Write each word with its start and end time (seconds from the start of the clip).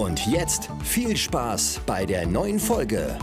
Und 0.00 0.26
jetzt 0.26 0.70
viel 0.82 1.14
Spaß 1.14 1.82
bei 1.84 2.06
der 2.06 2.26
neuen 2.26 2.58
Folge. 2.58 3.18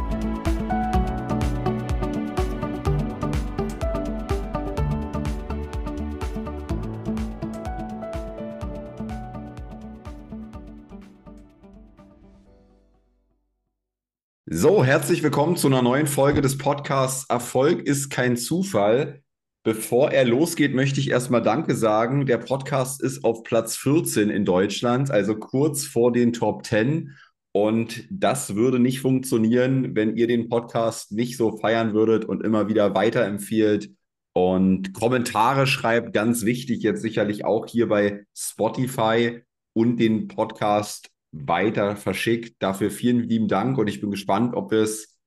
So, 14.45 14.83
herzlich 14.85 15.23
willkommen 15.23 15.57
zu 15.57 15.65
einer 15.65 15.81
neuen 15.81 16.05
Folge 16.05 16.41
des 16.41 16.59
Podcasts 16.59 17.27
Erfolg 17.27 17.87
ist 17.87 18.11
kein 18.11 18.37
Zufall. 18.37 19.23
Bevor 19.67 20.11
er 20.11 20.23
losgeht, 20.23 20.73
möchte 20.73 21.01
ich 21.01 21.09
erstmal 21.09 21.41
Danke 21.41 21.75
sagen. 21.75 22.25
Der 22.25 22.37
Podcast 22.37 23.03
ist 23.03 23.25
auf 23.25 23.43
Platz 23.43 23.75
14 23.75 24.29
in 24.29 24.45
Deutschland, 24.45 25.11
also 25.11 25.35
kurz 25.35 25.83
vor 25.83 26.13
den 26.13 26.31
Top 26.31 26.65
10. 26.65 27.17
Und 27.51 28.05
das 28.09 28.55
würde 28.55 28.79
nicht 28.79 29.01
funktionieren, 29.01 29.93
wenn 29.93 30.15
ihr 30.15 30.27
den 30.27 30.47
Podcast 30.47 31.11
nicht 31.11 31.35
so 31.35 31.57
feiern 31.57 31.93
würdet 31.93 32.23
und 32.23 32.45
immer 32.45 32.69
wieder 32.69 32.95
weiterempfiehlt 32.95 33.91
und 34.31 34.93
Kommentare 34.93 35.67
schreibt. 35.67 36.13
Ganz 36.13 36.45
wichtig, 36.45 36.81
jetzt 36.81 37.01
sicherlich 37.01 37.43
auch 37.43 37.65
hier 37.67 37.89
bei 37.89 38.25
Spotify 38.33 39.41
und 39.73 39.97
den 39.97 40.29
Podcast 40.29 41.09
weiter 41.33 41.97
verschickt. 41.97 42.55
Dafür 42.59 42.89
vielen 42.89 43.27
lieben 43.27 43.49
Dank 43.49 43.77
und 43.77 43.89
ich 43.89 43.99
bin 43.99 44.11
gespannt, 44.11 44.55
ob 44.55 44.71
wir 44.71 44.79
es 44.79 45.17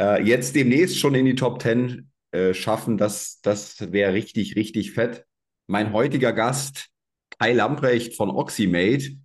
äh, 0.00 0.22
jetzt 0.22 0.54
demnächst 0.54 0.96
schon 0.96 1.16
in 1.16 1.24
die 1.24 1.34
Top 1.34 1.60
10 1.60 2.09
äh, 2.32 2.54
schaffen, 2.54 2.96
das, 2.96 3.40
das 3.42 3.92
wäre 3.92 4.12
richtig, 4.12 4.56
richtig 4.56 4.92
fett. 4.92 5.24
Mein 5.66 5.92
heutiger 5.92 6.32
Gast, 6.32 6.88
Kai 7.38 7.52
Lamprecht 7.52 8.16
von 8.16 8.30
Oxymate, 8.30 9.16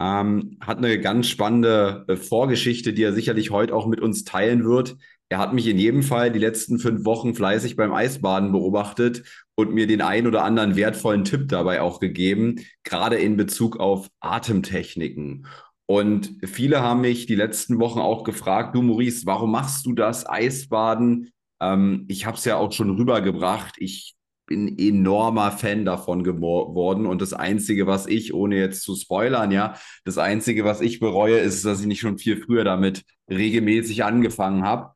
ähm, 0.00 0.56
hat 0.60 0.78
eine 0.78 1.00
ganz 1.00 1.28
spannende 1.28 2.04
äh, 2.08 2.16
Vorgeschichte, 2.16 2.92
die 2.92 3.04
er 3.04 3.12
sicherlich 3.12 3.50
heute 3.50 3.74
auch 3.74 3.86
mit 3.86 4.00
uns 4.00 4.24
teilen 4.24 4.64
wird. 4.64 4.96
Er 5.28 5.38
hat 5.38 5.54
mich 5.54 5.66
in 5.66 5.78
jedem 5.78 6.02
Fall 6.02 6.30
die 6.30 6.38
letzten 6.38 6.78
fünf 6.78 7.04
Wochen 7.04 7.34
fleißig 7.34 7.76
beim 7.76 7.92
Eisbaden 7.92 8.52
beobachtet 8.52 9.22
und 9.54 9.72
mir 9.72 9.86
den 9.86 10.02
ein 10.02 10.26
oder 10.26 10.44
anderen 10.44 10.76
wertvollen 10.76 11.24
Tipp 11.24 11.48
dabei 11.48 11.80
auch 11.80 12.00
gegeben, 12.00 12.56
gerade 12.84 13.16
in 13.16 13.36
Bezug 13.36 13.78
auf 13.78 14.08
Atemtechniken. 14.20 15.46
Und 15.86 16.34
viele 16.44 16.80
haben 16.80 17.00
mich 17.00 17.26
die 17.26 17.34
letzten 17.34 17.78
Wochen 17.78 17.98
auch 17.98 18.24
gefragt, 18.24 18.74
du 18.74 18.82
Maurice, 18.82 19.24
warum 19.24 19.52
machst 19.52 19.86
du 19.86 19.94
das 19.94 20.28
Eisbaden? 20.28 21.32
Ähm, 21.62 22.04
ich 22.08 22.26
habe 22.26 22.36
es 22.36 22.44
ja 22.44 22.56
auch 22.56 22.72
schon 22.72 22.90
rübergebracht. 22.90 23.76
Ich 23.78 24.14
bin 24.46 24.76
enormer 24.78 25.52
Fan 25.52 25.84
davon 25.84 26.24
geworden. 26.24 27.06
Und 27.06 27.22
das 27.22 27.32
Einzige, 27.32 27.86
was 27.86 28.06
ich, 28.06 28.34
ohne 28.34 28.56
jetzt 28.56 28.82
zu 28.82 28.96
spoilern, 28.96 29.50
ja, 29.50 29.76
das 30.04 30.18
Einzige, 30.18 30.64
was 30.64 30.80
ich 30.80 31.00
bereue, 31.00 31.38
ist, 31.38 31.64
dass 31.64 31.80
ich 31.80 31.86
nicht 31.86 32.00
schon 32.00 32.18
viel 32.18 32.36
früher 32.36 32.64
damit 32.64 33.04
regelmäßig 33.30 34.04
angefangen 34.04 34.64
habe. 34.64 34.92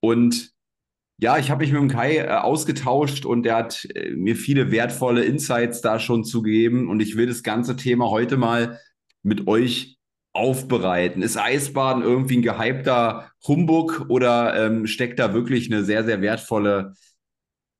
Und 0.00 0.52
ja, 1.18 1.38
ich 1.38 1.50
habe 1.50 1.62
mich 1.62 1.72
mit 1.72 1.80
dem 1.80 1.88
Kai 1.88 2.18
äh, 2.18 2.28
ausgetauscht 2.28 3.26
und 3.26 3.46
er 3.46 3.56
hat 3.56 3.86
äh, 3.94 4.10
mir 4.10 4.36
viele 4.36 4.70
wertvolle 4.70 5.24
Insights 5.24 5.80
da 5.80 5.98
schon 5.98 6.24
zugegeben. 6.24 6.88
Und 6.88 7.00
ich 7.00 7.16
will 7.16 7.26
das 7.26 7.42
ganze 7.42 7.76
Thema 7.76 8.10
heute 8.10 8.36
mal 8.36 8.78
mit 9.22 9.46
euch 9.46 9.99
aufbereiten? 10.32 11.22
Ist 11.22 11.36
Eisbaden 11.36 12.02
irgendwie 12.02 12.38
ein 12.38 12.42
gehypter 12.42 13.30
Humbug 13.46 14.06
oder 14.08 14.66
ähm, 14.66 14.86
steckt 14.86 15.18
da 15.18 15.34
wirklich 15.34 15.70
eine 15.70 15.84
sehr, 15.84 16.04
sehr 16.04 16.20
wertvolle 16.20 16.94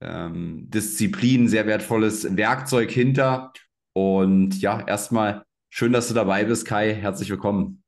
ähm, 0.00 0.68
Disziplin, 0.70 1.48
sehr 1.48 1.66
wertvolles 1.66 2.36
Werkzeug 2.36 2.90
hinter? 2.90 3.52
Und 3.92 4.60
ja, 4.60 4.86
erstmal 4.86 5.44
schön, 5.68 5.92
dass 5.92 6.08
du 6.08 6.14
dabei 6.14 6.44
bist, 6.44 6.66
Kai. 6.66 6.94
Herzlich 6.94 7.30
willkommen. 7.30 7.82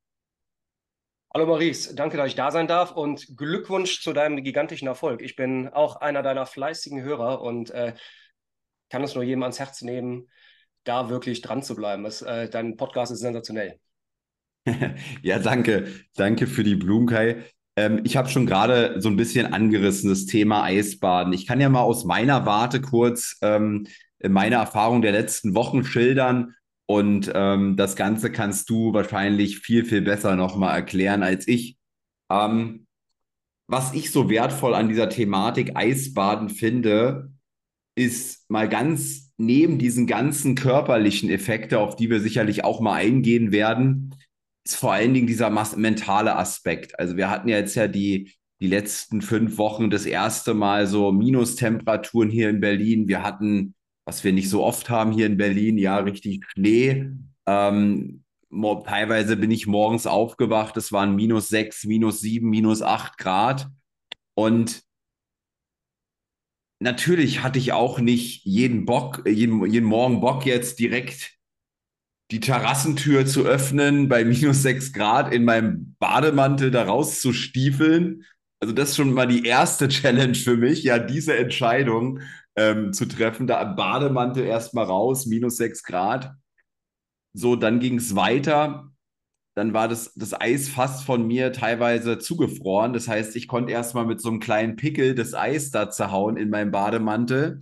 Hallo 1.35 1.47
Maurice, 1.47 1.95
danke, 1.95 2.15
dass 2.15 2.27
ich 2.27 2.35
da 2.35 2.51
sein 2.51 2.67
darf 2.67 2.91
und 2.91 3.35
Glückwunsch 3.35 4.03
zu 4.03 4.13
deinem 4.13 4.43
gigantischen 4.43 4.87
Erfolg. 4.87 5.23
Ich 5.23 5.35
bin 5.35 5.67
auch 5.67 5.95
einer 5.95 6.21
deiner 6.21 6.45
fleißigen 6.45 7.01
Hörer 7.01 7.41
und 7.41 7.71
äh, 7.71 7.95
kann 8.91 9.03
es 9.03 9.15
nur 9.15 9.23
jedem 9.23 9.41
ans 9.41 9.57
Herz 9.57 9.81
nehmen, 9.81 10.29
da 10.83 11.09
wirklich 11.09 11.41
dran 11.41 11.63
zu 11.63 11.73
bleiben. 11.73 12.05
Es, 12.05 12.21
äh, 12.21 12.49
dein 12.49 12.77
Podcast 12.77 13.11
ist 13.11 13.21
sensationell. 13.21 13.79
ja, 15.21 15.39
danke. 15.39 15.87
Danke 16.15 16.47
für 16.47 16.63
die 16.63 16.75
Blumen, 16.75 17.07
Kai. 17.07 17.43
Ähm, 17.75 18.01
ich 18.03 18.17
habe 18.17 18.29
schon 18.29 18.45
gerade 18.45 19.01
so 19.01 19.09
ein 19.09 19.15
bisschen 19.15 19.53
angerissen, 19.53 20.09
das 20.09 20.25
Thema 20.25 20.63
Eisbaden. 20.63 21.33
Ich 21.33 21.47
kann 21.47 21.59
ja 21.59 21.69
mal 21.69 21.81
aus 21.81 22.05
meiner 22.05 22.45
Warte 22.45 22.81
kurz 22.81 23.37
ähm, 23.41 23.87
meine 24.21 24.55
Erfahrung 24.55 25.01
der 25.01 25.11
letzten 25.11 25.55
Wochen 25.55 25.83
schildern. 25.83 26.55
Und 26.85 27.31
ähm, 27.33 27.75
das 27.77 27.95
Ganze 27.95 28.31
kannst 28.31 28.69
du 28.69 28.93
wahrscheinlich 28.93 29.59
viel, 29.59 29.85
viel 29.85 30.01
besser 30.01 30.35
nochmal 30.35 30.75
erklären 30.75 31.23
als 31.23 31.47
ich. 31.47 31.77
Ähm, 32.29 32.87
was 33.67 33.93
ich 33.93 34.11
so 34.11 34.29
wertvoll 34.29 34.75
an 34.75 34.89
dieser 34.89 35.09
Thematik 35.09 35.75
Eisbaden 35.75 36.49
finde, 36.49 37.31
ist 37.95 38.49
mal 38.49 38.67
ganz 38.67 39.31
neben 39.37 39.79
diesen 39.79 40.07
ganzen 40.07 40.55
körperlichen 40.55 41.29
Effekte, 41.29 41.79
auf 41.79 41.95
die 41.95 42.09
wir 42.09 42.19
sicherlich 42.19 42.63
auch 42.63 42.81
mal 42.81 42.93
eingehen 42.93 43.51
werden, 43.51 44.15
ist 44.65 44.75
vor 44.75 44.93
allen 44.93 45.13
Dingen 45.13 45.27
dieser 45.27 45.49
mentale 45.49 46.35
Aspekt. 46.35 46.97
Also 46.97 47.17
wir 47.17 47.29
hatten 47.29 47.49
ja 47.49 47.57
jetzt 47.57 47.75
ja 47.75 47.87
die, 47.87 48.31
die 48.61 48.67
letzten 48.67 49.21
fünf 49.21 49.57
Wochen 49.57 49.89
das 49.89 50.05
erste 50.05 50.53
Mal 50.53 50.87
so 50.87 51.11
Minustemperaturen 51.11 52.29
hier 52.29 52.49
in 52.49 52.61
Berlin. 52.61 53.07
Wir 53.07 53.23
hatten, 53.23 53.75
was 54.05 54.23
wir 54.23 54.31
nicht 54.31 54.49
so 54.49 54.63
oft 54.63 54.89
haben 54.89 55.11
hier 55.11 55.25
in 55.25 55.37
Berlin, 55.37 55.77
ja, 55.77 55.97
richtig 55.97 56.45
Schnee. 56.47 57.11
Ähm, 57.45 58.23
teilweise 58.85 59.35
bin 59.35 59.51
ich 59.51 59.67
morgens 59.67 60.07
aufgewacht, 60.07 60.77
es 60.77 60.91
waren 60.91 61.15
minus 61.15 61.49
sechs, 61.49 61.83
minus 61.83 62.21
sieben, 62.21 62.49
minus 62.49 62.81
acht 62.81 63.17
Grad. 63.17 63.69
Und 64.35 64.83
natürlich 66.79 67.43
hatte 67.43 67.59
ich 67.59 67.73
auch 67.73 67.99
nicht 67.99 68.45
jeden 68.45 68.85
Bock, 68.85 69.23
jeden, 69.27 69.65
jeden 69.69 69.87
Morgen 69.87 70.21
Bock 70.21 70.45
jetzt 70.45 70.79
direkt 70.79 71.33
die 72.31 72.39
Terrassentür 72.39 73.25
zu 73.25 73.45
öffnen, 73.45 74.09
bei 74.09 74.25
minus 74.25 74.63
sechs 74.63 74.93
Grad 74.93 75.33
in 75.33 75.45
meinem 75.45 75.95
Bademantel 75.99 76.71
da 76.71 76.83
rauszustiefeln. 76.83 78.25
Also 78.59 78.73
das 78.73 78.91
ist 78.91 78.95
schon 78.95 79.13
mal 79.13 79.27
die 79.27 79.45
erste 79.45 79.87
Challenge 79.89 80.35
für 80.35 80.57
mich, 80.57 80.83
ja, 80.83 80.97
diese 80.99 81.35
Entscheidung 81.37 82.21
ähm, 82.55 82.93
zu 82.93 83.05
treffen, 83.05 83.45
da 83.45 83.61
im 83.61 83.75
Bademantel 83.75 84.45
erstmal 84.45 84.85
raus, 84.85 85.25
minus 85.25 85.57
sechs 85.57 85.83
Grad. 85.83 86.33
So, 87.33 87.55
dann 87.55 87.79
ging 87.79 87.97
es 87.97 88.15
weiter. 88.15 88.89
Dann 89.55 89.73
war 89.73 89.87
das, 89.87 90.13
das 90.15 90.39
Eis 90.39 90.69
fast 90.69 91.03
von 91.03 91.27
mir 91.27 91.51
teilweise 91.51 92.17
zugefroren. 92.17 92.93
Das 92.93 93.07
heißt, 93.07 93.35
ich 93.35 93.47
konnte 93.47 93.71
erstmal 93.71 94.05
mit 94.05 94.19
so 94.21 94.29
einem 94.29 94.39
kleinen 94.39 94.75
Pickel 94.75 95.13
das 95.13 95.33
Eis 95.35 95.69
da 95.69 95.91
zerhauen 95.91 96.37
in 96.37 96.49
meinem 96.49 96.71
Bademantel. 96.71 97.61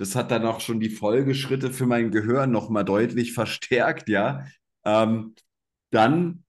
Das 0.00 0.16
hat 0.16 0.30
dann 0.30 0.46
auch 0.46 0.60
schon 0.60 0.80
die 0.80 0.88
Folgeschritte 0.88 1.70
für 1.70 1.84
mein 1.84 2.10
Gehirn 2.10 2.50
nochmal 2.50 2.86
deutlich 2.86 3.34
verstärkt, 3.34 4.08
ja. 4.08 4.46
Ähm, 4.82 5.34
dann 5.90 6.44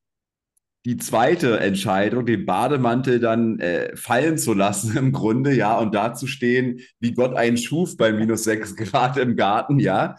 die 0.85 0.95
zweite 0.95 1.59
Entscheidung, 1.59 2.25
den 2.25 2.45
Bademantel 2.45 3.19
dann 3.19 3.59
äh, 3.59 3.93
fallen 3.97 4.37
zu 4.37 4.53
lassen 4.53 4.95
im 4.97 5.11
Grunde, 5.11 5.53
ja, 5.53 5.77
und 5.77 5.93
da 5.93 6.13
zu 6.13 6.27
stehen, 6.27 6.79
wie 7.01 7.11
Gott 7.11 7.35
einen 7.35 7.57
schuf 7.57 7.97
bei 7.97 8.13
minus 8.13 8.45
sechs 8.45 8.73
Grad 8.77 9.17
im 9.17 9.35
Garten, 9.35 9.79
ja. 9.79 10.15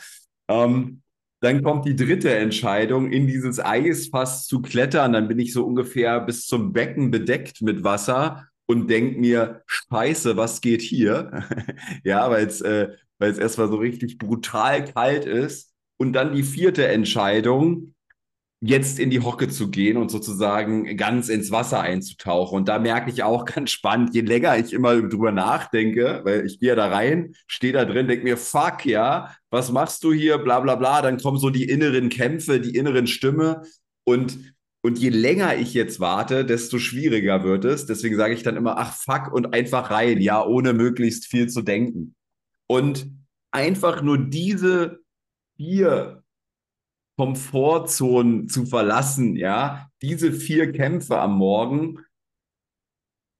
Ähm, 0.49 1.01
dann 1.41 1.63
kommt 1.63 1.87
die 1.87 1.97
dritte 1.97 2.35
Entscheidung, 2.35 3.11
in 3.11 3.27
dieses 3.27 3.59
Eisfass 3.59 4.47
zu 4.47 4.61
klettern. 4.61 5.15
Dann 5.15 5.27
bin 5.27 5.39
ich 5.39 5.55
so 5.55 5.65
ungefähr 5.65 6.21
bis 6.21 6.47
zum 6.47 6.75
Becken 6.75 7.11
bedeckt 7.11 7.63
mit 7.63 7.83
Wasser 7.83 8.49
und 8.67 8.91
denke 8.91 9.19
mir, 9.19 9.63
scheiße, 9.67 10.37
was 10.37 10.61
geht 10.61 10.83
hier? 10.83 11.45
ja, 12.05 12.31
weil 12.31 12.47
es 12.47 12.61
äh, 12.61 12.91
weil 13.23 13.31
es 13.31 13.39
erstmal 13.39 13.69
so 13.69 13.77
richtig 13.77 14.19
brutal 14.19 14.85
kalt 14.85 15.25
ist. 15.25 15.73
Und 15.97 16.13
dann 16.13 16.35
die 16.35 16.43
vierte 16.43 16.89
Entscheidung, 16.89 17.95
jetzt 18.61 18.99
in 18.99 19.11
die 19.11 19.21
Hocke 19.21 19.49
zu 19.49 19.71
gehen 19.71 19.97
und 19.97 20.11
sozusagen 20.11 20.97
ganz 20.97 21.29
ins 21.29 21.51
Wasser 21.51 21.81
einzutauchen. 21.81 22.57
Und 22.57 22.69
da 22.69 22.79
merke 22.79 23.11
ich 23.11 23.23
auch 23.23 23.45
ganz 23.55 23.71
spannend, 23.71 24.15
je 24.15 24.23
länger 24.23 24.59
ich 24.59 24.73
immer 24.73 25.01
drüber 25.01 25.33
nachdenke, 25.33 26.21
weil 26.25 26.47
ich 26.47 26.59
gehe 26.61 26.71
ja 26.71 26.75
da 26.75 26.89
rein, 26.89 27.35
stehe 27.47 27.73
da 27.73 27.85
drin, 27.85 28.09
denke 28.09 28.25
mir, 28.25 28.37
fuck, 28.37 28.85
ja, 28.85 29.35
was 29.51 29.71
machst 29.73 30.03
du 30.05 30.13
hier, 30.13 30.39
bla 30.39 30.61
bla 30.61 30.75
bla, 30.77 31.03
dann 31.03 31.19
kommen 31.19 31.39
so 31.39 31.51
die 31.51 31.69
inneren 31.69 32.09
Kämpfe, 32.09 32.61
die 32.61 32.77
inneren 32.77 33.07
Stimme. 33.07 33.63
Und 34.05 34.39
Und 34.85 34.99
je 34.99 35.11
länger 35.11 35.57
ich 35.57 35.75
jetzt 35.75 36.01
warte, 36.01 36.45
desto 36.45 36.79
schwieriger 36.81 37.45
wird 37.45 37.65
es. 37.65 37.87
Deswegen 37.87 38.17
sage 38.17 38.35
ich 38.35 38.43
dann 38.43 38.57
immer, 38.57 38.79
ach 38.79 38.95
fuck, 38.95 39.33
und 39.33 39.55
einfach 39.55 39.91
rein, 39.93 40.21
ja, 40.21 40.45
ohne 40.45 40.73
möglichst 40.73 41.27
viel 41.27 41.49
zu 41.49 41.63
denken. 41.63 42.17
Und 42.73 43.07
einfach 43.51 44.01
nur 44.01 44.17
diese 44.17 45.01
vier 45.59 46.25
Komfortzonen 47.19 48.49
zu 48.49 48.65
verlassen, 48.65 49.37
ja, 49.37 49.91
diese 50.01 50.33
vier 50.33 50.73
Kämpfe 50.73 51.19
am 51.19 51.37
Morgen 51.37 51.99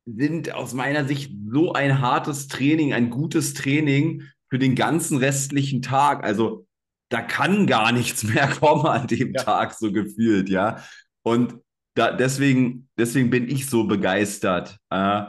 sind 0.05 0.53
aus 0.53 0.75
meiner 0.75 1.07
Sicht 1.07 1.33
so 1.51 1.73
ein 1.73 2.03
hartes 2.03 2.49
Training, 2.49 2.93
ein 2.93 3.09
gutes 3.09 3.55
Training 3.55 4.29
für 4.51 4.59
den 4.59 4.75
ganzen 4.75 5.17
restlichen 5.17 5.81
Tag. 5.81 6.25
Also 6.25 6.67
da 7.09 7.23
kann 7.23 7.67
gar 7.67 7.91
nichts 7.91 8.25
mehr 8.35 8.49
kommen 8.49 8.85
an 8.85 9.07
dem 9.07 9.33
ja. 9.33 9.45
Tag, 9.45 9.73
so 9.73 9.93
gefühlt, 9.93 10.51
ja. 10.51 10.85
Und 11.23 11.57
da, 11.95 12.13
deswegen, 12.13 12.91
deswegen 12.99 13.31
bin 13.31 13.49
ich 13.49 13.71
so 13.71 13.85
begeistert. 13.85 14.79
Äh, 14.91 15.23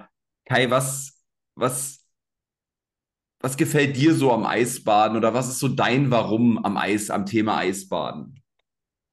Kai, 0.45 0.69
was, 0.69 1.23
was, 1.55 2.02
was 3.44 3.57
gefällt 3.57 3.98
dir 3.98 4.13
so 4.16 4.31
am 4.31 4.45
Eisbaden 4.45 5.18
oder 5.18 5.34
was 5.34 5.50
ist 5.50 5.60
so 5.60 5.68
dein 5.68 6.10
Warum 6.10 6.63
am 6.63 6.78
Eis, 6.78 7.10
am 7.10 7.25
Thema 7.25 7.57
Eisbaden? 7.57 8.42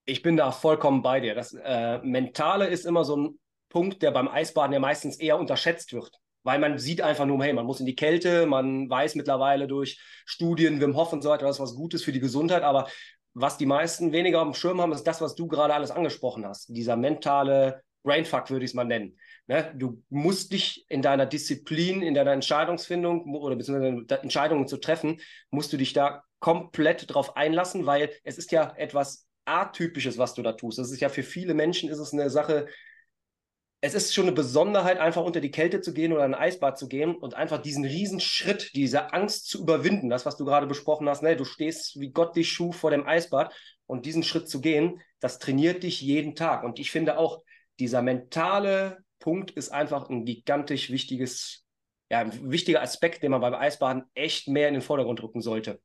Ich 0.05 0.21
bin 0.21 0.37
da 0.37 0.51
vollkommen 0.51 1.01
bei 1.01 1.19
dir. 1.19 1.35
Das 1.35 1.53
äh, 1.53 1.99
Mentale 1.99 2.67
ist 2.67 2.85
immer 2.85 3.03
so 3.03 3.17
ein 3.17 3.39
Punkt, 3.67 4.01
der 4.01 4.11
beim 4.11 4.29
Eisbaden 4.29 4.71
ja 4.71 4.79
meistens 4.79 5.19
eher 5.19 5.37
unterschätzt 5.37 5.91
wird. 5.91 6.11
Weil 6.43 6.59
man 6.59 6.79
sieht 6.79 7.01
einfach 7.01 7.25
nur, 7.25 7.43
hey, 7.43 7.51
man 7.51 7.65
muss 7.65 7.81
in 7.81 7.85
die 7.85 7.95
Kälte, 7.95 8.45
man 8.45 8.89
weiß 8.89 9.15
mittlerweile 9.15 9.67
durch 9.67 10.01
Studien, 10.25 10.79
Wim 10.79 10.95
Hof 10.95 11.11
und 11.11 11.21
so 11.21 11.29
weiter, 11.29 11.45
das 11.45 11.57
ist 11.57 11.61
was 11.61 11.75
Gutes 11.75 12.01
für 12.01 12.13
die 12.13 12.21
Gesundheit, 12.21 12.63
aber 12.63 12.87
was 13.33 13.57
die 13.57 13.65
meisten 13.65 14.13
weniger 14.13 14.39
auf 14.39 14.47
dem 14.47 14.53
Schirm 14.53 14.81
haben, 14.81 14.93
ist 14.93 15.05
das, 15.05 15.21
was 15.21 15.35
du 15.35 15.47
gerade 15.47 15.73
alles 15.73 15.91
angesprochen 15.91 16.45
hast. 16.45 16.69
Dieser 16.69 16.95
mentale 16.95 17.83
Brainfuck 18.03 18.49
würde 18.49 18.63
ich 18.63 18.71
es 18.71 18.75
mal 18.75 18.85
nennen. 18.85 19.17
Ne? 19.47 19.73
Du 19.75 20.03
musst 20.09 20.53
dich 20.53 20.85
in 20.89 21.01
deiner 21.01 21.25
Disziplin, 21.25 22.01
in 22.01 22.13
deiner 22.13 22.31
Entscheidungsfindung 22.31 23.35
oder 23.35 23.55
beziehungsweise 23.55 24.21
Entscheidungen 24.21 24.67
zu 24.67 24.77
treffen, 24.77 25.19
musst 25.49 25.73
du 25.73 25.77
dich 25.77 25.93
da 25.93 26.23
komplett 26.39 27.13
drauf 27.13 27.35
einlassen, 27.35 27.85
weil 27.85 28.11
es 28.23 28.37
ist 28.37 28.51
ja 28.51 28.73
etwas 28.77 29.27
Atypisches, 29.45 30.17
was 30.17 30.33
du 30.33 30.41
da 30.41 30.53
tust. 30.53 30.77
Das 30.77 30.91
ist 30.91 31.01
ja 31.01 31.09
für 31.09 31.23
viele 31.23 31.53
Menschen 31.53 31.89
ist 31.89 31.99
es 31.99 32.13
eine 32.13 32.29
Sache, 32.29 32.67
es 33.83 33.95
ist 33.95 34.13
schon 34.13 34.25
eine 34.25 34.31
Besonderheit, 34.33 34.99
einfach 34.99 35.23
unter 35.23 35.41
die 35.41 35.49
Kälte 35.49 35.81
zu 35.81 35.91
gehen 35.91 36.13
oder 36.13 36.23
in 36.23 36.35
ein 36.35 36.39
Eisbad 36.39 36.77
zu 36.77 36.87
gehen 36.87 37.15
und 37.15 37.33
einfach 37.33 37.59
diesen 37.59 37.83
Riesenschritt, 37.83 38.71
diese 38.75 39.11
Angst 39.11 39.47
zu 39.47 39.59
überwinden. 39.59 40.09
Das, 40.09 40.25
was 40.25 40.37
du 40.37 40.45
gerade 40.45 40.67
besprochen 40.67 41.09
hast, 41.09 41.23
ne? 41.23 41.35
du 41.35 41.45
stehst 41.45 41.99
wie 41.99 42.11
Gott 42.11 42.35
dich 42.35 42.51
schuf 42.51 42.75
vor 42.75 42.91
dem 42.91 43.07
Eisbad 43.07 43.53
und 43.87 44.05
diesen 44.05 44.21
Schritt 44.21 44.47
zu 44.47 44.61
gehen, 44.61 45.01
das 45.19 45.39
trainiert 45.39 45.81
dich 45.81 45.99
jeden 45.99 46.35
Tag. 46.35 46.63
Und 46.63 46.79
ich 46.79 46.91
finde 46.91 47.17
auch, 47.17 47.43
dieser 47.79 48.03
mentale 48.03 49.03
Punkt 49.21 49.51
ist 49.51 49.69
einfach 49.69 50.09
ein 50.09 50.25
gigantisch 50.25 50.91
wichtiges, 50.91 51.65
ja, 52.09 52.19
ein 52.19 52.51
wichtiger 52.51 52.81
Aspekt, 52.81 53.23
den 53.23 53.31
man 53.31 53.39
beim 53.39 53.53
Eisbaden 53.53 54.03
echt 54.13 54.49
mehr 54.49 54.67
in 54.67 54.73
den 54.73 54.83
Vordergrund 54.83 55.23
rücken 55.23 55.41
sollte. 55.41 55.79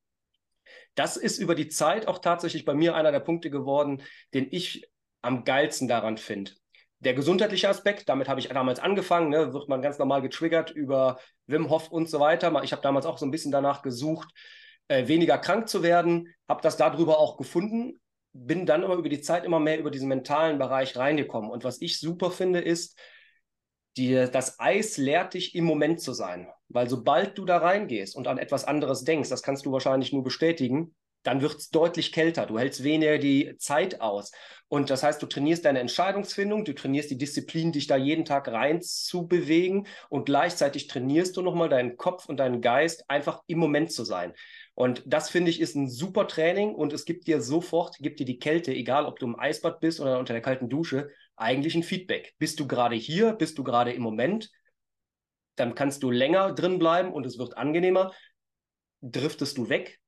Das 0.97 1.17
ist 1.17 1.39
über 1.39 1.55
die 1.55 1.69
Zeit 1.69 2.09
auch 2.09 2.19
tatsächlich 2.19 2.65
bei 2.65 2.75
mir 2.75 2.97
einer 2.97 3.13
der 3.13 3.21
Punkte 3.21 3.51
geworden, 3.51 4.03
den 4.35 4.49
ich 4.51 4.91
am 5.23 5.45
geilsten 5.45 5.87
daran 5.87 6.17
finde 6.17 6.51
der 7.01 7.15
gesundheitliche 7.15 7.69
Aspekt, 7.69 8.09
damit 8.09 8.29
habe 8.29 8.41
ich 8.41 8.49
damals 8.49 8.79
angefangen, 8.79 9.29
ne, 9.29 9.53
wird 9.53 9.69
man 9.69 9.83
ganz 9.83 9.99
normal 9.99 10.23
getriggert 10.23 10.71
über 10.71 11.19
Wim 11.47 11.69
Hof 11.71 11.91
und 11.91 12.09
so 12.09 12.21
weiter. 12.21 12.63
Ich 12.63 12.73
habe 12.73 12.83
damals 12.83 13.07
auch 13.07 13.19
so 13.19 13.27
ein 13.27 13.31
bisschen 13.31 13.53
danach 13.53 13.83
gesucht, 13.83 14.29
äh, 14.89 15.07
weniger 15.07 15.39
krank 15.39 15.69
zu 15.69 15.83
werden, 15.83 16.35
habe 16.49 16.63
das 16.63 16.77
darüber 16.77 17.19
auch 17.19 17.37
gefunden, 17.37 18.01
bin 18.33 18.67
dann 18.67 18.85
aber 18.85 18.95
über 18.95 19.09
die 19.09 19.21
Zeit 19.21 19.45
immer 19.45 19.61
mehr 19.61 19.79
über 19.79 19.91
diesen 19.91 20.09
mentalen 20.09 20.59
Bereich 20.59 20.97
reingekommen. 20.97 21.51
Und 21.51 21.65
was 21.65 21.81
ich 21.81 22.01
super 22.01 22.31
finde, 22.31 22.61
ist, 22.61 22.99
die, 23.97 24.29
das 24.31 24.59
Eis 24.61 24.97
lehrt 24.97 25.35
dich 25.35 25.55
im 25.55 25.65
Moment 25.65 26.01
zu 26.01 26.13
sein. 26.13 26.49
Weil 26.69 26.89
sobald 26.89 27.39
du 27.39 27.45
da 27.45 27.59
reingehst 27.59 28.17
und 28.17 28.29
an 28.29 28.39
etwas 28.39 28.65
anderes 28.65 29.05
denkst, 29.05 29.29
das 29.29 29.43
kannst 29.43 29.67
du 29.67 29.73
wahrscheinlich 29.73 30.13
nur 30.13 30.25
bestätigen, 30.25 30.95
dann 31.23 31.41
wird 31.41 31.57
es 31.57 31.71
deutlich 31.71 32.13
kälter. 32.13 32.47
Du 32.47 32.59
hältst 32.59 32.85
weniger 32.85 33.19
die 33.19 33.57
Zeit 33.59 34.01
aus. 34.01 34.31
Und 34.69 34.91
das 34.91 35.03
heißt, 35.03 35.21
du 35.23 35.27
trainierst 35.27 35.65
deine 35.65 35.81
Entscheidungsfindung, 35.81 36.65
du 36.65 36.75
trainierst 36.75 37.11
die 37.11 37.19
Disziplin, 37.19 37.73
dich 37.73 37.87
da 37.87 37.97
jeden 37.97 38.25
Tag 38.25 38.49
rein 38.49 38.81
zu 38.83 39.27
bewegen 39.27 39.87
und 40.09 40.27
gleichzeitig 40.27 40.87
trainierst 40.87 41.37
du 41.37 41.43
nochmal 41.43 41.69
deinen 41.69 41.97
Kopf 41.97 42.27
und 42.27 42.39
deinen 42.39 42.61
Geist, 42.61 43.09
einfach 43.09 43.43
im 43.47 43.59
Moment 43.59 43.93
zu 43.93 44.05
sein. 44.05 44.35
Und 44.75 45.03
das 45.07 45.31
finde 45.31 45.51
ich 45.51 45.61
ist 45.61 45.75
ein 45.75 45.89
super 45.89 46.29
Training 46.29 46.75
und 46.75 46.93
es 46.93 47.05
gibt 47.05 47.27
dir 47.27 47.41
sofort, 47.41 47.97
gibt 47.99 48.21
dir 48.21 48.27
die 48.27 48.39
Kälte, 48.39 48.73
egal 48.73 49.07
ob 49.07 49.19
du 49.19 49.27
im 49.27 49.39
Eisbad 49.39 49.81
bist 49.81 50.01
oder 50.01 50.19
unter 50.19 50.35
der 50.35 50.43
kalten 50.43 50.69
Dusche, 50.69 51.11
eigentlich 51.37 51.75
ein 51.75 51.83
Feedback. 51.83 52.35
Bist 52.39 52.61
du 52.61 52.67
gerade 52.67 52.97
hier? 52.97 53.33
Bist 53.33 53.59
du 53.59 53.65
gerade 53.65 53.93
im 53.93 54.03
Moment? 54.03 54.51
Dann 55.57 55.75
kannst 55.75 56.03
du 56.03 56.11
länger 56.11 56.53
drin 56.53 56.79
bleiben 56.79 57.13
und 57.13 57.25
es 57.27 57.39
wird 57.39 57.57
angenehmer. 57.57 58.13
Driftest 59.03 59.59
du 59.59 59.69
weg, 59.69 60.01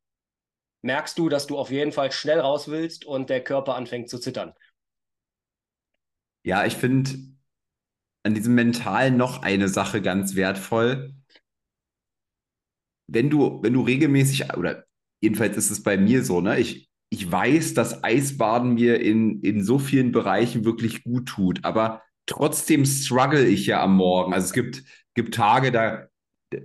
merkst 0.82 1.18
du, 1.18 1.28
dass 1.28 1.46
du 1.46 1.58
auf 1.58 1.70
jeden 1.70 1.92
Fall 1.92 2.12
schnell 2.12 2.40
raus 2.40 2.68
willst 2.68 3.04
und 3.04 3.30
der 3.30 3.42
Körper 3.44 3.74
anfängt 3.74 4.08
zu 4.08 4.18
zittern. 4.18 4.52
Ja, 6.42 6.64
ich 6.64 6.74
finde 6.74 7.10
an 8.22 8.34
diesem 8.34 8.54
Mental 8.54 9.10
noch 9.10 9.42
eine 9.42 9.68
Sache 9.68 10.02
ganz 10.02 10.34
wertvoll. 10.34 11.14
Wenn 13.06 13.30
du, 13.30 13.62
wenn 13.62 13.72
du 13.72 13.82
regelmäßig, 13.82 14.54
oder 14.54 14.84
jedenfalls 15.20 15.56
ist 15.56 15.70
es 15.70 15.82
bei 15.82 15.96
mir 15.96 16.24
so, 16.24 16.40
ne, 16.40 16.58
ich, 16.58 16.88
ich 17.10 17.30
weiß, 17.30 17.74
dass 17.74 18.04
Eisbaden 18.04 18.74
mir 18.74 19.00
in, 19.00 19.40
in 19.40 19.64
so 19.64 19.78
vielen 19.78 20.12
Bereichen 20.12 20.64
wirklich 20.64 21.04
gut 21.04 21.26
tut, 21.26 21.64
aber 21.64 22.02
trotzdem 22.26 22.84
struggle 22.84 23.46
ich 23.46 23.66
ja 23.66 23.82
am 23.82 23.96
Morgen. 23.96 24.34
Also 24.34 24.46
es 24.46 24.52
gibt, 24.52 24.84
gibt 25.14 25.34
Tage, 25.34 25.72
da, 25.72 26.06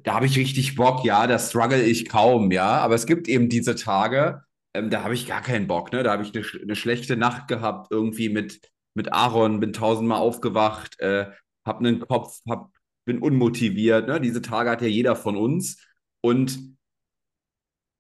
da 0.04 0.16
habe 0.16 0.26
ich 0.26 0.38
richtig 0.38 0.76
Bock, 0.76 1.06
ja, 1.06 1.28
da 1.28 1.40
struggle 1.40 1.82
ich 1.82 2.10
kaum, 2.10 2.52
ja. 2.52 2.78
Aber 2.80 2.96
es 2.96 3.06
gibt 3.06 3.28
eben 3.28 3.50
diese 3.50 3.76
Tage, 3.76 4.44
ähm, 4.74 4.90
da 4.90 5.04
habe 5.04 5.14
ich 5.14 5.28
gar 5.28 5.42
keinen 5.42 5.68
Bock, 5.68 5.92
ne? 5.94 6.04
Da 6.04 6.12
habe 6.12 6.24
ich 6.24 6.36
eine, 6.36 6.46
eine, 6.62 6.76
schlechte 6.76 7.18
Nacht 7.18 7.48
gehabt, 7.48 7.88
irgendwie 7.92 8.30
mit, 8.30 8.72
mit 8.96 9.14
Aaron, 9.14 9.60
bin 9.60 9.74
tausendmal 9.74 10.20
aufgewacht, 10.20 11.00
äh, 11.00 11.28
habe 11.66 11.80
einen 11.80 12.00
Kopf, 12.02 12.40
hab, 12.50 12.72
bin 13.06 13.20
unmotiviert, 13.20 14.08
ne? 14.08 14.20
Diese 14.22 14.42
Tage 14.42 14.70
hat 14.70 14.82
ja 14.82 14.88
jeder 14.88 15.16
von 15.16 15.38
uns. 15.38 15.86
Und 16.22 16.60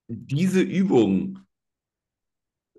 diese 0.07 0.61
Übung, 0.61 1.42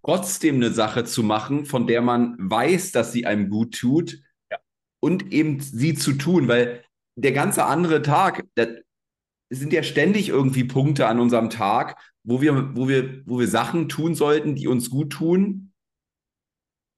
trotzdem 0.05 0.57
eine 0.57 0.71
Sache 0.71 1.05
zu 1.05 1.23
machen, 1.23 1.65
von 1.65 1.87
der 1.87 2.03
man 2.03 2.37
weiß, 2.39 2.93
dass 2.93 3.13
sie 3.13 3.27
einem 3.27 3.49
gut 3.49 3.79
tut, 3.79 4.19
ja. 4.51 4.59
und 5.01 5.33
eben 5.33 5.61
sie 5.61 5.95
zu 5.95 6.13
tun, 6.13 6.47
weil 6.49 6.85
der 7.17 7.33
ganze 7.33 7.65
andere 7.65 8.03
Tag, 8.03 8.45
es 8.57 9.59
sind 9.59 9.73
ja 9.73 9.83
ständig 9.83 10.29
irgendwie 10.29 10.65
Punkte 10.65 11.07
an 11.07 11.21
unserem 11.21 11.49
Tag, 11.49 11.99
wo 12.23 12.41
wir, 12.41 12.77
wo 12.77 12.89
wir, 12.89 13.23
wo 13.27 13.39
wir 13.39 13.49
Sachen 13.49 13.89
tun 13.89 14.15
sollten, 14.15 14.55
die 14.55 14.69
uns 14.69 14.91
gut 14.91 15.11
tun. 15.11 15.73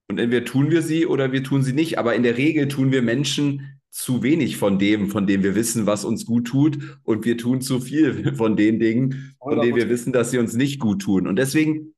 Und 0.08 0.18
entweder 0.18 0.44
tun 0.44 0.70
wir 0.70 0.82
sie 0.82 1.06
oder 1.06 1.32
wir 1.32 1.42
tun 1.42 1.62
sie 1.62 1.72
nicht. 1.72 1.98
Aber 1.98 2.14
in 2.14 2.22
der 2.22 2.36
Regel 2.36 2.68
tun 2.68 2.92
wir 2.92 3.02
Menschen 3.02 3.80
zu 3.90 4.22
wenig 4.22 4.56
von 4.56 4.78
dem, 4.78 5.10
von 5.10 5.26
dem 5.26 5.42
wir 5.42 5.56
wissen, 5.56 5.86
was 5.86 6.04
uns 6.04 6.24
gut 6.24 6.46
tut. 6.46 7.00
Und 7.02 7.24
wir 7.24 7.36
tun 7.36 7.60
zu 7.60 7.80
viel 7.80 8.34
von 8.36 8.56
den 8.56 8.78
Dingen, 8.78 9.34
von 9.40 9.60
denen 9.60 9.76
wir 9.76 9.88
wissen, 9.90 10.12
dass 10.12 10.30
sie 10.30 10.38
uns 10.38 10.54
nicht 10.54 10.78
gut 10.78 11.02
tun. 11.02 11.26
Und 11.26 11.36
deswegen 11.36 11.95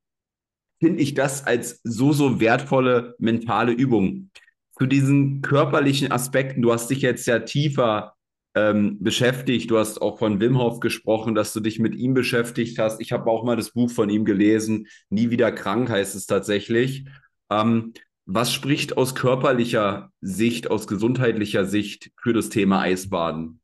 finde 0.80 1.00
ich 1.00 1.14
das 1.14 1.47
als 1.47 1.80
so, 1.85 2.12
so 2.12 2.40
wertvolle 2.40 3.14
mentale 3.18 3.73
Übung. 3.73 4.30
Zu 4.78 4.87
diesen 4.87 5.42
körperlichen 5.42 6.12
Aspekten, 6.12 6.62
du 6.62 6.73
hast 6.73 6.88
dich 6.88 7.02
jetzt 7.02 7.26
ja 7.26 7.40
tiefer 7.40 8.14
ähm, 8.54 8.99
beschäftigt. 9.00 9.70
Du 9.70 9.78
hast 9.78 10.00
auch 10.00 10.18
von 10.18 10.40
Wim 10.40 10.58
Hof 10.58 10.80
gesprochen, 10.80 11.35
dass 11.35 11.52
du 11.52 11.61
dich 11.61 11.78
mit 11.78 11.94
ihm 11.94 12.14
beschäftigt 12.14 12.78
hast. 12.78 13.00
Ich 13.00 13.12
habe 13.12 13.30
auch 13.30 13.44
mal 13.44 13.56
das 13.56 13.73
Buch 13.73 13.90
von 13.90 14.11
ihm 14.11 14.25
gelesen. 14.25 14.87
Nie 15.11 15.30
wieder 15.30 15.52
krank 15.52 15.90
heißt 15.90 16.14
es 16.14 16.26
tatsächlich. 16.26 17.06
Ähm, 17.50 17.92
was 18.26 18.52
spricht 18.52 18.97
aus 18.97 19.14
körperlicher 19.14 20.11
Sicht, 20.20 20.70
aus 20.70 20.87
gesundheitlicher 20.87 21.64
Sicht 21.64 22.11
für 22.20 22.32
das 22.32 22.50
Thema 22.50 22.80
Eisbaden? 22.80 23.61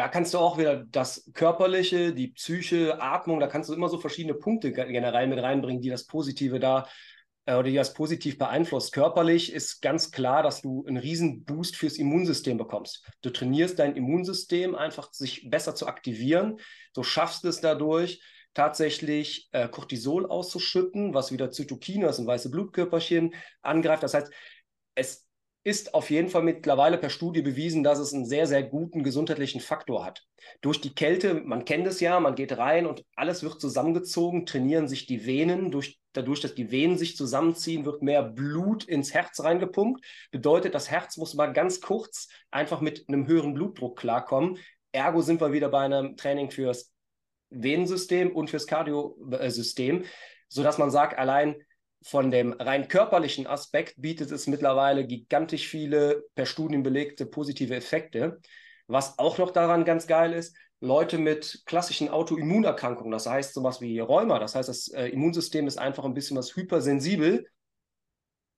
Da 0.00 0.08
kannst 0.08 0.32
du 0.32 0.38
auch 0.38 0.56
wieder 0.56 0.86
das 0.86 1.30
Körperliche, 1.34 2.14
die 2.14 2.28
Psyche, 2.28 3.02
Atmung, 3.02 3.38
da 3.38 3.48
kannst 3.48 3.68
du 3.68 3.74
immer 3.74 3.90
so 3.90 3.98
verschiedene 3.98 4.32
Punkte 4.32 4.72
generell 4.72 5.26
mit 5.26 5.42
reinbringen, 5.42 5.82
die 5.82 5.90
das 5.90 6.06
Positive 6.06 6.58
da 6.58 6.88
äh, 7.44 7.52
oder 7.52 7.64
die 7.64 7.74
das 7.74 7.92
positiv 7.92 8.38
beeinflusst. 8.38 8.94
Körperlich 8.94 9.52
ist 9.52 9.82
ganz 9.82 10.10
klar, 10.10 10.42
dass 10.42 10.62
du 10.62 10.86
einen 10.86 10.96
riesen 10.96 11.44
Boost 11.44 11.76
fürs 11.76 11.98
Immunsystem 11.98 12.56
bekommst. 12.56 13.06
Du 13.20 13.28
trainierst 13.28 13.78
dein 13.78 13.94
Immunsystem 13.94 14.74
einfach, 14.74 15.12
sich 15.12 15.50
besser 15.50 15.74
zu 15.74 15.86
aktivieren. 15.86 16.56
Du 16.94 17.02
schaffst 17.02 17.44
es 17.44 17.60
dadurch, 17.60 18.22
tatsächlich 18.54 19.50
äh, 19.52 19.68
Cortisol 19.68 20.24
auszuschütten, 20.24 21.12
was 21.12 21.30
wieder 21.30 21.50
Zytokine, 21.50 22.06
das 22.06 22.16
sind 22.16 22.26
weiße 22.26 22.50
Blutkörperchen, 22.50 23.34
angreift. 23.60 24.02
Das 24.02 24.14
heißt, 24.14 24.32
es 24.94 25.26
ist 25.62 25.92
auf 25.94 26.10
jeden 26.10 26.28
Fall 26.28 26.42
mittlerweile 26.42 26.96
per 26.96 27.10
Studie 27.10 27.42
bewiesen, 27.42 27.82
dass 27.82 27.98
es 27.98 28.14
einen 28.14 28.24
sehr, 28.24 28.46
sehr 28.46 28.62
guten 28.62 29.02
gesundheitlichen 29.02 29.60
Faktor 29.60 30.04
hat. 30.04 30.24
Durch 30.62 30.80
die 30.80 30.94
Kälte, 30.94 31.34
man 31.34 31.66
kennt 31.66 31.86
es 31.86 32.00
ja, 32.00 32.18
man 32.18 32.34
geht 32.34 32.56
rein 32.56 32.86
und 32.86 33.04
alles 33.14 33.42
wird 33.42 33.60
zusammengezogen, 33.60 34.46
trainieren 34.46 34.88
sich 34.88 35.04
die 35.04 35.26
Venen. 35.26 35.70
Durch, 35.70 36.00
dadurch, 36.12 36.40
dass 36.40 36.54
die 36.54 36.70
Venen 36.70 36.96
sich 36.96 37.14
zusammenziehen, 37.14 37.84
wird 37.84 38.02
mehr 38.02 38.22
Blut 38.22 38.84
ins 38.84 39.12
Herz 39.12 39.40
reingepumpt. 39.40 40.02
Bedeutet, 40.30 40.74
das 40.74 40.90
Herz 40.90 41.18
muss 41.18 41.34
mal 41.34 41.52
ganz 41.52 41.82
kurz 41.82 42.28
einfach 42.50 42.80
mit 42.80 43.06
einem 43.08 43.26
höheren 43.26 43.52
Blutdruck 43.52 43.98
klarkommen. 43.98 44.56
Ergo 44.92 45.20
sind 45.20 45.42
wir 45.42 45.52
wieder 45.52 45.68
bei 45.68 45.80
einem 45.80 46.16
Training 46.16 46.50
fürs 46.50 46.90
Venensystem 47.50 48.34
und 48.34 48.48
fürs 48.48 48.66
Kardiosystem, 48.66 50.04
sodass 50.48 50.78
man 50.78 50.90
sagt, 50.90 51.18
allein 51.18 51.56
von 52.02 52.30
dem 52.30 52.52
rein 52.54 52.88
körperlichen 52.88 53.46
Aspekt 53.46 53.94
bietet 53.98 54.30
es 54.30 54.46
mittlerweile 54.46 55.06
gigantisch 55.06 55.68
viele 55.68 56.24
per 56.34 56.46
Studien 56.46 56.82
belegte 56.82 57.26
positive 57.26 57.74
Effekte. 57.74 58.40
Was 58.86 59.18
auch 59.18 59.38
noch 59.38 59.50
daran 59.50 59.84
ganz 59.84 60.06
geil 60.06 60.32
ist, 60.32 60.56
Leute 60.80 61.18
mit 61.18 61.62
klassischen 61.66 62.08
Autoimmunerkrankungen, 62.08 63.12
das 63.12 63.26
heißt 63.26 63.52
sowas 63.52 63.82
wie 63.82 63.98
Rheuma, 64.00 64.38
das 64.38 64.54
heißt, 64.54 64.68
das 64.68 64.88
äh, 64.88 65.08
Immunsystem 65.08 65.66
ist 65.66 65.78
einfach 65.78 66.04
ein 66.04 66.14
bisschen 66.14 66.38
was 66.38 66.56
hypersensibel, 66.56 67.46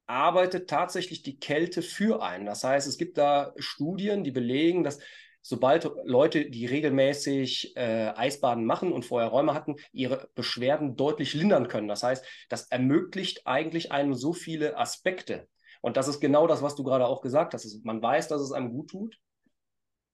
arbeitet 0.07 0.71
tatsächlich 0.71 1.23
die 1.23 1.39
Kälte 1.39 1.83
für 1.83 2.23
einen. 2.23 2.47
Das 2.47 2.63
heißt, 2.63 2.87
es 2.87 2.97
gibt 2.97 3.19
da 3.19 3.53
Studien, 3.57 4.23
die 4.23 4.31
belegen, 4.31 4.85
dass 4.85 4.99
sobald 5.43 5.91
Leute, 6.05 6.49
die 6.49 6.67
regelmäßig 6.67 7.77
äh, 7.77 8.13
Eisbaden 8.15 8.65
machen 8.65 8.93
und 8.93 9.05
vorher 9.05 9.29
Räume 9.29 9.55
hatten, 9.55 9.77
ihre 9.93 10.29
Beschwerden 10.35 10.97
deutlich 10.97 11.35
lindern 11.35 11.69
können. 11.69 11.89
Das 11.89 12.03
heißt, 12.03 12.25
das 12.49 12.69
ermöglicht 12.69 13.47
eigentlich 13.47 13.93
einem 13.93 14.15
so 14.15 14.33
viele 14.33 14.79
Aspekte. 14.79 15.49
Und 15.81 15.97
das 15.97 16.09
ist 16.09 16.21
genau 16.21 16.47
das, 16.47 16.63
was 16.63 16.77
du 16.77 16.85
gerade 16.85 17.07
auch 17.07 17.21
gesagt 17.21 17.55
hast. 17.55 17.85
Man 17.85 18.01
weiß, 18.01 18.29
dass 18.29 18.41
es 18.41 18.53
einem 18.53 18.71
gut 18.71 18.91
tut. 18.91 19.19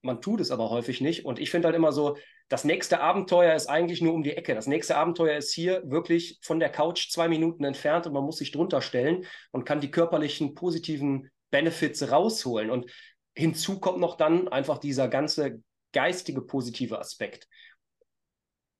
Man 0.01 0.21
tut 0.23 0.41
es 0.41 0.51
aber 0.51 0.71
häufig 0.71 1.01
nicht. 1.01 1.25
Und 1.27 1.39
ich 1.39 1.51
finde 1.51 1.67
halt 1.67 1.77
immer 1.77 1.93
so, 1.93 2.17
das 2.49 2.65
nächste 2.65 3.01
Abenteuer 3.01 3.55
ist 3.55 3.67
eigentlich 3.67 4.01
nur 4.01 4.15
um 4.15 4.23
die 4.23 4.35
Ecke. 4.35 4.55
Das 4.55 4.67
nächste 4.67 4.97
Abenteuer 4.97 5.37
ist 5.37 5.53
hier 5.53 5.83
wirklich 5.85 6.39
von 6.41 6.61
der 6.61 6.71
Couch 6.71 7.11
zwei 7.11 7.29
Minuten 7.29 7.65
entfernt 7.65 8.07
und 8.07 8.15
man 8.15 8.25
muss 8.25 8.39
sich 8.39 8.53
drunter 8.53 8.81
stellen 8.81 9.27
und 9.51 9.65
kann 9.65 9.81
die 9.81 9.91
körperlichen 9.91 10.55
positiven 10.55 11.31
Benefits 11.51 12.11
rausholen. 12.11 12.71
Und 12.71 12.91
hinzu 13.39 13.79
kommt 13.79 14.01
noch 14.01 14.17
dann 14.17 14.49
einfach 14.49 14.79
dieser 14.79 15.09
ganze 15.09 15.63
geistige 15.93 16.43
positive 16.43 16.99
Aspekt. 16.99 17.49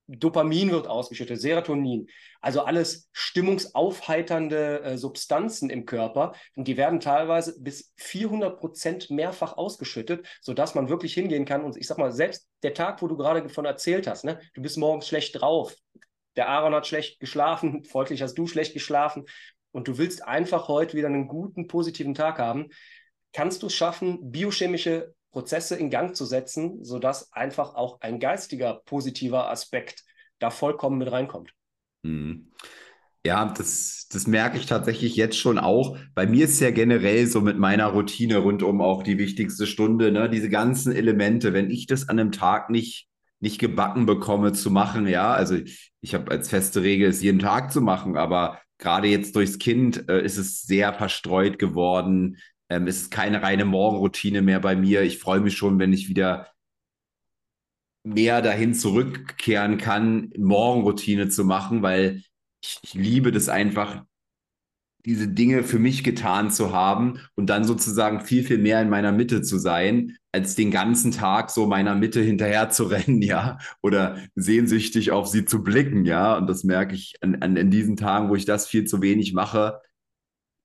Dopamin 0.07 0.71
wird 0.71 0.87
ausgeschüttet, 0.87 1.39
Serotonin, 1.39 2.09
also 2.41 2.61
alles 2.61 3.09
stimmungsaufheiternde 3.11 4.81
äh, 4.81 4.97
Substanzen 4.97 5.69
im 5.69 5.85
Körper 5.85 6.33
und 6.55 6.67
die 6.67 6.77
werden 6.77 6.99
teilweise 6.99 7.61
bis 7.61 7.93
400 7.97 8.57
Prozent 8.57 9.11
mehrfach 9.11 9.55
ausgeschüttet, 9.55 10.27
sodass 10.41 10.73
man 10.73 10.89
wirklich 10.89 11.13
hingehen 11.13 11.45
kann 11.45 11.63
und 11.63 11.77
ich 11.77 11.85
sag 11.85 11.99
mal, 11.99 12.11
selbst 12.11 12.49
der 12.63 12.73
Tag, 12.73 13.03
wo 13.03 13.07
du 13.07 13.17
gerade 13.17 13.43
davon 13.43 13.65
erzählt 13.65 14.07
hast, 14.07 14.25
ne, 14.25 14.39
du 14.55 14.63
bist 14.63 14.77
morgens 14.77 15.07
schlecht 15.07 15.39
drauf, 15.39 15.75
der 16.35 16.49
Aaron 16.49 16.73
hat 16.73 16.87
schlecht 16.87 17.19
geschlafen, 17.19 17.83
folglich 17.85 18.23
hast 18.23 18.33
du 18.33 18.47
schlecht 18.47 18.73
geschlafen 18.73 19.25
und 19.71 19.87
du 19.87 19.99
willst 19.99 20.25
einfach 20.25 20.67
heute 20.67 20.97
wieder 20.97 21.07
einen 21.07 21.27
guten, 21.27 21.67
positiven 21.67 22.15
Tag 22.15 22.39
haben, 22.39 22.69
kannst 23.33 23.63
du 23.63 23.67
es 23.67 23.75
schaffen, 23.75 24.31
biochemische 24.31 25.13
Prozesse 25.31 25.75
in 25.75 25.89
Gang 25.89 26.15
zu 26.15 26.25
setzen, 26.25 26.83
sodass 26.83 27.31
einfach 27.33 27.75
auch 27.75 28.01
ein 28.01 28.19
geistiger 28.19 28.81
positiver 28.85 29.49
Aspekt 29.49 30.03
da 30.39 30.49
vollkommen 30.49 30.97
mit 30.97 31.11
reinkommt. 31.11 31.53
Mhm. 32.03 32.51
Ja, 33.25 33.45
das, 33.45 34.07
das 34.11 34.27
merke 34.27 34.57
ich 34.57 34.65
tatsächlich 34.65 35.15
jetzt 35.17 35.37
schon 35.37 35.59
auch. 35.59 35.97
Bei 36.15 36.25
mir 36.25 36.45
ist 36.45 36.59
ja 36.61 36.71
generell 36.71 37.27
so 37.27 37.41
mit 37.41 37.57
meiner 37.57 37.87
Routine 37.87 38.37
rund 38.37 38.63
um 38.63 38.81
auch 38.81 39.03
die 39.03 39.17
wichtigste 39.17 39.67
Stunde, 39.67 40.11
ne, 40.11 40.29
diese 40.29 40.49
ganzen 40.49 40.93
Elemente, 40.93 41.51
wenn 41.51 41.69
ich 41.69 41.85
das 41.85 42.07
an 42.07 42.17
einem 42.17 42.31
Tag 42.31 42.69
nicht, 42.69 43.09
nicht 43.41 43.59
gebacken 43.59 44.05
bekomme 44.05 44.53
zu 44.53 44.71
machen, 44.71 45.05
ja, 45.05 45.33
also 45.33 45.55
ich, 45.55 45.91
ich 46.01 46.13
habe 46.13 46.31
als 46.31 46.49
feste 46.49 46.81
Regel, 46.81 47.09
es 47.09 47.21
jeden 47.21 47.39
Tag 47.39 47.73
zu 47.73 47.81
machen, 47.81 48.15
aber 48.15 48.61
gerade 48.77 49.09
jetzt 49.09 49.35
durchs 49.35 49.59
Kind 49.59 50.07
äh, 50.09 50.23
ist 50.23 50.37
es 50.37 50.61
sehr 50.61 50.93
verstreut 50.93 51.59
geworden. 51.59 52.37
Ähm, 52.69 52.87
es 52.87 53.01
ist 53.01 53.11
keine 53.11 53.41
reine 53.41 53.65
Morgenroutine 53.65 54.41
mehr 54.41 54.59
bei 54.59 54.75
mir. 54.75 55.01
Ich 55.03 55.19
freue 55.19 55.39
mich 55.41 55.57
schon, 55.57 55.79
wenn 55.79 55.93
ich 55.93 56.09
wieder 56.09 56.47
mehr 58.03 58.41
dahin 58.41 58.73
zurückkehren 58.73 59.77
kann, 59.77 60.31
Morgenroutine 60.37 61.29
zu 61.29 61.45
machen, 61.45 61.81
weil 61.81 62.23
ich, 62.61 62.79
ich 62.81 62.93
liebe 62.93 63.31
das 63.31 63.49
einfach, 63.49 64.03
diese 65.05 65.29
Dinge 65.29 65.63
für 65.63 65.79
mich 65.79 66.03
getan 66.03 66.51
zu 66.51 66.73
haben 66.73 67.19
und 67.35 67.49
dann 67.49 67.63
sozusagen 67.63 68.19
viel, 68.21 68.43
viel 68.43 68.57
mehr 68.57 68.81
in 68.81 68.89
meiner 68.89 69.11
Mitte 69.13 69.41
zu 69.41 69.57
sein, 69.57 70.17
als 70.33 70.55
den 70.55 70.71
ganzen 70.71 71.11
Tag 71.11 71.51
so 71.51 71.67
meiner 71.67 71.95
Mitte 71.95 72.21
hinterher 72.21 72.69
zu 72.69 72.83
rennen, 72.85 73.21
ja, 73.23 73.57
oder 73.81 74.17
sehnsüchtig 74.35 75.11
auf 75.11 75.27
sie 75.27 75.45
zu 75.45 75.63
blicken, 75.63 76.05
ja. 76.05 76.37
Und 76.37 76.47
das 76.47 76.63
merke 76.63 76.95
ich 76.95 77.15
an, 77.21 77.35
an, 77.41 77.57
an 77.57 77.71
diesen 77.71 77.95
Tagen, 77.95 78.29
wo 78.29 78.35
ich 78.35 78.45
das 78.45 78.67
viel 78.67 78.85
zu 78.85 79.01
wenig 79.01 79.33
mache, 79.33 79.81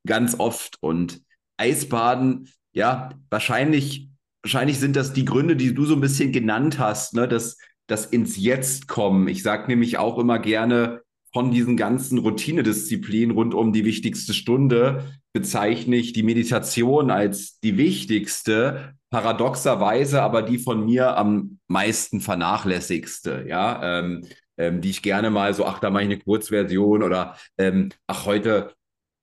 ganz 0.07 0.39
oft. 0.39 0.79
Und 0.83 1.23
Eisbaden, 1.57 2.49
ja, 2.73 3.11
wahrscheinlich, 3.31 4.09
wahrscheinlich 4.43 4.79
sind 4.79 4.97
das 4.97 5.13
die 5.13 5.25
Gründe, 5.25 5.57
die 5.57 5.75
du 5.75 5.85
so 5.85 5.95
ein 5.95 6.01
bisschen 6.01 6.33
genannt 6.33 6.79
hast, 6.79 7.15
ne, 7.15 7.29
das, 7.29 7.57
das 7.87 8.07
ins 8.07 8.37
Jetzt 8.37 8.89
kommen. 8.89 9.29
Ich 9.29 9.43
sage 9.43 9.69
nämlich 9.69 9.99
auch 9.99 10.19
immer 10.19 10.39
gerne, 10.39 11.03
von 11.35 11.51
diesen 11.51 11.77
ganzen 11.77 12.19
Routinedisziplinen 12.19 13.35
rund 13.35 13.55
um 13.55 13.73
die 13.73 13.85
wichtigste 13.85 14.33
Stunde 14.33 15.05
bezeichne 15.33 15.97
ich 15.97 16.13
die 16.13 16.23
Meditation 16.23 17.11
als 17.11 17.59
die 17.59 17.77
wichtigste, 17.77 18.95
paradoxerweise 19.11 20.23
aber 20.23 20.43
die 20.43 20.59
von 20.59 20.85
mir 20.87 21.17
am 21.17 21.59
meisten 21.67 22.21
vernachlässigste, 22.21 23.45
ja, 23.49 23.99
ähm, 23.99 24.25
ähm, 24.57 24.81
die 24.81 24.91
ich 24.91 25.03
gerne 25.03 25.31
mal 25.31 25.53
so, 25.55 25.67
ach, 25.67 25.81
da 25.81 25.91
mache 25.91 26.05
ich 26.05 26.09
eine 26.09 26.21
Kurzversion 26.21 27.03
oder 27.03 27.37
ähm, 27.59 27.91
ach, 28.07 28.27
heute, 28.27 28.73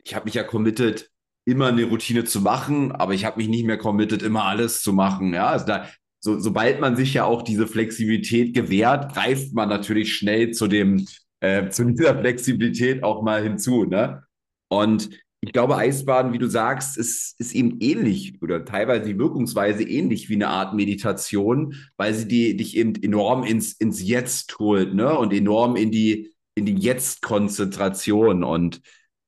ich 0.03 0.13
habe 0.13 0.25
mich 0.25 0.33
ja 0.33 0.43
committed, 0.43 1.09
immer 1.45 1.67
eine 1.67 1.85
Routine 1.85 2.23
zu 2.23 2.41
machen, 2.41 2.91
aber 2.91 3.13
ich 3.13 3.25
habe 3.25 3.37
mich 3.37 3.47
nicht 3.47 3.65
mehr 3.65 3.77
committed, 3.77 4.21
immer 4.21 4.43
alles 4.43 4.81
zu 4.81 4.93
machen. 4.93 5.33
Ja, 5.33 5.47
also 5.47 5.65
da, 5.65 5.87
so, 6.19 6.39
sobald 6.39 6.79
man 6.79 6.95
sich 6.95 7.13
ja 7.13 7.25
auch 7.25 7.41
diese 7.41 7.67
Flexibilität 7.67 8.53
gewährt, 8.53 9.13
greift 9.13 9.53
man 9.53 9.69
natürlich 9.69 10.15
schnell 10.15 10.51
zu 10.51 10.67
dem, 10.67 11.07
äh, 11.39 11.69
zu 11.69 11.85
dieser 11.85 12.19
Flexibilität 12.19 13.03
auch 13.03 13.23
mal 13.23 13.41
hinzu. 13.41 13.85
Ne? 13.85 14.23
Und 14.69 15.09
ich 15.43 15.53
glaube, 15.53 15.75
Eisbaden, 15.75 16.33
wie 16.33 16.37
du 16.37 16.47
sagst, 16.47 16.99
ist, 16.99 17.39
ist 17.39 17.55
eben 17.55 17.77
ähnlich 17.79 18.39
oder 18.43 18.63
teilweise 18.63 19.07
die 19.07 19.17
Wirkungsweise 19.17 19.83
ähnlich 19.83 20.29
wie 20.29 20.35
eine 20.35 20.49
Art 20.49 20.75
Meditation, 20.75 21.75
weil 21.97 22.13
sie 22.13 22.27
die, 22.27 22.55
dich 22.55 22.77
eben 22.77 22.93
enorm 23.01 23.43
ins, 23.43 23.73
ins 23.73 24.03
Jetzt 24.03 24.59
holt, 24.59 24.93
ne? 24.93 25.17
Und 25.17 25.33
enorm 25.33 25.75
in 25.75 25.89
die, 25.89 26.31
in 26.53 26.67
die 26.67 26.75
Jetzt-Konzentration. 26.75 28.43
Und 28.43 28.81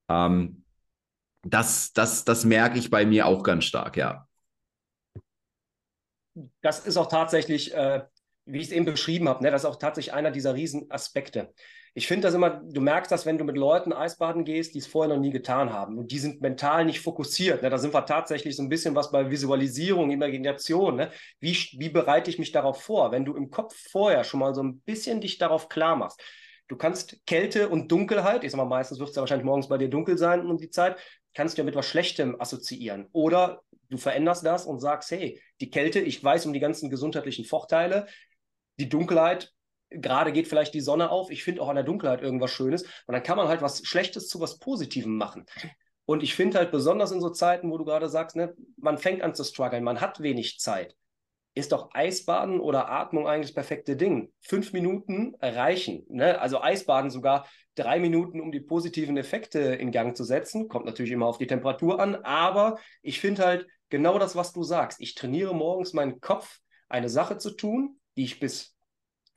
ähm, 0.08 0.63
das, 1.44 1.94
das, 1.94 2.26
das 2.26 2.46
merke 2.46 2.80
ich 2.80 2.90
bei 2.90 3.06
mir 3.06 3.28
auch 3.28 3.44
ganz 3.44 3.66
stark, 3.66 3.98
ja. 3.98 4.28
Das 6.62 6.86
ist 6.86 6.98
auch 6.98 7.08
tatsächlich, 7.08 7.74
äh, 7.74 8.04
wie 8.46 8.60
ich 8.60 8.68
es 8.68 8.72
eben 8.72 8.86
beschrieben 8.86 9.30
habe, 9.30 9.44
ne, 9.44 9.52
das 9.52 9.64
ist 9.64 9.70
auch 9.70 9.76
tatsächlich 9.76 10.14
einer 10.14 10.32
dieser 10.32 10.56
Riesenaspekte. 10.56 11.54
Ich 11.96 12.08
finde 12.08 12.26
das 12.28 12.34
immer, 12.34 12.50
du 12.50 12.82
merkst 12.82 13.12
das, 13.12 13.28
wenn 13.28 13.38
du 13.38 13.44
mit 13.44 13.56
Leuten 13.56 13.94
Eisbaden 13.94 14.46
gehst, 14.46 14.74
die 14.74 14.80
es 14.80 14.88
vorher 14.88 15.14
noch 15.14 15.22
nie 15.22 15.30
getan 15.30 15.72
haben 15.72 16.00
und 16.00 16.12
die 16.12 16.18
sind 16.18 16.42
mental 16.42 16.86
nicht 16.86 17.02
fokussiert. 17.02 17.62
Ne? 17.62 17.70
Da 17.70 17.78
sind 17.78 17.94
wir 17.94 18.06
tatsächlich 18.08 18.56
so 18.56 18.64
ein 18.64 18.70
bisschen 18.70 18.96
was 18.96 19.12
bei 19.12 19.30
Visualisierung, 19.30 20.10
Imagination. 20.10 20.96
Ne? 20.96 21.12
Wie, 21.40 21.56
wie 21.78 21.90
bereite 21.90 22.32
ich 22.32 22.40
mich 22.40 22.52
darauf 22.52 22.82
vor? 22.82 23.12
Wenn 23.12 23.26
du 23.26 23.36
im 23.36 23.52
Kopf 23.52 23.76
vorher 23.92 24.24
schon 24.24 24.40
mal 24.40 24.56
so 24.56 24.64
ein 24.64 24.80
bisschen 24.80 25.22
dich 25.22 25.38
darauf 25.38 25.70
klar 25.70 25.96
machst, 25.96 26.20
Du 26.68 26.78
kannst 26.78 27.18
Kälte 27.26 27.70
und 27.70 27.92
Dunkelheit, 27.92 28.44
ich 28.44 28.52
sag 28.52 28.58
mal, 28.58 28.66
meistens 28.66 29.00
wird 29.00 29.10
es 29.10 29.16
ja 29.16 29.22
wahrscheinlich 29.22 29.46
morgens 29.46 29.68
bei 29.68 29.78
dir 29.78 29.90
dunkel 29.90 30.18
sein 30.18 30.46
um 30.46 30.58
die 30.58 30.70
Zeit, 30.70 30.98
kannst 31.34 31.58
du 31.58 31.62
ja 31.62 31.66
mit 31.66 31.76
was 31.76 31.86
Schlechtem 31.86 32.40
assoziieren. 32.40 33.08
Oder 33.12 33.62
du 33.90 33.98
veränderst 33.98 34.46
das 34.46 34.66
und 34.66 34.80
sagst, 34.80 35.12
hey, 35.12 35.42
die 35.60 35.70
Kälte, 35.70 36.00
ich 36.00 36.24
weiß 36.24 36.46
um 36.46 36.54
die 36.54 36.60
ganzen 36.60 36.90
gesundheitlichen 36.90 37.46
Vorteile, 37.46 38.08
die 38.80 38.90
Dunkelheit, 38.90 39.52
gerade 39.90 40.32
geht 40.32 40.48
vielleicht 40.48 40.74
die 40.74 40.82
Sonne 40.82 41.12
auf, 41.12 41.30
ich 41.30 41.44
finde 41.44 41.62
auch 41.62 41.70
an 41.70 41.76
der 41.76 41.84
Dunkelheit 41.84 42.22
irgendwas 42.22 42.52
Schönes 42.52 42.84
und 42.84 43.14
dann 43.14 43.24
kann 43.24 43.38
man 43.38 43.48
halt 43.48 43.62
was 43.62 43.86
Schlechtes 43.86 44.28
zu 44.28 44.40
was 44.40 44.58
Positivem 44.58 45.18
machen. 45.18 45.46
Und 46.06 46.24
ich 46.24 46.36
finde 46.36 46.58
halt 46.58 46.72
besonders 46.72 47.12
in 47.12 47.22
so 47.22 47.30
Zeiten, 47.30 47.70
wo 47.70 47.78
du 47.78 47.86
gerade 47.86 48.10
sagst, 48.10 48.36
ne, 48.36 48.54
man 48.78 48.98
fängt 48.98 49.22
an 49.22 49.36
zu 49.36 49.44
strugglen, 49.44 49.84
man 49.84 50.02
hat 50.02 50.22
wenig 50.22 50.60
Zeit 50.60 50.96
ist 51.56 51.72
doch 51.72 51.90
Eisbaden 51.94 52.60
oder 52.60 52.90
Atmung 52.90 53.28
eigentlich 53.28 53.48
das 53.48 53.56
perfekte 53.56 53.96
Ding. 53.96 54.32
Fünf 54.42 54.74
Minuten 54.74 55.36
reichen. 55.40 56.06
Ne? 56.10 56.40
Also 56.40 56.62
Eisbaden 56.62 57.12
sogar 57.12 57.48
drei 57.76 58.00
Minuten, 58.00 58.42
um 58.42 58.52
die 58.52 58.60
positiven 58.60 59.18
Effekte 59.18 59.60
in 59.60 59.92
Gang 59.92 60.16
zu 60.16 60.24
setzen. 60.24 60.68
Kommt 60.68 60.86
natürlich 60.86 61.12
immer 61.12 61.28
auf 61.28 61.38
die 61.38 61.48
Temperatur 61.48 62.00
an, 62.00 62.16
aber 62.16 62.80
ich 63.02 63.20
finde 63.20 63.46
halt 63.46 63.68
genau 63.90 64.18
das, 64.18 64.36
was 64.36 64.54
du 64.54 64.64
sagst. 64.64 65.00
Ich 65.00 65.16
trainiere 65.16 65.56
morgens 65.56 65.94
meinen 65.94 66.20
Kopf, 66.20 66.60
eine 66.90 67.10
Sache 67.10 67.38
zu 67.38 67.52
tun, 67.52 68.00
die 68.18 68.24
ich 68.24 68.40
bis 68.40 68.76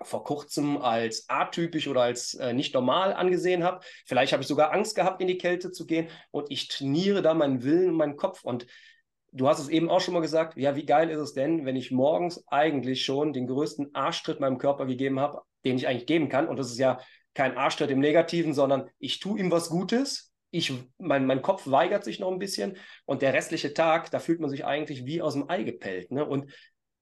vor 0.03 0.25
kurzem 0.25 0.77
als 0.77 1.29
atypisch 1.29 1.89
oder 1.89 2.03
als 2.03 2.35
äh, 2.35 2.53
nicht 2.53 2.75
normal 2.75 3.15
angesehen 3.15 3.65
habe. 3.65 3.81
Vielleicht 4.05 4.33
habe 4.33 4.43
ich 4.43 4.49
sogar 4.49 4.73
Angst 4.73 4.95
gehabt, 4.95 5.23
in 5.23 5.27
die 5.27 5.39
Kälte 5.39 5.73
zu 5.73 5.87
gehen 5.87 6.09
und 6.31 6.51
ich 6.51 6.69
trainiere 6.69 7.23
da 7.23 7.33
meinen 7.33 7.63
Willen 7.63 7.91
und 7.91 7.97
meinen 7.97 8.17
Kopf 8.17 8.45
und 8.45 8.67
du 9.37 9.49
hast 9.49 9.59
es 9.59 9.69
eben 9.69 9.91
auch 9.91 10.01
schon 10.01 10.15
mal 10.15 10.21
gesagt, 10.21 10.57
ja, 10.57 10.77
wie 10.77 10.87
geil 10.87 11.11
ist 11.11 11.19
es 11.19 11.35
denn, 11.35 11.67
wenn 11.67 11.77
ich 11.77 11.91
morgens 11.91 12.45
eigentlich 12.49 13.05
schon 13.05 13.33
den 13.33 13.47
größten 13.47 13.95
Arschtritt 13.95 14.41
meinem 14.41 14.59
Körper 14.59 14.87
gegeben 14.87 15.21
habe, 15.21 15.43
den 15.65 15.77
ich 15.77 15.87
eigentlich 15.87 16.07
geben 16.07 16.29
kann. 16.29 16.49
Und 16.49 16.59
das 16.59 16.71
ist 16.71 16.79
ja 16.79 16.99
kein 17.35 17.57
Arschtritt 17.57 17.91
im 17.91 18.01
Negativen, 18.01 18.55
sondern 18.55 18.89
ich 18.99 19.21
tue 19.21 19.39
ihm 19.39 19.51
was 19.51 19.69
Gutes. 19.69 20.33
Ich, 20.51 20.73
mein, 20.97 21.27
mein 21.27 21.43
Kopf 21.43 21.67
weigert 21.67 22.03
sich 22.03 22.19
noch 22.19 22.33
ein 22.33 22.39
bisschen 22.39 22.79
und 23.05 23.21
der 23.21 23.35
restliche 23.35 23.75
Tag, 23.75 24.11
da 24.11 24.21
fühlt 24.21 24.41
man 24.41 24.49
sich 24.49 24.65
eigentlich 24.65 25.05
wie 25.05 25.21
aus 25.21 25.35
dem 25.35 25.51
Ei 25.51 25.65
gepellt. 25.65 26.11
Ne? 26.11 26.25
Und 26.25 26.51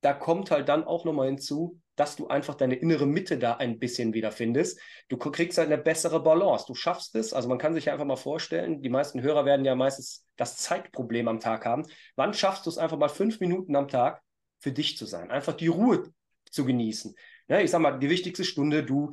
da 0.01 0.13
kommt 0.13 0.51
halt 0.51 0.69
dann 0.69 0.85
auch 0.85 1.05
nochmal 1.05 1.29
hinzu, 1.29 1.81
dass 1.97 2.17
du 2.17 2.29
einfach 2.29 2.55
deine 2.55 2.75
innere 2.75 3.07
Mitte 3.07 3.39
da 3.39 3.55
ein 3.55 3.79
bisschen 3.79 4.15
wiederfindest. 4.15 4.81
Du 5.09 5.17
kriegst 5.17 5.59
halt 5.59 5.71
eine 5.71 5.81
bessere 5.81 6.23
Balance. 6.23 6.65
Du 6.67 6.75
schaffst 6.75 7.15
es. 7.15 7.33
Also 7.33 7.49
man 7.49 7.59
kann 7.59 7.75
sich 7.75 7.87
ja 7.87 7.93
einfach 7.93 8.07
mal 8.07 8.17
vorstellen, 8.17 8.83
die 8.83 8.89
meisten 8.89 9.23
Hörer 9.23 9.45
werden 9.45 9.65
ja 9.65 9.75
meistens 9.75 10.27
das 10.37 10.57
Zeitproblem 10.57 11.29
am 11.29 11.41
Tag 11.41 11.65
haben. 11.65 11.85
Wann 12.17 12.35
schaffst 12.35 12.67
du 12.67 12.71
es 12.71 12.79
einfach 12.79 12.99
mal 12.99 13.09
fünf 13.09 13.41
Minuten 13.41 13.77
am 13.77 13.89
Tag 13.89 14.23
für 14.61 14.73
dich 14.73 14.97
zu 14.97 15.07
sein? 15.07 15.31
Einfach 15.31 15.55
die 15.55 15.69
Ruhe 15.69 16.05
zu 16.51 16.65
genießen. 16.65 17.15
Ja, 17.49 17.61
ich 17.61 17.71
sag 17.71 17.81
mal, 17.81 17.99
die 17.99 18.11
wichtigste 18.11 18.45
Stunde, 18.45 18.85
du, 18.85 19.13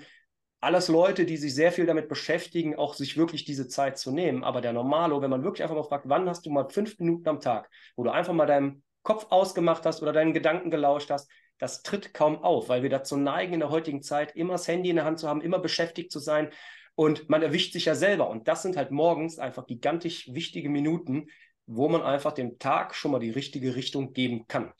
alles 0.62 0.88
Leute, 0.88 1.26
die 1.26 1.38
sich 1.38 1.56
sehr 1.56 1.72
viel 1.72 1.88
damit 1.88 2.08
beschäftigen, 2.08 2.76
auch 2.76 2.94
sich 2.94 3.18
wirklich 3.18 3.46
diese 3.46 3.68
Zeit 3.68 3.98
zu 3.98 4.12
nehmen. 4.12 4.44
Aber 4.44 4.62
der 4.62 4.74
Normalo, 4.74 5.22
wenn 5.22 5.30
man 5.32 5.44
wirklich 5.44 5.64
einfach 5.64 5.76
mal 5.76 5.84
fragt, 5.84 6.08
wann 6.08 6.30
hast 6.30 6.46
du 6.46 6.52
mal 6.52 6.70
fünf 6.70 7.00
Minuten 7.00 7.28
am 7.28 7.40
Tag, 7.40 7.70
wo 7.96 8.04
du 8.04 8.12
einfach 8.12 8.34
mal 8.34 8.46
deinem 8.46 8.84
Kopf 9.02 9.28
ausgemacht 9.32 9.86
hast 9.86 10.04
oder 10.04 10.14
deinen 10.14 10.34
Gedanken 10.34 10.70
gelauscht 10.70 11.10
hast, 11.10 11.30
das 11.62 11.84
tritt 11.84 12.14
kaum 12.16 12.38
auf, 12.44 12.70
weil 12.70 12.82
wir 12.82 12.90
dazu 12.90 13.18
neigen, 13.18 13.54
in 13.54 13.60
der 13.60 13.70
heutigen 13.70 14.02
Zeit 14.02 14.36
immer 14.36 14.54
das 14.54 14.68
Handy 14.68 14.90
in 14.90 14.96
der 14.96 15.06
Hand 15.06 15.20
zu 15.20 15.30
haben, 15.30 15.42
immer 15.42 15.60
beschäftigt 15.60 16.12
zu 16.12 16.18
sein 16.18 16.50
und 16.96 17.30
man 17.30 17.44
erwischt 17.44 17.74
sich 17.74 17.86
ja 17.86 17.94
selber. 17.94 18.30
Und 18.30 18.48
das 18.48 18.64
sind 18.64 18.78
halt 18.78 18.90
morgens 18.90 19.38
einfach 19.38 19.68
gigantisch 19.68 20.34
wichtige 20.34 20.70
Minuten, 20.70 21.28
wo 21.68 21.88
man 21.88 22.02
einfach 22.02 22.32
dem 22.32 22.58
Tag 22.58 22.96
schon 22.96 23.12
mal 23.12 23.20
die 23.20 23.30
richtige 23.30 23.76
Richtung 23.76 24.14
geben 24.14 24.48
kann. 24.48 24.74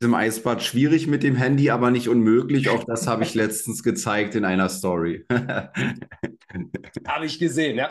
Im 0.00 0.14
Eisbad 0.14 0.62
schwierig 0.62 1.06
mit 1.06 1.22
dem 1.22 1.36
Handy, 1.36 1.70
aber 1.70 1.92
nicht 1.92 2.08
unmöglich. 2.08 2.68
Auch 2.68 2.82
das 2.82 3.06
habe 3.06 3.22
ich 3.22 3.34
letztens 3.34 3.84
gezeigt 3.84 4.34
in 4.34 4.44
einer 4.44 4.70
Story. 4.70 5.24
habe 7.06 7.26
ich 7.26 7.38
gesehen, 7.38 7.76
ja. 7.76 7.90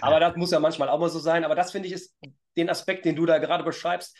Aber 0.00 0.20
das 0.20 0.36
muss 0.36 0.52
ja 0.52 0.60
manchmal 0.60 0.88
auch 0.88 1.00
mal 1.00 1.10
so 1.10 1.18
sein. 1.18 1.44
Aber 1.44 1.54
das 1.54 1.72
finde 1.72 1.88
ich 1.88 1.94
ist 1.94 2.16
den 2.56 2.70
Aspekt, 2.70 3.04
den 3.04 3.16
du 3.16 3.26
da 3.26 3.38
gerade 3.38 3.64
beschreibst, 3.64 4.16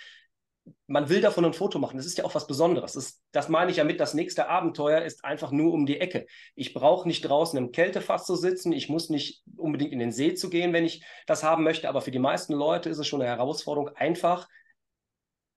man 0.87 1.09
will 1.09 1.21
davon 1.21 1.45
ein 1.45 1.53
Foto 1.53 1.79
machen. 1.79 1.97
Das 1.97 2.07
ist 2.07 2.19
ja 2.19 2.25
auch 2.25 2.35
was 2.35 2.47
Besonderes. 2.47 2.93
Das, 2.93 3.21
das 3.33 3.49
meine 3.49 3.71
ich 3.71 3.77
ja 3.79 3.85
mit, 3.85 4.01
das 4.01 4.15
nächste 4.15 4.49
Abenteuer 4.49 5.03
ist 5.03 5.25
einfach 5.25 5.51
nur 5.51 5.73
um 5.73 5.87
die 5.87 6.01
Ecke. 6.01 6.27
Ich 6.55 6.75
brauche 6.75 7.07
nicht 7.07 7.23
draußen 7.23 7.59
im 7.59 7.73
Kältefass 7.73 8.25
zu 8.25 8.37
sitzen. 8.37 8.73
Ich 8.73 8.89
muss 8.89 9.11
nicht 9.11 9.43
unbedingt 9.57 9.93
in 9.93 9.99
den 9.99 10.13
See 10.13 10.35
zu 10.35 10.51
gehen, 10.51 10.73
wenn 10.73 10.85
ich 10.85 11.05
das 11.27 11.43
haben 11.43 11.65
möchte. 11.65 11.89
Aber 11.89 12.01
für 12.01 12.11
die 12.11 12.19
meisten 12.19 12.55
Leute 12.55 12.89
ist 12.89 12.99
es 12.99 13.07
schon 13.07 13.21
eine 13.21 13.31
Herausforderung, 13.31 13.91
einfach 13.97 14.49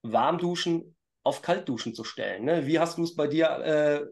warm 0.01 0.37
duschen 0.37 0.95
auf 1.23 1.41
Kaltduschen 1.41 1.93
zu 1.93 2.03
stellen. 2.03 2.45
Ne? 2.45 2.65
Wie 2.65 2.79
hast 2.79 2.97
du 2.97 3.03
es 3.03 3.15
bei 3.15 3.27
dir 3.27 3.47
äh, 3.47 4.05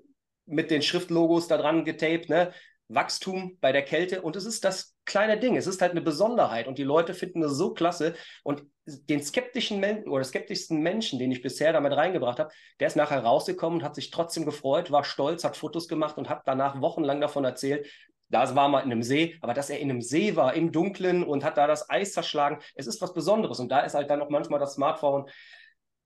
mit 0.45 0.71
den 0.71 0.81
Schriftlogos 0.81 1.47
da 1.47 1.57
dran 1.57 1.85
getaped? 1.85 2.29
Ne? 2.29 2.53
Wachstum 2.89 3.58
bei 3.62 3.72
der 3.72 3.84
Kälte. 3.84 4.22
Und 4.22 4.36
es 4.36 4.46
ist 4.46 4.65
das 4.65 4.96
kleine 5.05 5.39
Ding, 5.39 5.55
es 5.55 5.67
ist 5.67 5.81
halt 5.81 5.91
eine 5.91 6.01
Besonderheit. 6.01 6.67
Und 6.67 6.77
die 6.77 6.84
Leute 6.84 7.13
finden 7.13 7.41
das 7.41 7.53
so 7.53 7.74
klasse. 7.74 8.15
Und 8.43 8.63
den 8.86 9.22
skeptischen 9.22 9.79
Menschen 9.79 10.10
oder 10.10 10.24
skeptischsten 10.24 10.81
Menschen, 10.81 11.19
den 11.19 11.31
ich 11.31 11.41
bisher 11.41 11.72
damit 11.72 11.93
reingebracht 11.93 12.39
habe, 12.39 12.51
der 12.79 12.88
ist 12.88 12.96
nachher 12.96 13.24
rausgekommen, 13.24 13.84
hat 13.84 13.96
sich 13.96 14.10
trotzdem 14.10 14.46
gefreut, 14.46 14.91
war 14.91 15.03
stolz, 15.03 15.43
hat 15.43 15.55
Fotos 15.55 15.88
gemacht 15.88 16.17
und 16.17 16.29
hat 16.29 16.41
danach 16.46 16.81
wochenlang 16.81 17.22
davon 17.22 17.46
erzählt, 17.46 17.88
das 18.29 18.55
war 18.55 18.69
mal 18.69 18.81
in 18.81 18.91
einem 18.91 19.01
See, 19.01 19.38
aber 19.41 19.53
dass 19.53 19.69
er 19.69 19.79
in 19.79 19.89
einem 19.89 20.01
See 20.01 20.36
war, 20.36 20.53
im 20.53 20.72
Dunkeln 20.72 21.24
und 21.24 21.43
hat 21.43 21.58
da 21.58 21.65
das 21.65 21.89
Eis 21.89 22.13
zerschlagen, 22.13 22.60
es 22.75 22.86
ist 22.86 23.01
was 23.01 23.13
Besonderes. 23.13 23.60
Und 23.60 23.69
da 23.69 23.81
ist 23.81 23.96
halt 23.96 24.10
dann 24.10 24.22
auch 24.22 24.29
manchmal 24.29 24.60
das 24.60 24.75
Smartphone, 24.75 25.27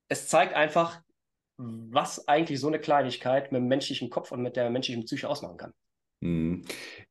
es 0.08 0.28
zeigt 0.28 0.54
einfach, 0.54 1.02
was 1.58 2.28
eigentlich 2.28 2.60
so 2.60 2.68
eine 2.68 2.80
Kleinigkeit 2.80 3.52
mit 3.52 3.60
dem 3.60 3.68
menschlichen 3.68 4.10
Kopf 4.10 4.32
und 4.32 4.42
mit 4.42 4.56
der 4.56 4.70
menschlichen 4.70 5.06
Psyche 5.06 5.30
ausmachen 5.30 5.58
kann. 5.58 5.74
Mhm. 6.24 6.62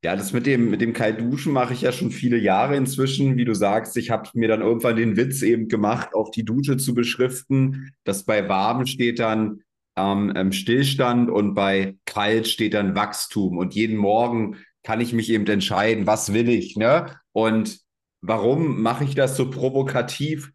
Ja, 0.03 0.15
das 0.15 0.33
mit 0.33 0.45
dem, 0.47 0.69
mit 0.71 0.81
dem 0.81 0.93
Kaltduschen 0.93 1.53
mache 1.53 1.73
ich 1.73 1.81
ja 1.81 1.91
schon 1.91 2.11
viele 2.11 2.37
Jahre 2.37 2.75
inzwischen. 2.75 3.37
Wie 3.37 3.45
du 3.45 3.53
sagst, 3.53 3.95
ich 3.95 4.09
habe 4.09 4.29
mir 4.33 4.47
dann 4.47 4.61
irgendwann 4.61 4.95
den 4.95 5.15
Witz 5.15 5.43
eben 5.43 5.67
gemacht, 5.67 6.13
auch 6.13 6.31
die 6.31 6.43
Dusche 6.43 6.77
zu 6.77 6.93
beschriften, 6.93 7.93
dass 8.03 8.25
bei 8.25 8.49
warm 8.49 8.85
steht 8.87 9.19
dann 9.19 9.61
ähm, 9.95 10.51
Stillstand 10.51 11.29
und 11.29 11.53
bei 11.53 11.95
kalt 12.05 12.47
steht 12.47 12.73
dann 12.73 12.95
Wachstum. 12.95 13.57
Und 13.57 13.75
jeden 13.75 13.97
Morgen 13.97 14.57
kann 14.81 14.99
ich 14.99 15.13
mich 15.13 15.29
eben 15.29 15.45
entscheiden, 15.45 16.07
was 16.07 16.33
will 16.33 16.49
ich, 16.49 16.75
ne? 16.75 17.15
Und 17.31 17.79
warum 18.21 18.81
mache 18.81 19.03
ich 19.03 19.15
das 19.15 19.37
so 19.37 19.49
provokativ? 19.49 20.51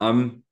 Ähm, 0.00 0.42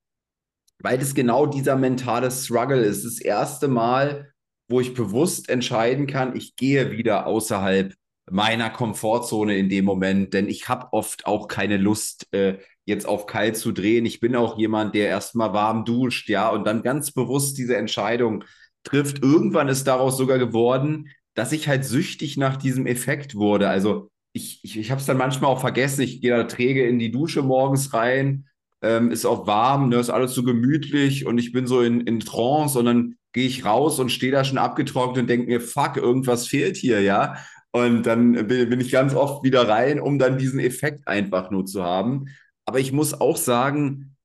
weil 0.80 0.98
das 0.98 1.14
genau 1.14 1.46
dieser 1.46 1.76
mentale 1.76 2.30
Struggle 2.30 2.82
ist. 2.82 3.04
Das 3.04 3.20
erste 3.20 3.66
Mal, 3.68 4.32
wo 4.68 4.80
ich 4.80 4.94
bewusst 4.94 5.48
entscheiden 5.48 6.06
kann, 6.06 6.36
ich 6.36 6.56
gehe 6.56 6.90
wieder 6.90 7.26
außerhalb 7.26 7.94
meiner 8.30 8.70
Komfortzone 8.70 9.56
in 9.56 9.68
dem 9.68 9.84
Moment, 9.84 10.34
denn 10.34 10.48
ich 10.48 10.68
habe 10.68 10.92
oft 10.92 11.26
auch 11.26 11.48
keine 11.48 11.78
Lust, 11.78 12.26
äh, 12.32 12.58
jetzt 12.84 13.06
auf 13.06 13.26
kalt 13.26 13.56
zu 13.56 13.72
drehen. 13.72 14.06
Ich 14.06 14.20
bin 14.20 14.36
auch 14.36 14.58
jemand, 14.58 14.94
der 14.94 15.08
erstmal 15.08 15.52
warm 15.52 15.84
duscht, 15.84 16.28
ja, 16.28 16.48
und 16.50 16.66
dann 16.66 16.82
ganz 16.82 17.10
bewusst 17.12 17.58
diese 17.58 17.76
Entscheidung 17.76 18.44
trifft. 18.84 19.22
Irgendwann 19.22 19.68
ist 19.68 19.86
daraus 19.86 20.16
sogar 20.16 20.38
geworden, 20.38 21.08
dass 21.34 21.52
ich 21.52 21.68
halt 21.68 21.84
süchtig 21.84 22.36
nach 22.36 22.56
diesem 22.56 22.86
Effekt 22.86 23.34
wurde. 23.34 23.68
Also 23.68 24.10
ich, 24.32 24.60
ich, 24.62 24.78
ich 24.78 24.90
habe 24.90 25.00
es 25.00 25.06
dann 25.06 25.18
manchmal 25.18 25.50
auch 25.50 25.60
vergessen. 25.60 26.02
Ich 26.02 26.20
gehe 26.20 26.30
da 26.30 26.44
träge 26.44 26.86
in 26.86 26.98
die 26.98 27.10
Dusche 27.10 27.42
morgens 27.42 27.92
rein, 27.92 28.46
ähm, 28.82 29.10
ist 29.10 29.26
auch 29.26 29.46
warm, 29.46 29.88
ne, 29.88 29.96
ist 29.96 30.10
alles 30.10 30.34
so 30.34 30.42
gemütlich 30.42 31.26
und 31.26 31.38
ich 31.38 31.52
bin 31.52 31.66
so 31.66 31.82
in, 31.82 32.00
in 32.02 32.20
Trance 32.20 32.78
und 32.78 32.84
dann 32.86 33.17
gehe 33.38 33.46
ich 33.46 33.64
raus 33.64 34.00
und 34.00 34.10
stehe 34.10 34.32
da 34.32 34.42
schon 34.42 34.58
abgetrocknet 34.58 35.18
und 35.18 35.26
denke 35.28 35.46
mir, 35.46 35.60
fuck, 35.60 35.96
irgendwas 35.96 36.48
fehlt 36.48 36.76
hier, 36.76 37.02
ja. 37.02 37.36
Und 37.70 38.02
dann 38.02 38.48
bin, 38.48 38.80
ich 38.80 38.90
ganz 38.90 39.14
oft 39.14 39.44
wieder 39.44 39.68
rein, 39.68 40.00
um 40.00 40.18
dann 40.18 40.38
diesen 40.38 40.58
Effekt 40.58 41.06
einfach 41.06 41.52
nur 41.52 41.64
zu 41.64 41.84
haben. 41.84 42.26
Aber 42.64 42.80
ich 42.80 42.90
muss 42.90 43.20
auch 43.20 43.36
sagen, 43.36 44.16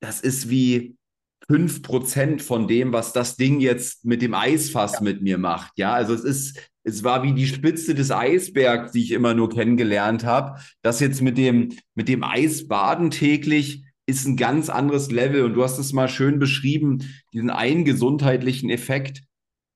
das 0.00 0.20
ist 0.20 0.48
wie 0.48 0.96
5% 1.50 2.42
von 2.42 2.68
dem, 2.68 2.92
was 2.92 3.12
das 3.12 3.36
Ding 3.36 3.58
jetzt 3.58 4.04
mit 4.04 4.22
dem 4.22 4.34
Eisfass 4.34 4.92
ja. 4.92 5.00
mit 5.00 5.20
mir 5.20 5.38
macht. 5.38 5.72
Ja, 5.76 5.92
also 5.92 6.14
es 6.14 6.22
ist, 6.22 6.70
es 6.84 7.02
war 7.02 7.24
wie 7.24 7.32
die 7.32 7.48
Spitze 7.48 7.96
des 7.96 8.12
Eisbergs, 8.12 8.92
die 8.92 9.02
ich 9.02 9.10
immer 9.10 9.34
nur 9.34 9.50
kennengelernt 9.50 10.24
habe. 10.24 10.60
Das 10.82 11.00
jetzt 11.00 11.22
mit 11.22 11.38
dem, 11.38 11.72
mit 11.96 12.06
dem 12.06 12.22
Eisbaden 12.22 13.10
täglich, 13.10 13.82
ist 14.06 14.26
ein 14.26 14.36
ganz 14.36 14.68
anderes 14.68 15.10
Level. 15.10 15.44
Und 15.44 15.54
du 15.54 15.62
hast 15.62 15.78
es 15.78 15.92
mal 15.92 16.08
schön 16.08 16.38
beschrieben, 16.38 17.04
diesen 17.32 17.50
einen 17.50 17.84
gesundheitlichen 17.84 18.70
Effekt, 18.70 19.22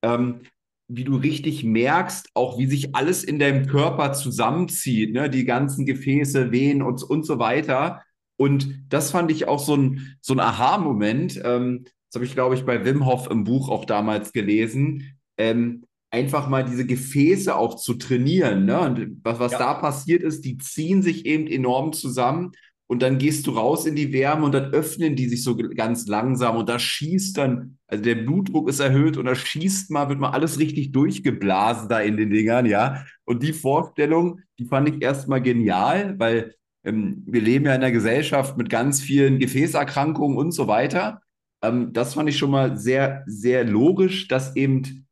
ähm, 0.02 0.42
wie 0.88 1.04
du 1.04 1.16
richtig 1.16 1.62
merkst, 1.62 2.30
auch 2.34 2.58
wie 2.58 2.66
sich 2.66 2.94
alles 2.94 3.22
in 3.22 3.38
deinem 3.38 3.66
Körper 3.66 4.12
zusammenzieht, 4.12 5.12
ne? 5.12 5.30
die 5.30 5.44
ganzen 5.44 5.86
Gefäße, 5.86 6.50
Venen 6.50 6.82
und, 6.82 7.02
und 7.02 7.24
so 7.24 7.38
weiter. 7.38 8.02
Und 8.36 8.84
das 8.88 9.10
fand 9.10 9.30
ich 9.30 9.46
auch 9.46 9.60
so 9.60 9.76
ein, 9.76 10.16
so 10.20 10.32
ein 10.32 10.40
Aha-Moment. 10.40 11.40
Ähm, 11.44 11.84
das 11.84 12.14
habe 12.16 12.24
ich, 12.24 12.34
glaube 12.34 12.54
ich, 12.54 12.64
bei 12.64 12.84
Wim 12.84 13.06
Hof 13.06 13.30
im 13.30 13.44
Buch 13.44 13.68
auch 13.68 13.84
damals 13.84 14.32
gelesen. 14.32 15.18
Ähm, 15.36 15.84
einfach 16.10 16.48
mal 16.48 16.64
diese 16.64 16.86
Gefäße 16.86 17.54
auch 17.54 17.76
zu 17.76 17.94
trainieren. 17.94 18.64
Ne? 18.64 18.80
Und 18.80 19.20
was, 19.22 19.38
was 19.38 19.52
ja. 19.52 19.58
da 19.58 19.74
passiert 19.74 20.22
ist, 20.22 20.44
die 20.44 20.58
ziehen 20.58 21.02
sich 21.02 21.24
eben 21.24 21.46
enorm 21.46 21.92
zusammen 21.92 22.52
und 22.90 23.02
dann 23.02 23.18
gehst 23.18 23.46
du 23.46 23.52
raus 23.52 23.86
in 23.86 23.94
die 23.94 24.12
Wärme 24.12 24.44
und 24.44 24.52
dann 24.52 24.72
öffnen 24.72 25.14
die 25.14 25.28
sich 25.28 25.44
so 25.44 25.56
ganz 25.56 26.08
langsam 26.08 26.56
und 26.56 26.68
da 26.68 26.80
schießt 26.80 27.38
dann, 27.38 27.78
also 27.86 28.02
der 28.02 28.16
Blutdruck 28.16 28.68
ist 28.68 28.80
erhöht 28.80 29.16
und 29.16 29.26
da 29.26 29.36
schießt 29.36 29.92
mal, 29.92 30.08
wird 30.08 30.18
mal 30.18 30.30
alles 30.30 30.58
richtig 30.58 30.90
durchgeblasen 30.90 31.88
da 31.88 32.00
in 32.00 32.16
den 32.16 32.30
Dingern, 32.30 32.66
ja. 32.66 33.04
Und 33.24 33.44
die 33.44 33.52
Vorstellung, 33.52 34.40
die 34.58 34.64
fand 34.64 34.88
ich 34.88 35.02
erstmal 35.02 35.40
genial, 35.40 36.18
weil 36.18 36.56
ähm, 36.82 37.22
wir 37.28 37.40
leben 37.40 37.66
ja 37.66 37.76
in 37.76 37.82
einer 37.82 37.92
Gesellschaft 37.92 38.58
mit 38.58 38.68
ganz 38.70 39.00
vielen 39.00 39.38
Gefäßerkrankungen 39.38 40.36
und 40.36 40.50
so 40.50 40.66
weiter. 40.66 41.20
Ähm, 41.62 41.92
das 41.92 42.14
fand 42.14 42.28
ich 42.28 42.38
schon 42.38 42.50
mal 42.50 42.76
sehr, 42.76 43.22
sehr 43.28 43.62
logisch, 43.62 44.26
dass 44.26 44.56
eben 44.56 45.06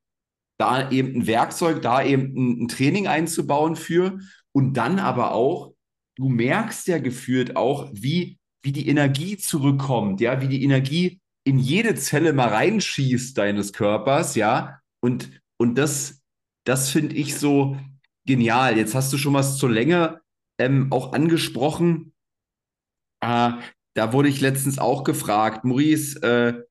da 0.59 0.91
eben 0.91 1.21
ein 1.21 1.27
Werkzeug, 1.29 1.81
da 1.83 2.03
eben 2.03 2.35
ein, 2.35 2.65
ein 2.65 2.69
Training 2.69 3.07
einzubauen 3.07 3.77
für 3.77 4.19
und 4.51 4.73
dann 4.77 4.99
aber 4.99 5.33
auch 5.33 5.75
du 6.19 6.29
merkst 6.29 6.89
ja 6.89 6.99
gefühlt 6.99 7.57
auch, 7.57 7.89
wie, 7.93 8.39
wie 8.63 8.73
die 8.73 8.89
Energie 8.89 9.39
zurückkommt, 9.39 10.21
ja, 10.21 10.41
wie 10.41 10.49
die 10.49 10.65
Energie 10.65 11.21
in 11.45 11.59
jede 11.59 11.95
Zelle 11.95 12.33
mal 12.33 12.49
reinschießt 12.49 13.39
deines 13.39 13.73
Körpers, 13.73 14.35
ja. 14.35 14.81
Und, 15.01 15.41
und 15.59 15.79
das, 15.79 16.21
das 16.67 16.91
finde 16.91 17.15
ich 17.15 17.39
so 17.39 17.79
genial. 18.27 18.77
Jetzt 18.77 18.95
hast 18.95 19.13
du 19.13 19.17
schon 19.17 19.35
was 19.35 19.57
zur 19.59 19.71
Länge 19.71 20.21
ähm, 20.61 20.93
auch 20.93 21.13
angesprochen. 21.13 22.13
Äh, 23.23 23.53
da 23.95 24.13
wurde 24.13 24.29
ich 24.29 24.41
letztens 24.41 24.79
auch 24.79 25.05
gefragt, 25.05 25.65
Maurice, 25.65 26.21
äh, 26.23 26.65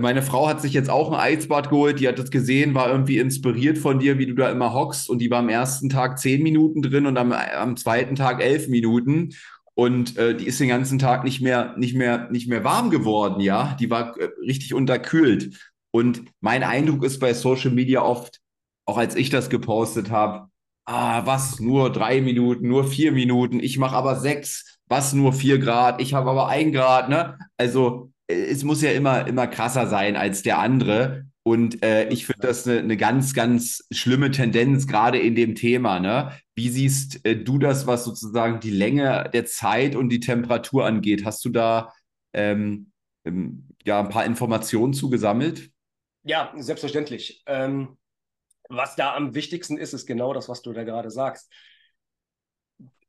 meine 0.00 0.22
Frau 0.22 0.48
hat 0.48 0.60
sich 0.60 0.72
jetzt 0.72 0.90
auch 0.90 1.12
ein 1.12 1.18
Eisbad 1.18 1.70
geholt, 1.70 2.00
die 2.00 2.08
hat 2.08 2.18
das 2.18 2.30
gesehen, 2.30 2.74
war 2.74 2.90
irgendwie 2.90 3.18
inspiriert 3.18 3.78
von 3.78 3.98
dir, 4.00 4.18
wie 4.18 4.26
du 4.26 4.34
da 4.34 4.50
immer 4.50 4.72
hockst 4.74 5.08
und 5.08 5.20
die 5.20 5.30
war 5.30 5.38
am 5.38 5.48
ersten 5.48 5.88
Tag 5.88 6.18
zehn 6.18 6.42
Minuten 6.42 6.82
drin 6.82 7.06
und 7.06 7.16
am, 7.16 7.32
am 7.32 7.76
zweiten 7.76 8.16
Tag 8.16 8.42
elf 8.42 8.68
Minuten. 8.68 9.30
und 9.74 10.16
äh, 10.16 10.34
die 10.34 10.46
ist 10.46 10.58
den 10.58 10.68
ganzen 10.68 10.98
Tag 10.98 11.22
nicht 11.24 11.40
mehr, 11.42 11.76
nicht 11.76 11.94
mehr, 11.94 12.30
nicht 12.30 12.48
mehr 12.48 12.64
warm 12.64 12.90
geworden, 12.90 13.40
ja. 13.40 13.76
Die 13.78 13.90
war 13.90 14.16
äh, 14.18 14.30
richtig 14.40 14.72
unterkühlt. 14.74 15.58
Und 15.90 16.24
mein 16.40 16.62
Eindruck 16.62 17.04
ist 17.04 17.18
bei 17.20 17.34
Social 17.34 17.70
Media 17.70 18.02
oft, 18.02 18.40
auch 18.86 18.98
als 18.98 19.14
ich 19.16 19.30
das 19.30 19.50
gepostet 19.50 20.10
habe, 20.10 20.48
ah, 20.86 21.26
was, 21.26 21.60
nur 21.60 21.92
drei 21.92 22.20
Minuten, 22.22 22.68
nur 22.68 22.84
vier 22.88 23.12
Minuten, 23.12 23.60
ich 23.60 23.78
mache 23.78 23.96
aber 23.96 24.16
sechs, 24.16 24.78
was, 24.88 25.12
nur 25.12 25.32
vier 25.32 25.58
Grad, 25.58 26.00
ich 26.00 26.14
habe 26.14 26.30
aber 26.30 26.48
ein 26.48 26.72
Grad, 26.72 27.08
ne? 27.08 27.38
Also 27.56 28.12
äh, 28.14 28.15
es 28.26 28.64
muss 28.64 28.82
ja 28.82 28.92
immer, 28.92 29.26
immer 29.26 29.46
krasser 29.46 29.86
sein 29.86 30.16
als 30.16 30.42
der 30.42 30.58
andere. 30.58 31.26
Und 31.42 31.84
äh, 31.84 32.08
ich 32.08 32.26
finde 32.26 32.46
das 32.46 32.66
eine, 32.66 32.80
eine 32.80 32.96
ganz, 32.96 33.32
ganz 33.32 33.86
schlimme 33.92 34.32
Tendenz, 34.32 34.88
gerade 34.88 35.18
in 35.18 35.36
dem 35.36 35.54
Thema. 35.54 36.00
Ne? 36.00 36.32
Wie 36.56 36.68
siehst 36.68 37.24
äh, 37.24 37.36
du 37.36 37.58
das, 37.58 37.86
was 37.86 38.04
sozusagen 38.04 38.58
die 38.58 38.70
Länge 38.70 39.30
der 39.32 39.46
Zeit 39.46 39.94
und 39.94 40.08
die 40.08 40.18
Temperatur 40.18 40.84
angeht? 40.84 41.24
Hast 41.24 41.44
du 41.44 41.50
da 41.50 41.92
ähm, 42.32 42.90
ähm, 43.24 43.68
ja 43.84 44.00
ein 44.00 44.08
paar 44.08 44.24
Informationen 44.24 44.92
zugesammelt? 44.92 45.70
Ja, 46.24 46.52
selbstverständlich. 46.56 47.44
Ähm, 47.46 47.96
was 48.68 48.96
da 48.96 49.14
am 49.14 49.36
wichtigsten 49.36 49.78
ist, 49.78 49.92
ist 49.92 50.06
genau 50.06 50.34
das, 50.34 50.48
was 50.48 50.62
du 50.62 50.72
da 50.72 50.82
gerade 50.82 51.12
sagst. 51.12 51.48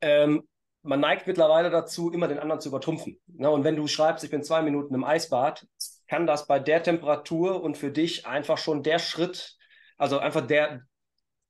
Ähm, 0.01 0.43
man 0.87 0.99
neigt 0.99 1.27
mittlerweile 1.27 1.69
dazu, 1.69 2.11
immer 2.11 2.27
den 2.27 2.39
anderen 2.39 2.61
zu 2.61 2.69
übertrumpfen. 2.69 3.19
Ne? 3.27 3.49
Und 3.49 3.63
wenn 3.63 3.75
du 3.75 3.87
schreibst, 3.87 4.23
ich 4.23 4.31
bin 4.31 4.43
zwei 4.43 4.61
Minuten 4.61 4.95
im 4.95 5.03
Eisbad, 5.03 5.67
kann 6.07 6.25
das 6.25 6.47
bei 6.47 6.59
der 6.59 6.81
Temperatur 6.81 7.61
und 7.61 7.77
für 7.77 7.91
dich 7.91 8.25
einfach 8.25 8.57
schon 8.57 8.83
der 8.83 8.99
Schritt, 8.99 9.57
also 9.97 10.19
einfach 10.19 10.47
der, 10.47 10.83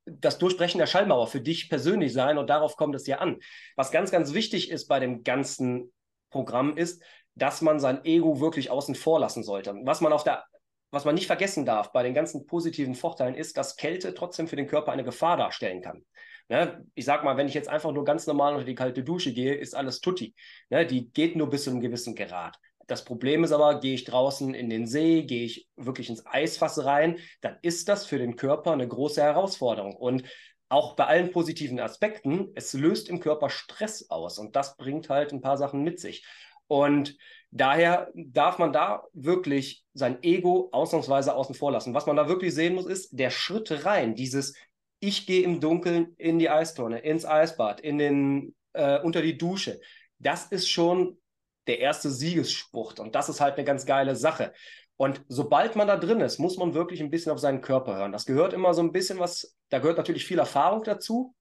das 0.05 0.39
Durchbrechen 0.39 0.79
der 0.79 0.87
Schallmauer 0.87 1.27
für 1.27 1.41
dich 1.41 1.69
persönlich 1.69 2.13
sein 2.13 2.37
und 2.37 2.49
darauf 2.49 2.75
kommt 2.75 2.95
es 2.95 3.05
ja 3.05 3.19
an. 3.19 3.39
Was 3.75 3.91
ganz, 3.91 4.11
ganz 4.11 4.33
wichtig 4.33 4.71
ist 4.71 4.87
bei 4.87 4.99
dem 4.99 5.23
ganzen 5.23 5.93
Programm 6.31 6.75
ist, 6.75 7.03
dass 7.35 7.61
man 7.61 7.79
sein 7.79 8.03
Ego 8.05 8.39
wirklich 8.39 8.71
außen 8.71 8.95
vor 8.95 9.19
lassen 9.19 9.43
sollte. 9.43 9.75
Was 9.83 10.01
man 10.01 10.13
auf 10.13 10.23
der 10.23 10.45
was 10.89 11.05
man 11.05 11.15
nicht 11.15 11.27
vergessen 11.27 11.65
darf 11.65 11.91
bei 11.91 12.01
den 12.03 12.13
ganzen 12.13 12.45
positiven 12.45 12.95
Vorteilen 12.95 13.35
ist, 13.35 13.57
dass 13.57 13.75
Kälte 13.75 14.13
trotzdem 14.13 14.47
für 14.47 14.55
den 14.55 14.67
Körper 14.67 14.93
eine 14.93 15.03
Gefahr 15.03 15.35
darstellen 15.35 15.81
kann. 15.81 16.05
Ne? 16.49 16.85
Ich 16.95 17.05
sag 17.05 17.23
mal, 17.23 17.37
wenn 17.37 17.47
ich 17.47 17.53
jetzt 17.53 17.69
einfach 17.69 17.91
nur 17.91 18.05
ganz 18.05 18.25
normal 18.27 18.53
unter 18.53 18.65
die 18.65 18.75
kalte 18.75 19.03
Dusche 19.03 19.33
gehe, 19.33 19.55
ist 19.55 19.75
alles 19.75 19.99
tutti. 19.99 20.33
Ne? 20.69 20.85
Die 20.85 21.11
geht 21.11 21.35
nur 21.35 21.49
bis 21.49 21.65
zu 21.65 21.71
einem 21.71 21.81
gewissen 21.81 22.15
Grad. 22.15 22.57
Das 22.87 23.03
Problem 23.03 23.43
ist 23.43 23.51
aber, 23.51 23.81
gehe 23.81 23.93
ich 23.93 24.05
draußen 24.05 24.53
in 24.53 24.69
den 24.69 24.87
See, 24.87 25.23
gehe 25.23 25.43
ich 25.43 25.67
wirklich 25.75 26.09
ins 26.09 26.25
Eisfass 26.25 26.85
rein, 26.85 27.17
dann 27.41 27.57
ist 27.61 27.89
das 27.89 28.05
für 28.05 28.17
den 28.17 28.37
Körper 28.37 28.71
eine 28.71 28.87
große 28.87 29.21
Herausforderung. 29.21 29.95
Und 29.95 30.23
auch 30.69 30.95
bei 30.95 31.05
allen 31.05 31.31
positiven 31.31 31.79
Aspekten, 31.79 32.49
es 32.55 32.73
löst 32.73 33.09
im 33.09 33.19
Körper 33.19 33.49
Stress 33.49 34.09
aus 34.09 34.37
und 34.37 34.55
das 34.55 34.77
bringt 34.77 35.09
halt 35.09 35.33
ein 35.33 35.41
paar 35.41 35.57
Sachen 35.57 35.83
mit 35.83 35.99
sich. 35.99 36.25
Und 36.67 37.17
daher 37.51 38.09
darf 38.13 38.57
man 38.57 38.73
da 38.73 39.03
wirklich 39.13 39.83
sein 39.93 40.21
Ego 40.23 40.69
ausnahmsweise 40.71 41.35
außen 41.35 41.55
vor 41.55 41.71
lassen. 41.71 41.93
Was 41.93 42.05
man 42.05 42.17
da 42.17 42.27
wirklich 42.27 42.53
sehen 42.53 42.75
muss, 42.75 42.85
ist 42.85 43.09
der 43.17 43.29
Schritt 43.29 43.85
rein, 43.85 44.15
dieses 44.15 44.53
ich 44.99 45.25
gehe 45.25 45.43
im 45.43 45.59
Dunkeln 45.59 46.15
in 46.17 46.39
die 46.39 46.49
Eistonne, 46.49 46.99
ins 46.99 47.25
Eisbad, 47.25 47.81
in 47.81 47.97
den, 47.97 48.55
äh, 48.73 48.99
unter 48.99 49.21
die 49.21 49.37
Dusche. 49.37 49.79
Das 50.19 50.45
ist 50.45 50.69
schon 50.69 51.19
der 51.67 51.79
erste 51.79 52.09
Siegesspruch. 52.09 52.97
Und 52.97 53.13
das 53.15 53.29
ist 53.29 53.41
halt 53.41 53.55
eine 53.55 53.65
ganz 53.65 53.85
geile 53.85 54.15
Sache. 54.15 54.53
Und 54.95 55.23
sobald 55.27 55.75
man 55.75 55.87
da 55.87 55.97
drin 55.97 56.21
ist, 56.21 56.39
muss 56.39 56.57
man 56.57 56.73
wirklich 56.73 57.01
ein 57.01 57.11
bisschen 57.11 57.31
auf 57.31 57.39
seinen 57.39 57.61
Körper 57.61 57.95
hören. 57.95 58.11
Das 58.11 58.25
gehört 58.25 58.53
immer 58.53 58.73
so 58.73 58.81
ein 58.81 58.91
bisschen 58.91 59.19
was, 59.19 59.55
da 59.69 59.79
gehört 59.79 59.97
natürlich 59.97 60.25
viel 60.25 60.39
Erfahrung 60.39 60.83
dazu. 60.83 61.35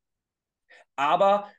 Aber 0.97 1.51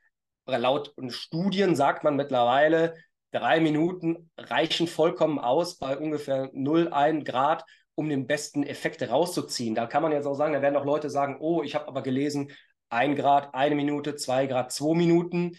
laut 0.46 0.94
Studien 1.08 1.74
sagt 1.74 2.04
man 2.04 2.14
mittlerweile, 2.14 2.94
drei 3.32 3.60
Minuten 3.60 4.30
reichen 4.38 4.86
vollkommen 4.86 5.38
aus 5.38 5.78
bei 5.78 5.98
ungefähr 5.98 6.52
0,1 6.52 7.24
Grad, 7.24 7.64
um 7.98 8.08
den 8.08 8.28
besten 8.28 8.62
Effekt 8.62 9.02
rauszuziehen. 9.02 9.74
Da 9.74 9.86
kann 9.86 10.04
man 10.04 10.12
jetzt 10.12 10.24
auch 10.24 10.36
sagen, 10.36 10.52
da 10.52 10.62
werden 10.62 10.76
auch 10.76 10.84
Leute 10.84 11.10
sagen, 11.10 11.38
oh, 11.40 11.64
ich 11.64 11.74
habe 11.74 11.88
aber 11.88 12.02
gelesen, 12.02 12.52
ein 12.90 13.16
Grad, 13.16 13.54
eine 13.54 13.74
Minute, 13.74 14.14
zwei 14.14 14.46
Grad, 14.46 14.70
zwei 14.70 14.94
Minuten. 14.94 15.56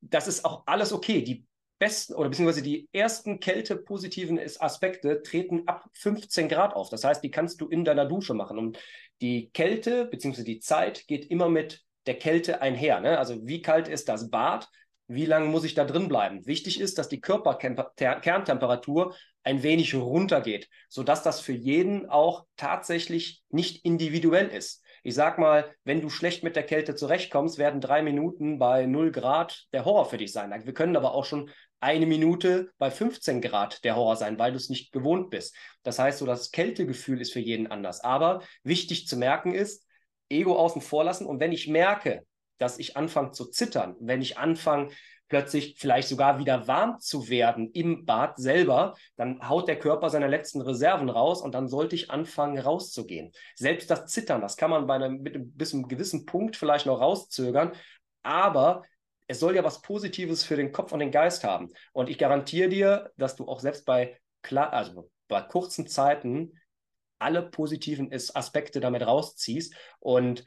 Das 0.00 0.28
ist 0.28 0.44
auch 0.44 0.62
alles 0.66 0.92
okay. 0.92 1.22
Die 1.22 1.44
besten 1.80 2.14
oder 2.14 2.28
beziehungsweise 2.28 2.62
die 2.62 2.88
ersten 2.92 3.40
kältepositiven 3.40 4.38
Aspekte 4.60 5.20
treten 5.22 5.66
ab 5.66 5.86
15 5.94 6.48
Grad 6.48 6.74
auf. 6.76 6.90
Das 6.90 7.02
heißt, 7.02 7.24
die 7.24 7.32
kannst 7.32 7.60
du 7.60 7.66
in 7.66 7.84
deiner 7.84 8.06
Dusche 8.06 8.34
machen. 8.34 8.56
Und 8.56 8.78
die 9.20 9.50
Kälte 9.50 10.04
beziehungsweise 10.04 10.44
die 10.44 10.60
Zeit 10.60 11.08
geht 11.08 11.28
immer 11.28 11.48
mit 11.48 11.82
der 12.06 12.14
Kälte 12.14 12.62
einher. 12.62 13.00
Ne? 13.00 13.18
Also 13.18 13.44
wie 13.48 13.62
kalt 13.62 13.88
ist 13.88 14.08
das 14.08 14.30
Bad? 14.30 14.68
Wie 15.06 15.26
lange 15.26 15.48
muss 15.48 15.64
ich 15.64 15.74
da 15.74 15.84
drin 15.84 16.08
bleiben? 16.08 16.46
Wichtig 16.46 16.80
ist, 16.80 16.96
dass 16.96 17.10
die 17.10 17.20
Körperkerntemperatur 17.20 19.14
ein 19.42 19.62
wenig 19.62 19.94
runtergeht, 19.94 20.70
sodass 20.88 21.22
das 21.22 21.40
für 21.40 21.52
jeden 21.52 22.08
auch 22.08 22.46
tatsächlich 22.56 23.42
nicht 23.50 23.84
individuell 23.84 24.48
ist. 24.48 24.82
Ich 25.02 25.14
sag 25.14 25.38
mal, 25.38 25.70
wenn 25.84 26.00
du 26.00 26.08
schlecht 26.08 26.42
mit 26.42 26.56
der 26.56 26.62
Kälte 26.62 26.94
zurechtkommst, 26.94 27.58
werden 27.58 27.82
drei 27.82 28.00
Minuten 28.00 28.58
bei 28.58 28.86
0 28.86 29.12
Grad 29.12 29.66
der 29.74 29.84
Horror 29.84 30.06
für 30.06 30.16
dich 30.16 30.32
sein. 30.32 30.50
Wir 30.64 30.72
können 30.72 30.96
aber 30.96 31.12
auch 31.12 31.26
schon 31.26 31.50
eine 31.80 32.06
Minute 32.06 32.70
bei 32.78 32.90
15 32.90 33.42
Grad 33.42 33.84
der 33.84 33.96
Horror 33.96 34.16
sein, 34.16 34.38
weil 34.38 34.52
du 34.52 34.56
es 34.56 34.70
nicht 34.70 34.90
gewohnt 34.90 35.28
bist. 35.28 35.54
Das 35.82 35.98
heißt, 35.98 36.20
so 36.20 36.24
das 36.24 36.50
Kältegefühl 36.50 37.20
ist 37.20 37.34
für 37.34 37.40
jeden 37.40 37.66
anders. 37.66 38.00
Aber 38.00 38.40
wichtig 38.62 39.06
zu 39.06 39.18
merken 39.18 39.52
ist, 39.52 39.86
Ego 40.30 40.56
außen 40.56 40.80
vor 40.80 41.04
lassen. 41.04 41.26
Und 41.26 41.40
wenn 41.40 41.52
ich 41.52 41.68
merke, 41.68 42.24
dass 42.58 42.78
ich 42.78 42.96
anfange 42.96 43.32
zu 43.32 43.46
zittern, 43.46 43.96
wenn 44.00 44.22
ich 44.22 44.38
anfange, 44.38 44.90
plötzlich 45.28 45.76
vielleicht 45.78 46.08
sogar 46.08 46.38
wieder 46.38 46.68
warm 46.68 47.00
zu 47.00 47.28
werden 47.28 47.70
im 47.72 48.04
Bad 48.04 48.36
selber, 48.36 48.94
dann 49.16 49.48
haut 49.48 49.68
der 49.68 49.78
Körper 49.78 50.10
seine 50.10 50.28
letzten 50.28 50.60
Reserven 50.60 51.08
raus 51.08 51.40
und 51.42 51.54
dann 51.54 51.66
sollte 51.66 51.96
ich 51.96 52.10
anfangen 52.10 52.58
rauszugehen. 52.58 53.32
Selbst 53.56 53.90
das 53.90 54.06
Zittern, 54.06 54.40
das 54.40 54.56
kann 54.56 54.70
man 54.70 54.86
bei 54.86 54.94
einem, 54.94 55.22
mit 55.22 55.34
einem, 55.34 55.50
bis 55.52 55.72
einem 55.74 55.88
gewissen 55.88 56.26
Punkt 56.26 56.56
vielleicht 56.56 56.86
noch 56.86 57.00
rauszögern, 57.00 57.72
aber 58.22 58.82
es 59.26 59.40
soll 59.40 59.56
ja 59.56 59.64
was 59.64 59.80
Positives 59.82 60.44
für 60.44 60.56
den 60.56 60.72
Kopf 60.72 60.92
und 60.92 60.98
den 60.98 61.10
Geist 61.10 61.44
haben. 61.44 61.70
Und 61.92 62.10
ich 62.10 62.18
garantiere 62.18 62.68
dir, 62.68 63.10
dass 63.16 63.36
du 63.36 63.48
auch 63.48 63.60
selbst 63.60 63.86
bei, 63.86 64.18
also 64.52 65.10
bei 65.28 65.40
kurzen 65.40 65.86
Zeiten 65.86 66.60
alle 67.18 67.42
positiven 67.42 68.12
Aspekte 68.12 68.80
damit 68.80 69.06
rausziehst 69.06 69.74
und 69.98 70.44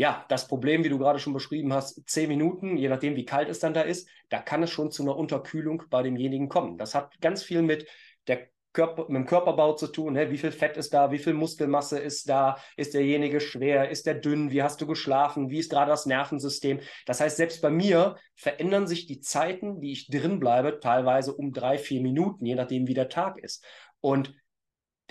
ja, 0.00 0.24
das 0.30 0.48
Problem, 0.48 0.82
wie 0.82 0.88
du 0.88 0.96
gerade 0.96 1.18
schon 1.18 1.34
beschrieben 1.34 1.74
hast, 1.74 2.08
zehn 2.08 2.26
Minuten, 2.26 2.78
je 2.78 2.88
nachdem, 2.88 3.16
wie 3.16 3.26
kalt 3.26 3.50
es 3.50 3.58
dann 3.58 3.74
da 3.74 3.82
ist, 3.82 4.08
da 4.30 4.40
kann 4.40 4.62
es 4.62 4.70
schon 4.70 4.90
zu 4.90 5.02
einer 5.02 5.14
Unterkühlung 5.14 5.82
bei 5.90 6.02
demjenigen 6.02 6.48
kommen. 6.48 6.78
Das 6.78 6.94
hat 6.94 7.20
ganz 7.20 7.42
viel 7.42 7.60
mit 7.60 7.86
der 8.26 8.48
Körper, 8.72 9.02
mit 9.08 9.16
dem 9.16 9.26
Körperbau 9.26 9.74
zu 9.74 9.88
tun. 9.88 10.14
Ne? 10.14 10.30
Wie 10.30 10.38
viel 10.38 10.52
Fett 10.52 10.78
ist 10.78 10.94
da? 10.94 11.12
Wie 11.12 11.18
viel 11.18 11.34
Muskelmasse 11.34 11.98
ist 11.98 12.30
da? 12.30 12.56
Ist 12.78 12.94
derjenige 12.94 13.40
schwer? 13.40 13.90
Ist 13.90 14.06
der 14.06 14.14
dünn? 14.14 14.50
Wie 14.50 14.62
hast 14.62 14.80
du 14.80 14.86
geschlafen? 14.86 15.50
Wie 15.50 15.58
ist 15.58 15.70
gerade 15.70 15.90
das 15.90 16.06
Nervensystem? 16.06 16.80
Das 17.04 17.20
heißt, 17.20 17.36
selbst 17.36 17.60
bei 17.60 17.68
mir 17.68 18.16
verändern 18.36 18.86
sich 18.86 19.04
die 19.04 19.20
Zeiten, 19.20 19.82
die 19.82 19.92
ich 19.92 20.08
drin 20.08 20.40
bleibe, 20.40 20.80
teilweise 20.80 21.34
um 21.34 21.52
drei, 21.52 21.76
vier 21.76 22.00
Minuten, 22.00 22.46
je 22.46 22.54
nachdem, 22.54 22.86
wie 22.86 22.94
der 22.94 23.10
Tag 23.10 23.36
ist. 23.36 23.62
Und 24.00 24.34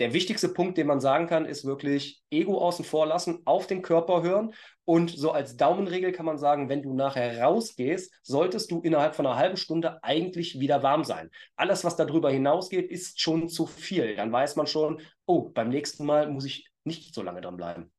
der 0.00 0.14
wichtigste 0.14 0.48
Punkt, 0.48 0.78
den 0.78 0.86
man 0.86 0.98
sagen 0.98 1.26
kann, 1.26 1.44
ist 1.44 1.66
wirklich 1.66 2.22
Ego 2.30 2.58
außen 2.58 2.84
vor 2.86 3.06
lassen, 3.06 3.40
auf 3.44 3.66
den 3.66 3.82
Körper 3.82 4.22
hören. 4.22 4.54
Und 4.86 5.10
so 5.10 5.30
als 5.30 5.58
Daumenregel 5.58 6.10
kann 6.10 6.24
man 6.24 6.38
sagen, 6.38 6.70
wenn 6.70 6.82
du 6.82 6.94
nachher 6.94 7.42
rausgehst, 7.42 8.12
solltest 8.22 8.70
du 8.70 8.80
innerhalb 8.80 9.14
von 9.14 9.26
einer 9.26 9.36
halben 9.36 9.58
Stunde 9.58 10.02
eigentlich 10.02 10.58
wieder 10.58 10.82
warm 10.82 11.04
sein. 11.04 11.30
Alles, 11.54 11.84
was 11.84 11.96
darüber 11.96 12.30
hinausgeht, 12.30 12.90
ist 12.90 13.20
schon 13.20 13.50
zu 13.50 13.66
viel. 13.66 14.16
Dann 14.16 14.32
weiß 14.32 14.56
man 14.56 14.66
schon, 14.66 15.02
oh, 15.26 15.50
beim 15.50 15.68
nächsten 15.68 16.06
Mal 16.06 16.30
muss 16.30 16.46
ich 16.46 16.70
nicht 16.84 17.14
so 17.14 17.22
lange 17.22 17.42
dran 17.42 17.58
bleiben. 17.58 17.92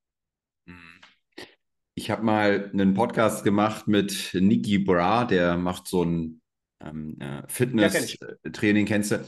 Mhm. 0.66 1.02
Ich 1.94 2.10
habe 2.10 2.24
mal 2.24 2.72
einen 2.74 2.96
Podcast 2.96 3.44
gemacht 3.44 3.88
mit 3.88 4.32
Niki 4.34 4.80
Bra, 4.80 5.26
der 5.26 5.56
macht 5.56 5.88
so 5.88 6.04
ein 6.04 6.42
ähm, 6.84 7.20
äh, 7.20 7.44
Fitness-Training, 7.48 8.88
ja, 8.88 8.94
kennst 8.94 9.12
du? 9.12 9.26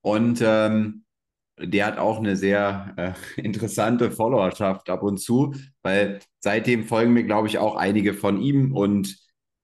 Und 0.00 0.40
ähm, 0.42 1.03
der 1.58 1.86
hat 1.86 1.98
auch 1.98 2.18
eine 2.18 2.36
sehr 2.36 2.94
äh, 2.96 3.40
interessante 3.40 4.10
Followerschaft 4.10 4.90
ab 4.90 5.02
und 5.02 5.18
zu, 5.18 5.54
weil 5.82 6.20
seitdem 6.40 6.84
folgen 6.84 7.12
mir, 7.12 7.24
glaube 7.24 7.48
ich, 7.48 7.58
auch 7.58 7.76
einige 7.76 8.14
von 8.14 8.40
ihm 8.40 8.72
und 8.74 9.16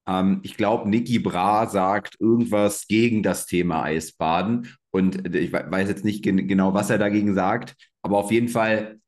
ähm, 0.07 0.41
ich 0.43 0.57
glaube, 0.57 0.89
Niki 0.89 1.19
Bra 1.19 1.67
sagt 1.67 2.17
irgendwas 2.21 2.87
gegen 2.87 3.23
das 3.23 3.47
Thema 3.47 3.83
Eisbaden 3.83 4.69
und 4.91 5.35
ich 5.35 5.53
weiß 5.53 5.89
jetzt 5.89 6.05
nicht 6.05 6.23
gen 6.23 6.49
genau, 6.49 6.75
was 6.75 6.91
er 6.91 6.99
dagegen 6.99 7.35
sagt, 7.35 7.77
aber 8.03 8.19
auf 8.19 8.31
jeden 8.31 8.49
Fall 8.49 9.01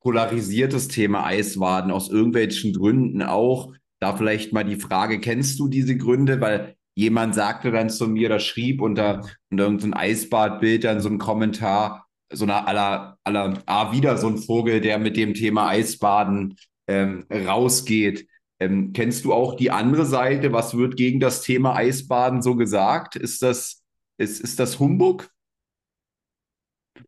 polarisiertes 0.00 0.88
Thema 0.88 1.24
Eisbaden 1.24 1.90
aus 1.90 2.10
irgendwelchen 2.10 2.74
Gründen 2.74 3.22
auch. 3.22 3.72
Da 4.00 4.14
vielleicht 4.14 4.52
mal 4.52 4.64
die 4.64 4.76
Frage, 4.76 5.18
kennst 5.18 5.58
du 5.58 5.68
diese 5.68 5.96
Gründe? 5.96 6.42
Weil 6.42 6.76
jemand 6.94 7.34
sagte 7.34 7.70
dann 7.70 7.90
zu 7.90 8.08
mir, 8.08 8.28
das 8.28 8.44
schrieb 8.44 8.80
unter, 8.80 9.28
unter 9.50 9.64
irgendein 9.64 9.94
Eisbadbild 9.94 10.84
dann 10.84 11.00
so 11.00 11.08
ein 11.08 11.18
Kommentar, 11.18 12.06
so 12.32 12.44
eine 12.44 12.66
aller, 12.66 13.18
aller, 13.24 13.62
ah, 13.66 13.92
wieder 13.92 14.16
so 14.16 14.28
ein 14.28 14.38
Vogel, 14.38 14.80
der 14.80 14.98
mit 14.98 15.16
dem 15.16 15.34
Thema 15.34 15.68
Eisbaden 15.68 16.56
ähm, 16.86 17.26
rausgeht. 17.30 18.28
Ähm, 18.60 18.92
kennst 18.92 19.24
du 19.24 19.32
auch 19.32 19.56
die 19.56 19.70
andere 19.70 20.06
Seite? 20.06 20.52
Was 20.52 20.76
wird 20.76 20.96
gegen 20.96 21.20
das 21.20 21.42
Thema 21.42 21.74
Eisbaden 21.74 22.42
so 22.42 22.54
gesagt? 22.56 23.16
Ist 23.16 23.42
das, 23.42 23.82
ist, 24.16 24.40
ist 24.40 24.60
das 24.60 24.78
Humbug? 24.78 25.28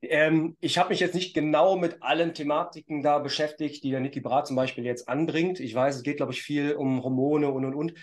Ähm, 0.03 0.57
ich 0.61 0.79
habe 0.79 0.90
mich 0.90 1.01
jetzt 1.01 1.14
nicht 1.14 1.35
genau 1.35 1.77
mit 1.77 2.03
allen 2.03 2.35
Thematiken 2.35 3.03
da 3.03 3.18
beschäftigt, 3.18 3.85
die 3.85 3.90
der 3.90 4.01
Niki 4.01 4.20
Brat 4.20 4.46
zum 4.46 4.57
Beispiel 4.57 4.85
jetzt 4.85 5.09
anbringt. 5.09 5.61
Ich 5.61 5.75
weiß, 5.75 5.96
es 5.96 6.03
geht, 6.03 6.16
glaube 6.16 6.33
ich, 6.33 6.42
viel 6.42 6.75
um 6.75 7.03
Hormone 7.03 7.51
und 7.51 7.64
und 7.64 7.75
und. 7.75 7.94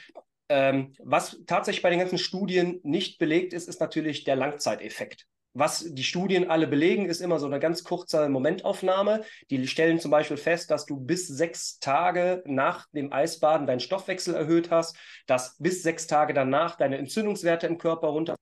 Ähm, 0.49 0.93
was 0.99 1.39
tatsächlich 1.47 1.81
bei 1.81 1.89
den 1.89 1.99
ganzen 1.99 2.17
Studien 2.17 2.79
nicht 2.83 3.17
belegt 3.17 3.53
ist, 3.53 3.67
ist 3.67 3.79
natürlich 3.79 4.23
der 4.23 4.35
Langzeiteffekt. 4.35 5.25
Was 5.55 5.85
die 5.87 6.03
Studien 6.03 6.49
alle 6.49 6.65
belegen, 6.65 7.05
ist 7.05 7.21
immer 7.21 7.39
so 7.39 7.45
eine 7.45 7.59
ganz 7.59 7.83
kurze 7.83 8.27
Momentaufnahme. 8.27 9.23
Die 9.51 9.67
stellen 9.67 9.99
zum 9.99 10.09
Beispiel 10.09 10.37
fest, 10.37 10.71
dass 10.71 10.87
du 10.87 10.99
bis 10.99 11.27
sechs 11.27 11.77
Tage 11.79 12.43
nach 12.47 12.87
dem 12.91 13.13
Eisbaden 13.13 13.67
deinen 13.67 13.79
Stoffwechsel 13.79 14.33
erhöht 14.33 14.71
hast, 14.71 14.97
dass 15.27 15.55
bis 15.59 15.83
sechs 15.83 16.07
Tage 16.07 16.33
danach 16.33 16.75
deine 16.75 16.97
Entzündungswerte 16.97 17.67
im 17.67 17.77
Körper 17.77 18.07
runter 18.07 18.35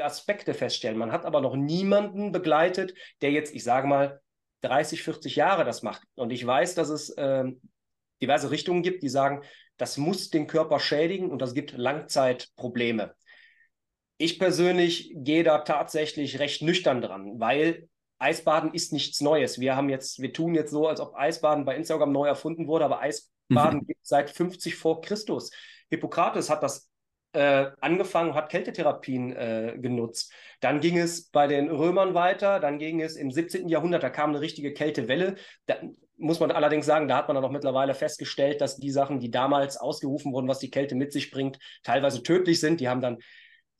Aspekte 0.00 0.54
feststellen. 0.54 0.98
Man 0.98 1.12
hat 1.12 1.24
aber 1.24 1.40
noch 1.40 1.54
niemanden 1.54 2.32
begleitet, 2.32 2.94
der 3.20 3.30
jetzt, 3.30 3.54
ich 3.54 3.64
sage 3.64 3.86
mal, 3.86 4.20
30, 4.62 5.02
40 5.02 5.36
Jahre 5.36 5.64
das 5.64 5.82
macht. 5.82 6.02
Und 6.14 6.30
ich 6.30 6.44
weiß, 6.44 6.74
dass 6.74 6.88
es 6.88 7.10
äh, 7.10 7.44
diverse 8.20 8.50
Richtungen 8.50 8.82
gibt, 8.82 9.02
die 9.02 9.08
sagen, 9.08 9.42
das 9.76 9.96
muss 9.96 10.30
den 10.30 10.46
Körper 10.46 10.80
schädigen 10.80 11.30
und 11.30 11.40
das 11.40 11.54
gibt 11.54 11.76
Langzeitprobleme. 11.76 13.14
Ich 14.18 14.38
persönlich 14.38 15.12
gehe 15.16 15.42
da 15.42 15.58
tatsächlich 15.58 16.38
recht 16.38 16.62
nüchtern 16.62 17.00
dran, 17.00 17.40
weil 17.40 17.88
Eisbaden 18.18 18.72
ist 18.72 18.92
nichts 18.92 19.20
Neues. 19.20 19.58
Wir 19.58 19.74
haben 19.74 19.88
jetzt, 19.88 20.20
wir 20.20 20.32
tun 20.32 20.54
jetzt 20.54 20.70
so, 20.70 20.86
als 20.86 21.00
ob 21.00 21.16
Eisbaden 21.16 21.64
bei 21.64 21.74
Instagram 21.74 22.12
neu 22.12 22.28
erfunden 22.28 22.68
wurde, 22.68 22.84
aber 22.84 23.00
Eisbaden 23.00 23.80
mhm. 23.80 23.86
gibt 23.86 24.00
es 24.02 24.08
seit 24.08 24.30
50 24.30 24.76
vor 24.76 25.00
Christus. 25.00 25.50
Hippokrates 25.90 26.48
hat 26.48 26.62
das 26.62 26.88
äh, 27.32 27.70
angefangen, 27.80 28.34
hat 28.34 28.50
Kältetherapien 28.50 29.32
äh, 29.32 29.76
genutzt. 29.78 30.32
Dann 30.60 30.80
ging 30.80 30.98
es 30.98 31.30
bei 31.30 31.46
den 31.46 31.70
Römern 31.70 32.14
weiter, 32.14 32.60
dann 32.60 32.78
ging 32.78 33.00
es 33.00 33.16
im 33.16 33.30
17. 33.30 33.68
Jahrhundert, 33.68 34.02
da 34.02 34.10
kam 34.10 34.30
eine 34.30 34.40
richtige 34.40 34.72
Kältewelle. 34.72 35.36
Da 35.66 35.76
muss 36.16 36.40
man 36.40 36.50
allerdings 36.50 36.86
sagen, 36.86 37.08
da 37.08 37.16
hat 37.16 37.28
man 37.28 37.34
dann 37.34 37.44
auch 37.44 37.50
mittlerweile 37.50 37.94
festgestellt, 37.94 38.60
dass 38.60 38.76
die 38.76 38.90
Sachen, 38.90 39.18
die 39.18 39.30
damals 39.30 39.76
ausgerufen 39.76 40.32
wurden, 40.32 40.48
was 40.48 40.58
die 40.58 40.70
Kälte 40.70 40.94
mit 40.94 41.12
sich 41.12 41.30
bringt, 41.30 41.58
teilweise 41.82 42.22
tödlich 42.22 42.60
sind. 42.60 42.80
Die 42.80 42.88
haben 42.88 43.00
dann 43.00 43.18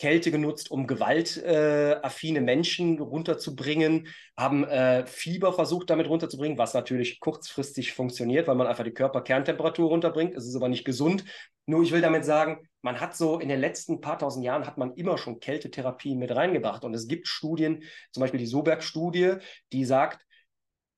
Kälte 0.02 0.32
genutzt, 0.32 0.70
um 0.70 0.88
gewaltaffine 0.88 2.38
äh, 2.38 2.42
Menschen 2.42 2.98
runterzubringen, 2.98 4.08
haben 4.36 4.64
äh, 4.64 5.06
Fieber 5.06 5.52
versucht, 5.52 5.90
damit 5.90 6.08
runterzubringen, 6.08 6.58
was 6.58 6.74
natürlich 6.74 7.20
kurzfristig 7.20 7.92
funktioniert, 7.92 8.48
weil 8.48 8.56
man 8.56 8.66
einfach 8.66 8.82
die 8.82 8.94
Körperkerntemperatur 8.94 9.90
runterbringt. 9.90 10.34
Es 10.34 10.48
ist 10.48 10.56
aber 10.56 10.68
nicht 10.68 10.84
gesund. 10.84 11.24
Nur 11.66 11.84
ich 11.84 11.92
will 11.92 12.00
damit 12.00 12.24
sagen, 12.24 12.68
man 12.80 13.00
hat 13.00 13.16
so 13.16 13.38
in 13.38 13.48
den 13.48 13.60
letzten 13.60 14.00
paar 14.00 14.18
tausend 14.18 14.44
Jahren 14.44 14.66
hat 14.66 14.76
man 14.76 14.92
immer 14.94 15.18
schon 15.18 15.38
Kältetherapie 15.38 16.16
mit 16.16 16.34
reingebracht. 16.34 16.82
Und 16.82 16.94
es 16.94 17.06
gibt 17.06 17.28
Studien, 17.28 17.84
zum 18.10 18.22
Beispiel 18.22 18.40
die 18.40 18.46
Soberg-Studie, 18.46 19.34
die 19.72 19.84
sagt, 19.84 20.26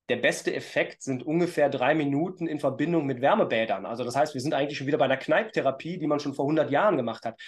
der 0.08 0.16
beste 0.16 0.54
Effekt 0.54 1.02
sind 1.02 1.22
ungefähr 1.22 1.68
drei 1.68 1.94
Minuten 1.94 2.46
in 2.46 2.60
Verbindung 2.60 3.06
mit 3.06 3.20
Wärmebädern. 3.20 3.86
Also 3.86 4.04
das 4.04 4.16
heißt, 4.16 4.34
wir 4.34 4.40
sind 4.40 4.54
eigentlich 4.54 4.78
schon 4.78 4.86
wieder 4.86 4.98
bei 4.98 5.08
der 5.08 5.16
Kneipptherapie, 5.16 5.98
die 5.98 6.06
man 6.06 6.20
schon 6.20 6.34
vor 6.34 6.44
100 6.44 6.70
Jahren 6.70 6.96
gemacht 6.96 7.24
hat 7.24 7.40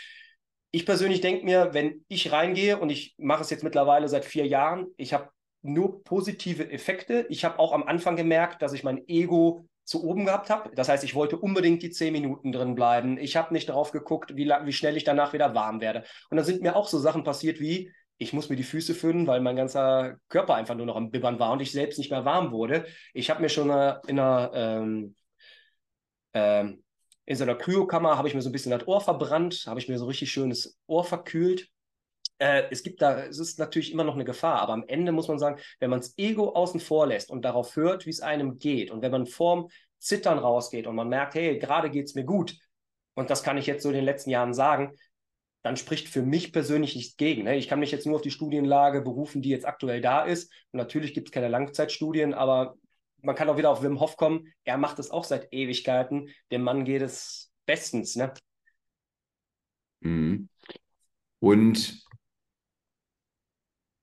ich 0.76 0.84
persönlich 0.84 1.22
denke 1.22 1.46
mir, 1.46 1.72
wenn 1.72 2.04
ich 2.06 2.32
reingehe 2.32 2.78
und 2.78 2.90
ich 2.90 3.14
mache 3.16 3.40
es 3.40 3.48
jetzt 3.48 3.64
mittlerweile 3.64 4.08
seit 4.08 4.26
vier 4.26 4.46
Jahren, 4.46 4.88
ich 4.98 5.14
habe 5.14 5.30
nur 5.62 6.04
positive 6.04 6.70
Effekte. 6.70 7.26
Ich 7.30 7.46
habe 7.46 7.58
auch 7.58 7.72
am 7.72 7.84
Anfang 7.84 8.14
gemerkt, 8.14 8.60
dass 8.60 8.74
ich 8.74 8.84
mein 8.84 9.02
Ego 9.08 9.66
zu 9.84 10.04
oben 10.04 10.26
gehabt 10.26 10.50
habe. 10.50 10.70
Das 10.74 10.90
heißt, 10.90 11.02
ich 11.02 11.14
wollte 11.14 11.38
unbedingt 11.38 11.82
die 11.82 11.88
zehn 11.88 12.12
Minuten 12.12 12.52
drin 12.52 12.74
bleiben. 12.74 13.16
Ich 13.16 13.36
habe 13.36 13.54
nicht 13.54 13.70
darauf 13.70 13.90
geguckt, 13.90 14.36
wie, 14.36 14.44
lang, 14.44 14.66
wie 14.66 14.72
schnell 14.72 14.98
ich 14.98 15.04
danach 15.04 15.32
wieder 15.32 15.54
warm 15.54 15.80
werde. 15.80 16.04
Und 16.28 16.36
dann 16.36 16.44
sind 16.44 16.60
mir 16.60 16.76
auch 16.76 16.88
so 16.88 16.98
Sachen 16.98 17.24
passiert 17.24 17.58
wie, 17.58 17.90
ich 18.18 18.32
muss 18.32 18.48
mir 18.48 18.56
die 18.56 18.62
Füße 18.62 18.94
föhnen, 18.94 19.26
weil 19.26 19.40
mein 19.40 19.56
ganzer 19.56 20.16
Körper 20.28 20.54
einfach 20.54 20.74
nur 20.74 20.86
noch 20.86 20.96
am 20.96 21.10
Bibbern 21.10 21.38
war 21.38 21.52
und 21.52 21.60
ich 21.60 21.72
selbst 21.72 21.98
nicht 21.98 22.10
mehr 22.10 22.24
warm 22.24 22.50
wurde. 22.52 22.86
Ich 23.12 23.30
habe 23.30 23.42
mir 23.42 23.48
schon 23.48 23.68
in 23.68 24.18
einer 24.18 24.50
ähm, 24.54 25.14
ähm, 26.32 26.82
in 27.26 27.36
so 27.36 27.42
einer 27.42 27.56
Kryokammer 27.56 28.16
habe 28.16 28.28
ich 28.28 28.34
mir 28.34 28.42
so 28.42 28.48
ein 28.48 28.52
bisschen 28.52 28.70
das 28.70 28.86
Ohr 28.86 29.00
verbrannt, 29.00 29.64
habe 29.66 29.80
ich 29.80 29.88
mir 29.88 29.98
so 29.98 30.06
richtig 30.06 30.30
schönes 30.30 30.78
Ohr 30.86 31.04
verkühlt. 31.04 31.68
Äh, 32.38 32.64
es 32.70 32.82
gibt 32.82 33.02
da, 33.02 33.24
es 33.24 33.38
ist 33.38 33.58
natürlich 33.58 33.92
immer 33.92 34.04
noch 34.04 34.14
eine 34.14 34.24
Gefahr, 34.24 34.60
aber 34.60 34.74
am 34.74 34.84
Ende 34.86 35.10
muss 35.10 35.26
man 35.26 35.38
sagen, 35.38 35.60
wenn 35.80 35.90
man 35.90 36.00
das 36.00 36.16
Ego 36.16 36.50
außen 36.50 36.80
vor 36.80 37.06
lässt 37.06 37.30
und 37.30 37.44
darauf 37.44 37.74
hört, 37.74 38.06
wie 38.06 38.10
es 38.10 38.20
einem 38.20 38.58
geht 38.58 38.90
und 38.90 39.02
wenn 39.02 39.10
man 39.10 39.26
vorm 39.26 39.68
Zittern 39.98 40.38
rausgeht 40.38 40.86
und 40.86 40.94
man 40.94 41.08
merkt, 41.08 41.34
hey, 41.34 41.58
gerade 41.58 41.90
geht 41.90 42.06
es 42.06 42.14
mir 42.14 42.24
gut 42.24 42.56
und 43.14 43.30
das 43.30 43.42
kann 43.42 43.58
ich 43.58 43.66
jetzt 43.66 43.82
so 43.82 43.88
in 43.88 43.96
den 43.96 44.04
letzten 44.04 44.30
Jahren 44.30 44.54
sagen, 44.54 44.96
dann 45.66 45.76
spricht 45.76 46.08
für 46.08 46.22
mich 46.22 46.52
persönlich 46.52 46.94
nichts 46.94 47.16
gegen. 47.16 47.42
Ne? 47.42 47.56
Ich 47.56 47.66
kann 47.66 47.80
mich 47.80 47.90
jetzt 47.90 48.06
nur 48.06 48.14
auf 48.14 48.22
die 48.22 48.30
Studienlage 48.30 49.00
berufen, 49.00 49.42
die 49.42 49.48
jetzt 49.48 49.66
aktuell 49.66 50.00
da 50.00 50.22
ist. 50.22 50.52
Und 50.70 50.78
natürlich 50.78 51.12
gibt 51.12 51.26
es 51.26 51.32
keine 51.32 51.48
Langzeitstudien, 51.48 52.34
aber 52.34 52.76
man 53.20 53.34
kann 53.34 53.48
auch 53.48 53.56
wieder 53.56 53.70
auf 53.70 53.82
Wim 53.82 53.98
Hof 53.98 54.16
kommen. 54.16 54.52
Er 54.62 54.78
macht 54.78 55.00
es 55.00 55.10
auch 55.10 55.24
seit 55.24 55.52
Ewigkeiten. 55.52 56.28
Dem 56.52 56.62
Mann 56.62 56.84
geht 56.84 57.02
es 57.02 57.50
bestens. 57.66 58.14
Ne? 58.14 58.32
Mhm. 60.02 60.48
Und 61.40 62.00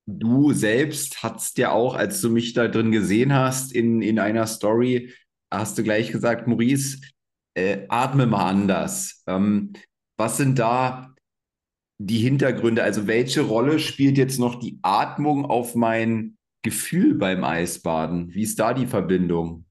du 0.06 0.52
selbst 0.52 1.24
hast 1.24 1.58
ja 1.60 1.72
auch, 1.72 1.96
als 1.96 2.20
du 2.20 2.30
mich 2.30 2.52
da 2.52 2.68
drin 2.68 2.92
gesehen 2.92 3.34
hast, 3.34 3.72
in, 3.72 4.02
in 4.02 4.20
einer 4.20 4.48
Story, 4.48 5.14
hast 5.50 5.78
du 5.78 5.84
gleich 5.84 6.12
gesagt, 6.12 6.46
Maurice, 6.46 7.00
äh, 7.54 7.86
atme 7.88 8.26
mal 8.26 8.50
anders. 8.50 9.24
Ähm, 9.28 9.72
was 10.18 10.36
sind 10.36 10.60
da 10.60 11.13
die 11.98 12.20
Hintergründe? 12.20 12.84
Also 12.84 13.08
welche 13.08 13.42
Rolle 13.42 13.80
spielt 13.80 14.18
jetzt 14.18 14.40
noch 14.40 14.60
die 14.60 14.80
Atmung 14.82 15.46
auf 15.46 15.76
mein 15.76 16.38
Gefühl 16.64 17.16
beim 17.16 17.44
Eisbaden? 17.44 18.34
Wie 18.34 18.44
ist 18.44 18.60
da 18.60 18.74
die 18.74 18.88
Verbindung? 18.88 19.66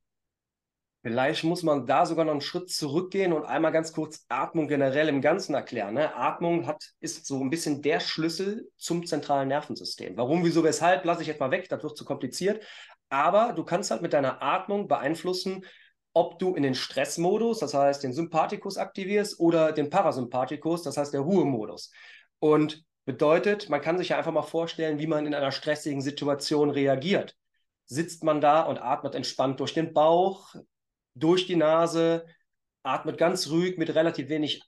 Vielleicht 1.05 1.43
muss 1.43 1.65
man 1.65 1.85
da 1.85 2.07
sogar 2.07 2.25
noch 2.25 2.33
einen 2.33 2.41
Schritt 2.41 2.71
zurückgehen 2.71 3.33
und 3.33 3.45
einmal 3.45 3.73
ganz 3.73 3.93
kurz 3.93 4.25
Atmung 4.29 4.69
generell 4.69 5.09
im 5.09 5.21
Ganzen 5.21 5.53
erklären. 5.53 5.95
Ne? 5.95 6.15
Atmung 6.15 6.69
hat, 6.69 6.81
ist 7.01 7.27
so 7.27 7.41
ein 7.41 7.51
bisschen 7.51 7.83
der 7.83 7.99
Schlüssel 7.99 8.71
zum 8.77 9.05
zentralen 9.05 9.49
Nervensystem. 9.49 10.17
Warum, 10.17 10.45
wieso, 10.45 10.63
weshalb, 10.63 11.05
lasse 11.05 11.23
ich 11.23 11.29
jetzt 11.29 11.41
mal 11.41 11.51
weg, 11.51 11.69
das 11.69 11.83
wird 11.83 11.97
zu 11.97 12.05
kompliziert. 12.05 12.65
Aber 13.09 13.53
du 13.53 13.65
kannst 13.65 13.91
halt 13.91 14.01
mit 14.01 14.13
deiner 14.13 14.43
Atmung 14.43 14.87
beeinflussen, 14.87 15.65
ob 16.15 16.39
du 16.39 16.55
in 16.55 16.63
den 16.63 16.75
Stressmodus, 16.75 17.59
das 17.59 17.75
heißt 17.75 18.05
den 18.05 18.13
Sympathikus 18.13 18.77
aktivierst 18.77 19.41
oder 19.41 19.73
den 19.73 19.91
Parasympathikus, 19.91 20.83
das 20.83 20.97
heißt 20.97 21.15
der 21.15 21.23
Ruhemodus. 21.23 21.91
Und 22.43 22.85
Bedeutet, 23.05 23.69
man 23.69 23.81
kann 23.81 23.99
sich 23.99 24.11
ja 24.11 24.19
einfach 24.19 24.33
mal 24.33 24.43
vorstellen, 24.43 25.01
wie 25.01 25.09
man 25.09 25.27
in 25.27 25.35
einer 25.35 25.51
stressigen 25.51 26.01
Situation 26.01 26.71
reagiert. 26.71 27.37
Sitzt 27.85 28.23
man 28.23 28.41
da 28.41 28.63
und 28.63 28.79
atmet 28.79 29.17
entspannt 29.17 29.59
durch 29.59 29.75
den 29.75 29.93
Bauch, 29.93 30.55
durch 31.15 31.47
die 31.47 31.57
Nase, 31.57 32.25
atmet 32.85 33.19
ganz 33.19 33.49
ruhig 33.51 33.77
mit 33.77 33.93
relativ 33.97 34.29
wenig 34.29 34.63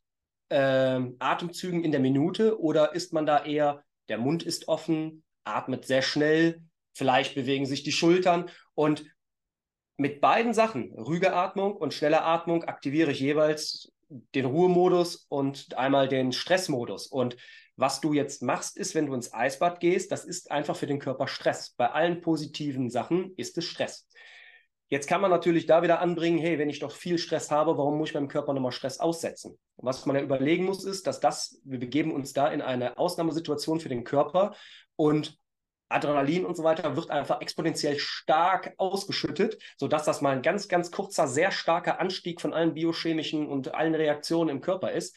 äh, 0.49 1.01
Atemzügen 1.21 1.85
in 1.85 1.93
der 1.93 2.01
Minute 2.01 2.61
oder 2.61 2.93
ist 2.93 3.13
man 3.13 3.25
da 3.25 3.45
eher, 3.45 3.85
der 4.09 4.19
Mund 4.19 4.43
ist 4.43 4.67
offen, 4.67 5.23
atmet 5.45 5.87
sehr 5.87 6.03
schnell, 6.03 6.61
vielleicht 6.93 7.37
bewegen 7.37 7.67
sich 7.67 7.85
die 7.85 7.93
Schultern 7.93 8.51
und 8.75 9.05
mit 9.97 10.21
beiden 10.21 10.55
Sachen, 10.55 10.93
ruhige 10.99 11.35
Atmung 11.35 11.77
und 11.77 11.95
schnelle 11.95 12.23
Atmung, 12.23 12.65
aktiviere 12.65 13.13
ich 13.13 13.21
jeweils 13.21 13.93
den 14.35 14.45
Ruhemodus 14.45 15.25
und 15.29 15.79
einmal 15.79 16.09
den 16.09 16.33
Stressmodus. 16.33 17.07
Und 17.07 17.37
was 17.77 18.01
du 18.01 18.13
jetzt 18.13 18.43
machst, 18.43 18.77
ist, 18.77 18.95
wenn 18.95 19.07
du 19.07 19.15
ins 19.15 19.33
Eisbad 19.33 19.81
gehst, 19.81 20.13
das 20.13 20.25
ist 20.25 20.51
einfach 20.51 20.77
für 20.77 20.87
den 20.87 20.99
Körper 20.99 21.27
Stress. 21.27 21.75
Bei 21.77 21.91
allen 21.91 22.21
positiven 22.21 22.91
Sachen 22.91 23.35
ist 23.37 23.59
es 23.59 23.65
Stress. 23.65 24.09
Jetzt 24.89 25.09
kann 25.09 25.21
man 25.21 25.31
natürlich 25.31 25.67
da 25.67 25.83
wieder 25.83 26.01
anbringen, 26.01 26.39
hey, 26.39 26.59
wenn 26.59 26.71
ich 26.71 26.79
doch 26.79 26.93
viel 26.93 27.19
Stress 27.19 27.51
habe, 27.51 27.77
warum 27.79 27.99
muss 27.99 28.11
ich 28.11 28.15
meinem 28.15 28.29
Körper 28.29 28.53
nochmal 28.53 28.71
Stress 28.71 29.01
aussetzen? 29.01 29.59
Und 29.77 29.87
was 29.87 30.05
man 30.07 30.15
ja 30.15 30.23
überlegen 30.23 30.65
muss, 30.65 30.85
ist, 30.85 31.07
dass 31.07 31.21
das, 31.21 31.61
wir 31.65 31.81
begeben 31.81 32.13
uns 32.13 32.33
da 32.33 32.49
in 32.49 32.63
eine 32.63 32.99
Ausnahmesituation 32.99 33.81
für 33.81 33.89
den 33.89 34.05
Körper 34.05 34.55
und 34.95 35.39
Adrenalin 35.89 36.45
und 36.45 36.57
so 36.57 36.65
weiter 36.65 36.97
wird 36.97 37.11
einfach 37.11 37.41
exponentiell 37.41 37.99
stark 37.99 38.75
ausgeschüttet, 38.79 39.59
sodass 39.77 40.05
das 40.05 40.21
mal 40.21 40.31
ein 40.31 40.43
ganz, 40.43 40.69
ganz 40.69 40.91
kurzer, 40.91 41.29
sehr 41.29 41.51
starker 41.51 42.01
Anstieg 42.01 42.41
von 42.41 42.53
allen 42.53 42.75
biochemischen 42.75 43.47
und 43.47 43.75
allen 43.75 43.95
Reaktionen 43.95 44.51
im 44.51 44.61
Körper 44.61 44.93
ist 44.93 45.17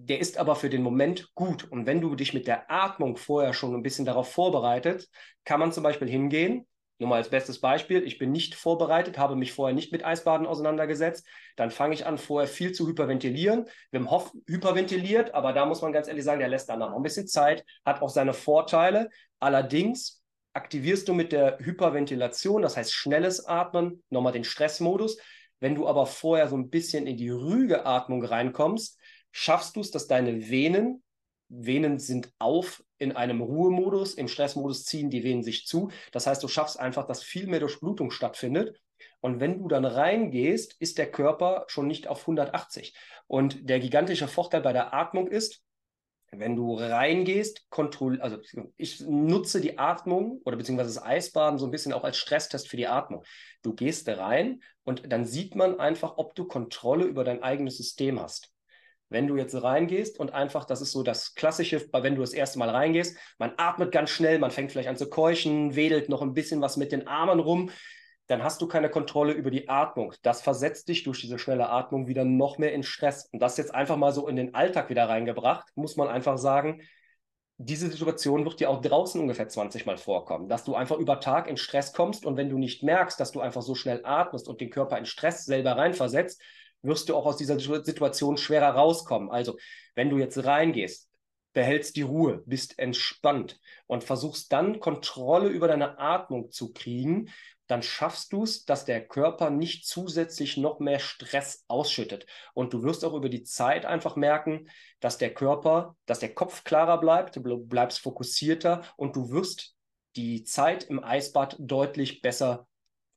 der 0.00 0.20
ist 0.20 0.38
aber 0.38 0.54
für 0.54 0.70
den 0.70 0.82
Moment 0.82 1.34
gut. 1.34 1.64
Und 1.64 1.86
wenn 1.86 2.00
du 2.00 2.14
dich 2.14 2.32
mit 2.32 2.46
der 2.46 2.70
Atmung 2.70 3.16
vorher 3.16 3.52
schon 3.52 3.74
ein 3.74 3.82
bisschen 3.82 4.04
darauf 4.04 4.30
vorbereitet, 4.30 5.08
kann 5.44 5.58
man 5.58 5.72
zum 5.72 5.82
Beispiel 5.82 6.08
hingehen. 6.08 6.66
Nur 7.00 7.08
mal 7.08 7.16
als 7.16 7.30
bestes 7.30 7.60
Beispiel, 7.60 8.04
ich 8.04 8.18
bin 8.18 8.30
nicht 8.30 8.54
vorbereitet, 8.54 9.18
habe 9.18 9.34
mich 9.36 9.52
vorher 9.52 9.74
nicht 9.74 9.92
mit 9.92 10.04
Eisbaden 10.04 10.46
auseinandergesetzt. 10.46 11.26
Dann 11.56 11.70
fange 11.70 11.94
ich 11.94 12.06
an, 12.06 12.16
vorher 12.16 12.48
viel 12.48 12.72
zu 12.72 12.86
hyperventilieren. 12.86 13.66
Wim 13.90 14.10
Hof 14.10 14.32
hyperventiliert, 14.46 15.34
aber 15.34 15.52
da 15.52 15.66
muss 15.66 15.82
man 15.82 15.92
ganz 15.92 16.06
ehrlich 16.06 16.24
sagen, 16.24 16.40
der 16.40 16.48
lässt 16.48 16.68
dann 16.68 16.78
noch 16.78 16.94
ein 16.94 17.02
bisschen 17.02 17.26
Zeit, 17.26 17.64
hat 17.84 18.00
auch 18.00 18.08
seine 18.08 18.34
Vorteile. 18.34 19.10
Allerdings 19.40 20.22
aktivierst 20.52 21.08
du 21.08 21.14
mit 21.14 21.32
der 21.32 21.58
Hyperventilation, 21.58 22.62
das 22.62 22.76
heißt 22.76 22.92
schnelles 22.92 23.46
Atmen, 23.46 24.02
nochmal 24.10 24.32
den 24.32 24.44
Stressmodus 24.44 25.18
Wenn 25.60 25.74
du 25.74 25.88
aber 25.88 26.06
vorher 26.06 26.48
so 26.48 26.56
ein 26.56 26.70
bisschen 26.70 27.06
in 27.06 27.16
die 27.16 27.30
ruhige 27.30 27.84
Atmung 27.84 28.24
reinkommst, 28.24 28.98
schaffst 29.30 29.76
du 29.76 29.80
es, 29.80 29.90
dass 29.90 30.06
deine 30.06 30.48
Venen, 30.48 31.02
Venen 31.48 31.98
sind 31.98 32.32
auf 32.38 32.82
in 32.98 33.12
einem 33.12 33.40
Ruhemodus, 33.40 34.14
im 34.14 34.28
Stressmodus 34.28 34.84
ziehen 34.84 35.10
die 35.10 35.24
Venen 35.24 35.42
sich 35.42 35.66
zu. 35.66 35.90
Das 36.12 36.26
heißt, 36.26 36.42
du 36.42 36.48
schaffst 36.48 36.78
einfach, 36.78 37.06
dass 37.06 37.22
viel 37.22 37.46
mehr 37.46 37.60
Durchblutung 37.60 38.10
stattfindet. 38.10 38.80
Und 39.20 39.40
wenn 39.40 39.58
du 39.58 39.68
dann 39.68 39.84
reingehst, 39.84 40.76
ist 40.80 40.98
der 40.98 41.10
Körper 41.10 41.64
schon 41.68 41.86
nicht 41.86 42.08
auf 42.08 42.20
180. 42.22 42.94
Und 43.26 43.68
der 43.68 43.80
gigantische 43.80 44.28
Vorteil 44.28 44.60
bei 44.60 44.72
der 44.72 44.92
Atmung 44.92 45.28
ist, 45.28 45.62
wenn 46.30 46.56
du 46.56 46.74
reingehst, 46.74 47.70
kontroll, 47.70 48.20
also 48.20 48.38
ich 48.76 49.00
nutze 49.00 49.60
die 49.60 49.78
Atmung 49.78 50.42
oder 50.44 50.56
beziehungsweise 50.56 50.94
das 50.94 51.02
Eisbaden 51.02 51.58
so 51.58 51.64
ein 51.64 51.70
bisschen 51.70 51.94
auch 51.94 52.04
als 52.04 52.18
Stresstest 52.18 52.68
für 52.68 52.76
die 52.76 52.86
Atmung. 52.86 53.24
Du 53.62 53.74
gehst 53.74 54.08
rein 54.08 54.62
und 54.84 55.10
dann 55.10 55.24
sieht 55.24 55.54
man 55.54 55.80
einfach, 55.80 56.18
ob 56.18 56.34
du 56.34 56.44
Kontrolle 56.44 57.04
über 57.04 57.24
dein 57.24 57.42
eigenes 57.42 57.78
System 57.78 58.20
hast. 58.20 58.52
Wenn 59.10 59.26
du 59.26 59.36
jetzt 59.36 59.54
reingehst 59.62 60.18
und 60.20 60.34
einfach, 60.34 60.64
das 60.64 60.80
ist 60.80 60.92
so 60.92 61.02
das 61.02 61.34
Klassische, 61.34 61.86
wenn 61.92 62.14
du 62.14 62.20
das 62.20 62.32
erste 62.32 62.58
Mal 62.58 62.68
reingehst, 62.68 63.16
man 63.38 63.54
atmet 63.56 63.92
ganz 63.92 64.10
schnell, 64.10 64.38
man 64.38 64.50
fängt 64.50 64.70
vielleicht 64.72 64.88
an 64.88 64.96
zu 64.96 65.08
keuchen, 65.08 65.74
wedelt 65.76 66.08
noch 66.08 66.22
ein 66.22 66.34
bisschen 66.34 66.60
was 66.60 66.76
mit 66.76 66.92
den 66.92 67.06
Armen 67.06 67.40
rum, 67.40 67.70
dann 68.26 68.44
hast 68.44 68.60
du 68.60 68.68
keine 68.68 68.90
Kontrolle 68.90 69.32
über 69.32 69.50
die 69.50 69.68
Atmung. 69.68 70.12
Das 70.22 70.42
versetzt 70.42 70.88
dich 70.88 71.02
durch 71.02 71.20
diese 71.20 71.38
schnelle 71.38 71.70
Atmung 71.70 72.06
wieder 72.06 72.24
noch 72.24 72.58
mehr 72.58 72.74
in 72.74 72.82
Stress. 72.82 73.28
Und 73.32 73.40
das 73.40 73.56
jetzt 73.56 73.74
einfach 73.74 73.96
mal 73.96 74.12
so 74.12 74.28
in 74.28 74.36
den 74.36 74.54
Alltag 74.54 74.90
wieder 74.90 75.08
reingebracht, 75.08 75.66
muss 75.74 75.96
man 75.96 76.08
einfach 76.08 76.36
sagen, 76.36 76.82
diese 77.56 77.90
Situation 77.90 78.44
wird 78.44 78.60
dir 78.60 78.70
auch 78.70 78.80
draußen 78.80 79.20
ungefähr 79.20 79.48
20 79.48 79.84
Mal 79.84 79.96
vorkommen, 79.96 80.48
dass 80.48 80.62
du 80.62 80.76
einfach 80.76 80.96
über 80.98 81.18
Tag 81.18 81.48
in 81.48 81.56
Stress 81.56 81.92
kommst 81.92 82.24
und 82.24 82.36
wenn 82.36 82.50
du 82.50 82.56
nicht 82.56 82.84
merkst, 82.84 83.18
dass 83.18 83.32
du 83.32 83.40
einfach 83.40 83.62
so 83.62 83.74
schnell 83.74 84.00
atmest 84.04 84.48
und 84.48 84.60
den 84.60 84.70
Körper 84.70 84.96
in 84.96 85.06
Stress 85.06 85.44
selber 85.44 85.72
reinversetzt, 85.76 86.40
wirst 86.82 87.08
du 87.08 87.16
auch 87.16 87.26
aus 87.26 87.36
dieser 87.36 87.58
Situation 87.58 88.36
schwerer 88.36 88.70
rauskommen. 88.70 89.30
Also, 89.30 89.56
wenn 89.94 90.10
du 90.10 90.18
jetzt 90.18 90.44
reingehst, 90.44 91.08
behältst 91.52 91.96
die 91.96 92.02
Ruhe, 92.02 92.42
bist 92.46 92.78
entspannt 92.78 93.58
und 93.86 94.04
versuchst 94.04 94.52
dann 94.52 94.80
Kontrolle 94.80 95.48
über 95.48 95.66
deine 95.66 95.98
Atmung 95.98 96.50
zu 96.50 96.72
kriegen, 96.72 97.30
dann 97.66 97.82
schaffst 97.82 98.32
du 98.32 98.44
es, 98.44 98.64
dass 98.64 98.86
der 98.86 99.06
Körper 99.06 99.50
nicht 99.50 99.86
zusätzlich 99.86 100.56
noch 100.56 100.80
mehr 100.80 100.98
Stress 100.98 101.64
ausschüttet. 101.68 102.26
Und 102.54 102.72
du 102.72 102.82
wirst 102.82 103.04
auch 103.04 103.12
über 103.12 103.28
die 103.28 103.42
Zeit 103.42 103.84
einfach 103.84 104.16
merken, 104.16 104.68
dass 105.00 105.18
der 105.18 105.34
Körper, 105.34 105.96
dass 106.06 106.18
der 106.18 106.34
Kopf 106.34 106.64
klarer 106.64 106.98
bleibt, 106.98 107.36
du 107.36 107.42
bleibst 107.42 108.00
fokussierter 108.00 108.82
und 108.96 109.16
du 109.16 109.30
wirst 109.30 109.74
die 110.16 110.44
Zeit 110.44 110.84
im 110.84 111.02
Eisbad 111.04 111.56
deutlich 111.58 112.22
besser 112.22 112.66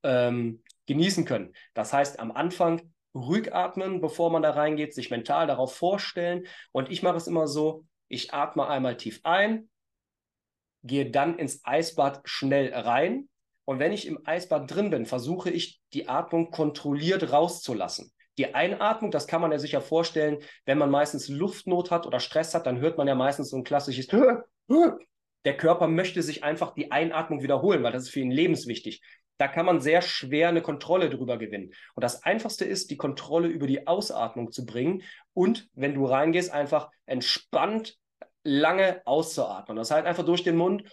ähm, 0.03 0.63
genießen 0.85 1.25
können. 1.25 1.53
Das 1.73 1.93
heißt, 1.93 2.19
am 2.19 2.31
Anfang 2.31 2.91
ruhig 3.13 3.53
atmen, 3.53 4.01
bevor 4.01 4.31
man 4.31 4.41
da 4.41 4.51
reingeht, 4.51 4.93
sich 4.93 5.11
mental 5.11 5.47
darauf 5.47 5.75
vorstellen. 5.75 6.45
Und 6.71 6.91
ich 6.91 7.03
mache 7.03 7.17
es 7.17 7.27
immer 7.27 7.47
so, 7.47 7.85
ich 8.07 8.33
atme 8.33 8.67
einmal 8.67 8.97
tief 8.97 9.21
ein, 9.23 9.69
gehe 10.83 11.09
dann 11.09 11.37
ins 11.37 11.61
Eisbad 11.63 12.21
schnell 12.25 12.73
rein, 12.73 13.29
und 13.65 13.79
wenn 13.79 13.93
ich 13.93 14.07
im 14.07 14.19
Eisbad 14.25 14.69
drin 14.69 14.89
bin, 14.89 15.05
versuche 15.05 15.49
ich, 15.49 15.79
die 15.93 16.09
Atmung 16.09 16.51
kontrolliert 16.51 17.31
rauszulassen. 17.31 18.11
Die 18.37 18.53
Einatmung, 18.53 19.11
das 19.11 19.27
kann 19.27 19.41
man 19.41 19.51
ja 19.51 19.59
sich 19.59 19.73
ja 19.73 19.81
vorstellen, 19.81 20.39
wenn 20.65 20.77
man 20.77 20.89
meistens 20.89 21.27
Luftnot 21.27 21.91
hat 21.91 22.05
oder 22.05 22.19
Stress 22.19 22.53
hat, 22.53 22.65
dann 22.65 22.79
hört 22.79 22.97
man 22.97 23.07
ja 23.07 23.15
meistens 23.15 23.49
so 23.49 23.57
ein 23.57 23.63
klassisches 23.63 24.07
Der 25.45 25.57
Körper 25.57 25.87
möchte 25.87 26.21
sich 26.21 26.43
einfach 26.43 26.73
die 26.73 26.91
Einatmung 26.91 27.43
wiederholen, 27.43 27.81
weil 27.83 27.91
das 27.91 28.03
ist 28.03 28.09
für 28.09 28.19
ihn 28.19 28.31
lebenswichtig. 28.31 29.01
Da 29.41 29.47
kann 29.47 29.65
man 29.65 29.81
sehr 29.81 30.03
schwer 30.03 30.49
eine 30.49 30.61
Kontrolle 30.61 31.09
drüber 31.09 31.39
gewinnen. 31.39 31.73
Und 31.95 32.03
das 32.03 32.21
Einfachste 32.21 32.63
ist, 32.63 32.91
die 32.91 32.95
Kontrolle 32.95 33.47
über 33.47 33.65
die 33.65 33.87
Ausatmung 33.87 34.51
zu 34.51 34.67
bringen 34.67 35.01
und, 35.33 35.67
wenn 35.73 35.95
du 35.95 36.05
reingehst, 36.05 36.51
einfach 36.51 36.91
entspannt 37.07 37.97
lange 38.43 39.01
auszuatmen. 39.05 39.77
Das 39.77 39.89
heißt 39.89 40.05
einfach 40.05 40.25
durch 40.25 40.43
den 40.43 40.57
Mund 40.57 40.83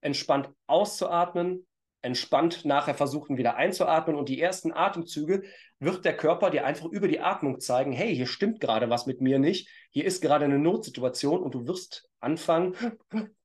entspannt 0.00 0.50
auszuatmen, 0.66 1.64
entspannt 2.02 2.64
nachher 2.64 2.96
versuchen 2.96 3.36
wieder 3.36 3.54
einzuatmen 3.54 4.16
und 4.16 4.28
die 4.28 4.40
ersten 4.40 4.72
Atemzüge 4.72 5.44
wird 5.78 6.04
der 6.04 6.16
Körper 6.16 6.50
dir 6.50 6.66
einfach 6.66 6.86
über 6.86 7.06
die 7.06 7.20
Atmung 7.20 7.60
zeigen, 7.60 7.92
hey, 7.92 8.12
hier 8.16 8.26
stimmt 8.26 8.58
gerade 8.58 8.90
was 8.90 9.06
mit 9.06 9.20
mir 9.20 9.38
nicht, 9.38 9.68
hier 9.90 10.06
ist 10.06 10.22
gerade 10.22 10.44
eine 10.44 10.58
Notsituation 10.58 11.40
und 11.40 11.54
du 11.54 11.68
wirst 11.68 12.08
anfangen, 12.18 12.74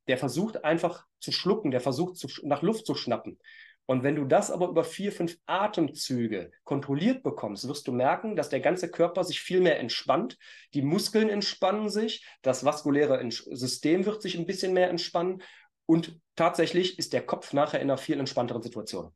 der 0.08 0.18
versucht 0.18 0.64
einfach 0.64 1.06
zu 1.20 1.32
schlucken, 1.32 1.72
der 1.72 1.82
versucht 1.82 2.18
zu, 2.18 2.28
nach 2.44 2.62
Luft 2.62 2.86
zu 2.86 2.96
schnappen. 2.96 3.40
Und 3.88 4.02
wenn 4.02 4.16
du 4.16 4.26
das 4.26 4.50
aber 4.50 4.68
über 4.68 4.84
vier, 4.84 5.12
fünf 5.12 5.38
Atemzüge 5.46 6.52
kontrolliert 6.64 7.22
bekommst, 7.22 7.68
wirst 7.68 7.88
du 7.88 7.92
merken, 7.92 8.36
dass 8.36 8.50
der 8.50 8.60
ganze 8.60 8.90
Körper 8.90 9.24
sich 9.24 9.42
viel 9.42 9.62
mehr 9.62 9.80
entspannt, 9.80 10.40
die 10.74 10.82
Muskeln 10.82 11.30
entspannen 11.30 11.90
sich, 11.90 12.26
das 12.42 12.66
vaskuläre 12.66 13.24
System 13.30 14.06
wird 14.06 14.24
sich 14.24 14.38
ein 14.38 14.48
bisschen 14.48 14.74
mehr 14.74 14.90
entspannen 14.90 15.44
und 15.86 16.20
tatsächlich 16.36 16.98
ist 16.98 17.14
der 17.14 17.26
Kopf 17.26 17.54
nachher 17.54 17.80
in 17.80 17.90
einer 17.90 18.00
viel 18.00 18.20
entspannteren 18.20 18.64
Situation. 18.64 19.12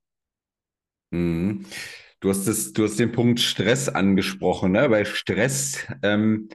Mhm. 1.12 1.66
Du 2.20 2.30
hast, 2.30 2.46
das, 2.48 2.74
du 2.74 2.84
hast 2.84 3.00
den 3.00 3.14
Punkt 3.14 3.40
Stress 3.40 3.88
angesprochen, 3.88 4.74
ne? 4.74 4.92
Weil 4.92 5.06
Stress, 5.06 5.88
ähm, 6.04 6.50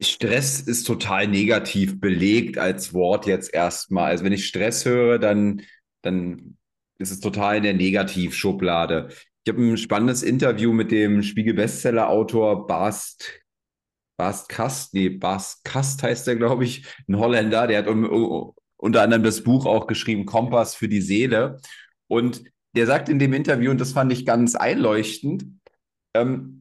Stress 0.00 0.60
ist 0.60 0.84
total 0.84 1.28
negativ 1.28 2.00
belegt 2.00 2.58
als 2.58 2.94
Wort 2.94 3.26
jetzt 3.26 3.52
erstmal. 3.52 4.10
Also 4.10 4.24
wenn 4.24 4.32
ich 4.32 4.46
Stress 4.46 4.84
höre, 4.84 5.18
dann, 5.18 5.62
dann 6.02 6.56
ist 6.98 7.10
es 7.10 7.20
total 7.20 7.58
in 7.58 7.62
der 7.62 7.74
Negativschublade. 7.74 9.08
Ich 9.44 9.52
habe 9.52 9.62
ein 9.62 9.76
spannendes 9.76 10.22
Interview 10.22 10.72
mit 10.72 10.90
dem 10.90 11.22
Spiegel-Bestseller-Autor 11.22 12.66
Bast, 12.66 13.40
Bast 14.18 14.48
Kast, 14.48 14.94
nee, 14.94 15.08
Bast 15.08 15.64
Kast 15.64 16.02
heißt 16.02 16.26
der, 16.26 16.36
glaube 16.36 16.64
ich, 16.64 16.86
ein 17.08 17.18
Holländer, 17.18 17.66
der 17.66 17.78
hat 17.78 17.86
um, 17.88 18.04
um, 18.04 18.52
unter 18.76 19.02
anderem 19.02 19.22
das 19.22 19.42
Buch 19.42 19.66
auch 19.66 19.86
geschrieben, 19.86 20.26
Kompass 20.26 20.74
für 20.74 20.88
die 20.88 21.00
Seele. 21.00 21.58
Und 22.06 22.44
der 22.76 22.86
sagt 22.86 23.08
in 23.08 23.18
dem 23.18 23.32
Interview, 23.32 23.70
und 23.70 23.80
das 23.80 23.92
fand 23.92 24.12
ich 24.12 24.26
ganz 24.26 24.54
einleuchtend, 24.54 25.44
ähm, 26.14 26.59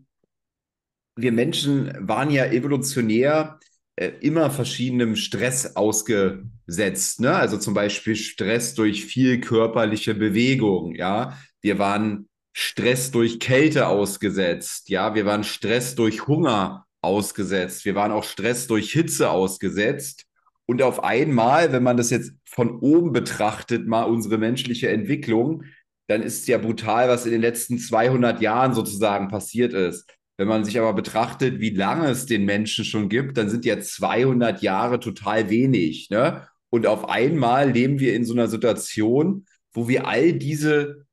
wir 1.22 1.32
Menschen 1.32 1.94
waren 2.00 2.30
ja 2.30 2.46
evolutionär 2.46 3.60
äh, 3.96 4.12
immer 4.22 4.50
verschiedenem 4.50 5.16
Stress 5.16 5.76
ausgesetzt. 5.76 7.20
Ne? 7.20 7.36
Also 7.36 7.58
zum 7.58 7.74
Beispiel 7.74 8.16
Stress 8.16 8.74
durch 8.74 9.06
viel 9.06 9.42
körperliche 9.42 10.16
Bewegung. 10.16 10.96
Ja, 10.96 11.38
wir 11.62 11.80
waren 11.80 12.30
Stress 12.54 13.12
durch 13.12 13.40
Kälte 13.40 13.88
ausgesetzt. 13.88 14.90
Ja, 14.90 15.16
wir 15.16 15.26
waren 15.26 15.44
Stress 15.44 15.96
durch 15.96 16.28
Hunger 16.28 16.86
ausgesetzt. 17.02 17.86
Wir 17.86 17.96
waren 17.96 18.12
auch 18.12 18.24
Stress 18.24 18.68
durch 18.68 18.92
Hitze 18.92 19.30
ausgesetzt. 19.30 20.26
Und 20.66 20.82
auf 20.82 21.04
einmal, 21.04 21.72
wenn 21.72 21.84
man 21.84 21.98
das 21.98 22.10
jetzt 22.10 22.32
von 22.46 22.80
oben 22.80 23.12
betrachtet, 23.12 23.88
mal 23.88 24.04
unsere 24.04 24.38
menschliche 24.38 24.90
Entwicklung, 24.90 25.64
dann 26.08 26.22
ist 26.22 26.42
es 26.42 26.48
ja 26.48 26.58
brutal, 26.58 27.10
was 27.10 27.26
in 27.26 27.32
den 27.32 27.42
letzten 27.42 27.80
200 27.80 28.42
Jahren 28.42 28.74
sozusagen 28.74 29.28
passiert 29.28 29.74
ist. 29.74 30.06
Wenn 30.40 30.48
man 30.48 30.64
sich 30.64 30.80
aber 30.80 30.94
betrachtet, 30.94 31.60
wie 31.60 31.72
lange 31.72 32.08
es 32.08 32.26
den 32.26 32.46
Menschen 32.46 32.86
schon 32.86 33.10
gibt, 33.10 33.38
dann 33.38 33.50
sind 33.50 33.66
ja 33.66 33.78
200 33.78 34.62
Jahre 34.62 35.02
total 35.02 35.50
wenig. 35.50 36.10
Ne? 36.10 36.48
Und 36.70 36.88
auf 36.88 37.10
einmal 37.10 37.72
leben 37.72 38.00
wir 38.00 38.16
in 38.16 38.24
so 38.24 38.32
einer 38.32 38.48
Situation, 38.48 39.46
wo 39.74 39.90
wir 39.90 40.08
all 40.08 40.32
diese 40.32 41.06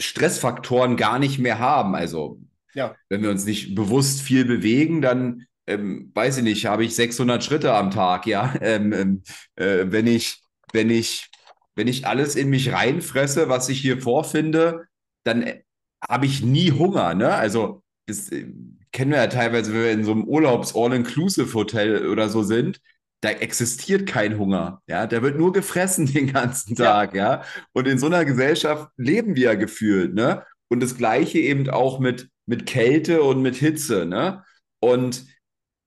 Stressfaktoren 0.00 0.96
gar 0.96 1.20
nicht 1.20 1.38
mehr 1.38 1.60
haben. 1.60 1.94
Also, 1.94 2.40
ja. 2.74 2.96
wenn 3.08 3.22
wir 3.22 3.30
uns 3.30 3.44
nicht 3.44 3.76
bewusst 3.76 4.20
viel 4.20 4.44
bewegen, 4.44 5.00
dann 5.00 5.46
ähm, 5.68 6.10
weiß 6.12 6.38
ich 6.38 6.42
nicht, 6.42 6.66
habe 6.66 6.84
ich 6.84 6.96
600 6.96 7.44
Schritte 7.44 7.72
am 7.72 7.92
Tag, 7.92 8.26
ja. 8.26 8.52
Ähm, 8.60 8.92
ähm, 8.92 9.22
äh, 9.54 9.92
wenn 9.92 10.08
ich, 10.08 10.42
wenn 10.72 10.90
ich, 10.90 11.30
wenn 11.76 11.86
ich 11.86 12.04
alles 12.08 12.34
in 12.34 12.50
mich 12.50 12.72
reinfresse, 12.72 13.48
was 13.48 13.68
ich 13.68 13.80
hier 13.80 14.02
vorfinde, 14.02 14.88
dann 15.22 15.42
äh, 15.42 15.62
habe 16.08 16.26
ich 16.26 16.42
nie 16.42 16.72
Hunger, 16.72 17.14
ne? 17.14 17.32
Also, 17.32 17.84
das 18.08 18.30
äh, 18.30 18.46
kennen 18.92 19.10
wir 19.10 19.18
ja 19.18 19.26
teilweise, 19.26 19.72
wenn 19.72 19.82
wir 19.82 19.92
in 19.92 20.04
so 20.04 20.12
einem 20.12 20.24
Urlaubs-All-Inclusive-Hotel 20.24 22.08
oder 22.08 22.28
so 22.28 22.42
sind, 22.42 22.80
da 23.20 23.30
existiert 23.30 24.08
kein 24.08 24.38
Hunger, 24.38 24.80
ja, 24.86 25.06
da 25.06 25.22
wird 25.22 25.38
nur 25.38 25.52
gefressen 25.52 26.06
den 26.12 26.32
ganzen 26.32 26.74
Tag, 26.74 27.14
ja. 27.14 27.34
ja. 27.34 27.42
Und 27.72 27.86
in 27.86 27.98
so 27.98 28.06
einer 28.06 28.24
Gesellschaft 28.24 28.90
leben 28.96 29.36
wir 29.36 29.44
ja 29.44 29.54
gefühlt, 29.54 30.14
ne? 30.14 30.44
Und 30.70 30.80
das 30.80 30.96
Gleiche 30.96 31.38
eben 31.38 31.68
auch 31.70 31.98
mit, 31.98 32.28
mit 32.46 32.66
Kälte 32.66 33.22
und 33.22 33.42
mit 33.42 33.56
Hitze, 33.56 34.06
ne? 34.06 34.44
Und 34.80 35.26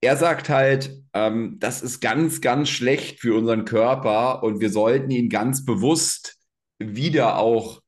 er 0.02 0.18
sagt 0.18 0.50
halt, 0.50 0.92
ähm, 1.14 1.58
das 1.60 1.82
ist 1.82 2.02
ganz, 2.02 2.42
ganz 2.42 2.70
schlecht 2.70 3.20
für 3.20 3.38
unseren 3.38 3.66
Körper 3.66 4.44
und 4.44 4.60
wir 4.60 4.72
sollten 4.72 5.12
ihn 5.12 5.30
ganz 5.30 5.64
bewusst 5.64 6.38
wieder 6.80 7.38
auch 7.38 7.82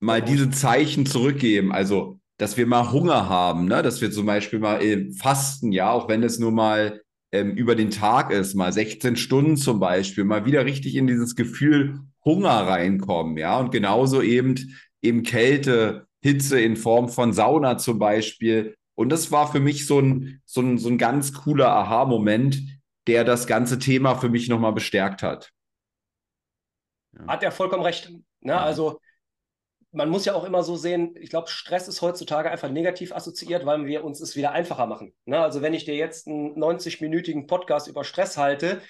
mal 0.00 0.22
diese 0.22 0.50
Zeichen 0.50 1.06
zurückgeben. 1.06 1.72
Also, 1.72 2.18
dass 2.36 2.56
wir 2.56 2.66
mal 2.66 2.90
Hunger 2.90 3.28
haben, 3.28 3.66
ne? 3.66 3.82
dass 3.82 4.00
wir 4.00 4.10
zum 4.10 4.26
Beispiel 4.26 4.58
mal 4.58 4.82
äh, 4.82 5.12
fasten, 5.12 5.72
ja, 5.72 5.90
auch 5.90 6.08
wenn 6.08 6.22
es 6.22 6.38
nur 6.38 6.52
mal 6.52 7.02
ähm, 7.32 7.52
über 7.52 7.74
den 7.74 7.90
Tag 7.90 8.30
ist, 8.30 8.54
mal 8.54 8.72
16 8.72 9.16
Stunden 9.16 9.56
zum 9.56 9.80
Beispiel, 9.80 10.24
mal 10.24 10.44
wieder 10.44 10.64
richtig 10.64 10.96
in 10.96 11.06
dieses 11.06 11.36
Gefühl 11.36 12.00
Hunger 12.24 12.66
reinkommen, 12.66 13.36
ja, 13.36 13.58
und 13.58 13.70
genauso 13.70 14.22
eben 14.22 14.56
eben 15.04 15.22
Kälte, 15.22 16.08
Hitze 16.22 16.58
in 16.60 16.76
Form 16.76 17.08
von 17.08 17.32
Sauna 17.32 17.76
zum 17.76 17.98
Beispiel. 17.98 18.74
Und 18.94 19.10
das 19.10 19.30
war 19.30 19.50
für 19.52 19.60
mich 19.60 19.86
so 19.86 20.00
ein, 20.00 20.40
so 20.46 20.62
ein, 20.62 20.78
so 20.78 20.88
ein 20.88 20.98
ganz 20.98 21.34
cooler 21.34 21.68
Aha-Moment, 21.68 22.62
der 23.06 23.24
das 23.24 23.46
ganze 23.46 23.78
Thema 23.78 24.14
für 24.14 24.30
mich 24.30 24.48
nochmal 24.48 24.72
bestärkt 24.72 25.22
hat. 25.22 25.50
Ja. 27.12 27.26
Hat 27.26 27.42
er 27.42 27.52
vollkommen 27.52 27.82
recht. 27.82 28.10
Ne? 28.40 28.58
Also 28.58 28.98
man 29.94 30.10
muss 30.10 30.24
ja 30.24 30.34
auch 30.34 30.44
immer 30.44 30.62
so 30.62 30.76
sehen, 30.76 31.14
ich 31.20 31.30
glaube, 31.30 31.48
Stress 31.48 31.88
ist 31.88 32.02
heutzutage 32.02 32.50
einfach 32.50 32.68
negativ 32.68 33.12
assoziiert, 33.12 33.64
weil 33.64 33.86
wir 33.86 34.04
uns 34.04 34.20
es 34.20 34.34
wieder 34.36 34.52
einfacher 34.52 34.86
machen. 34.86 35.14
Ne? 35.24 35.38
Also 35.38 35.62
wenn 35.62 35.72
ich 35.72 35.84
dir 35.84 35.94
jetzt 35.94 36.26
einen 36.26 36.56
90-minütigen 36.56 37.46
Podcast 37.46 37.86
über 37.86 38.04
Stress 38.04 38.36
halte, 38.36 38.82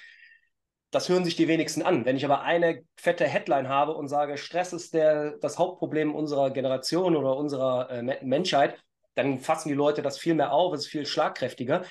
das 0.89 1.07
hören 1.07 1.23
sich 1.23 1.35
die 1.35 1.47
wenigsten 1.47 1.83
an. 1.83 2.05
Wenn 2.05 2.17
ich 2.17 2.25
aber 2.25 2.41
eine 2.41 2.83
fette 2.95 3.25
Headline 3.25 3.69
habe 3.69 3.93
und 3.93 4.07
sage, 4.07 4.37
Stress 4.37 4.73
ist 4.73 4.93
der, 4.93 5.37
das 5.37 5.59
Hauptproblem 5.59 6.15
unserer 6.15 6.51
Generation 6.51 7.15
oder 7.15 7.37
unserer 7.37 7.89
äh, 7.91 8.25
Menschheit, 8.25 8.79
dann 9.13 9.39
fassen 9.39 9.69
die 9.69 9.75
Leute 9.75 10.01
das 10.01 10.17
viel 10.17 10.33
mehr 10.33 10.51
auf, 10.51 10.73
es 10.73 10.81
ist 10.81 10.87
viel 10.87 11.05
schlagkräftiger. 11.05 11.83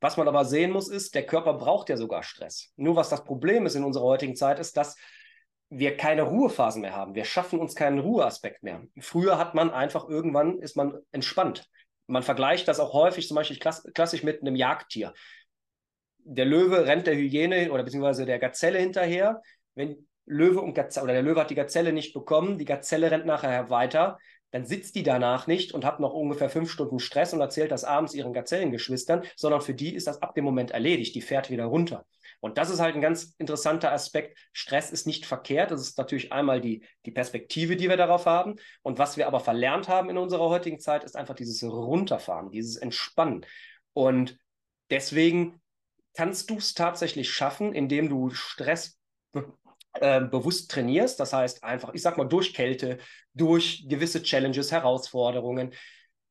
Was 0.00 0.16
man 0.16 0.28
aber 0.28 0.44
sehen 0.44 0.70
muss, 0.70 0.88
ist, 0.88 1.14
der 1.14 1.26
Körper 1.26 1.54
braucht 1.54 1.88
ja 1.88 1.96
sogar 1.96 2.22
Stress. 2.22 2.72
Nur 2.76 2.96
was 2.96 3.10
das 3.10 3.24
Problem 3.24 3.66
ist 3.66 3.74
in 3.74 3.84
unserer 3.84 4.04
heutigen 4.04 4.36
Zeit, 4.36 4.58
ist, 4.58 4.76
dass 4.76 4.96
wir 5.70 5.96
keine 5.96 6.22
Ruhephasen 6.22 6.82
mehr 6.82 6.96
haben. 6.96 7.14
Wir 7.14 7.24
schaffen 7.24 7.60
uns 7.60 7.74
keinen 7.74 8.00
Ruheaspekt 8.00 8.62
mehr. 8.62 8.82
Früher 8.98 9.38
hat 9.38 9.54
man 9.54 9.70
einfach 9.70 10.08
irgendwann 10.08 10.58
ist 10.58 10.76
man 10.76 10.98
entspannt. 11.12 11.70
Man 12.08 12.24
vergleicht 12.24 12.66
das 12.66 12.80
auch 12.80 12.92
häufig 12.92 13.28
zum 13.28 13.36
Beispiel 13.36 13.58
klassisch 13.58 14.24
mit 14.24 14.40
einem 14.40 14.56
Jagdtier. 14.56 15.14
Der 16.18 16.44
Löwe 16.44 16.86
rennt 16.86 17.06
der 17.06 17.14
Hyäne 17.14 17.70
oder 17.70 17.84
beziehungsweise 17.84 18.26
der 18.26 18.40
Gazelle 18.40 18.80
hinterher. 18.80 19.42
Wenn 19.76 20.08
Löwe 20.26 20.60
und 20.60 20.74
Gazelle 20.74 21.04
oder 21.04 21.12
der 21.14 21.22
Löwe 21.22 21.40
hat 21.40 21.50
die 21.50 21.54
Gazelle 21.54 21.92
nicht 21.92 22.14
bekommen, 22.14 22.58
die 22.58 22.64
Gazelle 22.64 23.10
rennt 23.12 23.26
nachher 23.26 23.70
weiter, 23.70 24.18
dann 24.50 24.64
sitzt 24.64 24.96
die 24.96 25.04
danach 25.04 25.46
nicht 25.46 25.72
und 25.72 25.84
hat 25.84 26.00
noch 26.00 26.12
ungefähr 26.12 26.50
fünf 26.50 26.70
Stunden 26.70 26.98
Stress 26.98 27.32
und 27.32 27.40
erzählt 27.40 27.70
das 27.70 27.84
abends 27.84 28.14
ihren 28.14 28.32
Gazellengeschwistern, 28.32 29.22
sondern 29.36 29.60
für 29.60 29.74
die 29.74 29.94
ist 29.94 30.08
das 30.08 30.20
ab 30.20 30.34
dem 30.34 30.44
Moment 30.44 30.72
erledigt. 30.72 31.14
Die 31.14 31.22
fährt 31.22 31.50
wieder 31.50 31.66
runter. 31.66 32.04
Und 32.40 32.58
das 32.58 32.70
ist 32.70 32.80
halt 32.80 32.94
ein 32.94 33.00
ganz 33.00 33.34
interessanter 33.38 33.92
Aspekt. 33.92 34.38
Stress 34.52 34.90
ist 34.90 35.06
nicht 35.06 35.26
verkehrt. 35.26 35.70
Das 35.70 35.82
ist 35.82 35.98
natürlich 35.98 36.32
einmal 36.32 36.60
die, 36.60 36.84
die 37.04 37.10
Perspektive, 37.10 37.76
die 37.76 37.88
wir 37.88 37.96
darauf 37.96 38.26
haben. 38.26 38.56
Und 38.82 38.98
was 38.98 39.16
wir 39.16 39.26
aber 39.26 39.40
verlernt 39.40 39.88
haben 39.88 40.10
in 40.10 40.16
unserer 40.18 40.48
heutigen 40.48 40.80
Zeit, 40.80 41.04
ist 41.04 41.16
einfach 41.16 41.34
dieses 41.34 41.62
Runterfahren, 41.62 42.50
dieses 42.50 42.76
Entspannen. 42.76 43.44
Und 43.92 44.38
deswegen 44.88 45.60
kannst 46.14 46.50
du 46.50 46.56
es 46.56 46.74
tatsächlich 46.74 47.30
schaffen, 47.30 47.74
indem 47.74 48.08
du 48.08 48.30
Stress 48.30 48.98
äh, 49.94 50.20
bewusst 50.20 50.70
trainierst. 50.70 51.20
Das 51.20 51.32
heißt 51.32 51.62
einfach, 51.64 51.92
ich 51.94 52.02
sag 52.02 52.16
mal, 52.16 52.24
durch 52.24 52.54
Kälte, 52.54 52.98
durch 53.34 53.86
gewisse 53.88 54.22
Challenges, 54.22 54.72
Herausforderungen, 54.72 55.74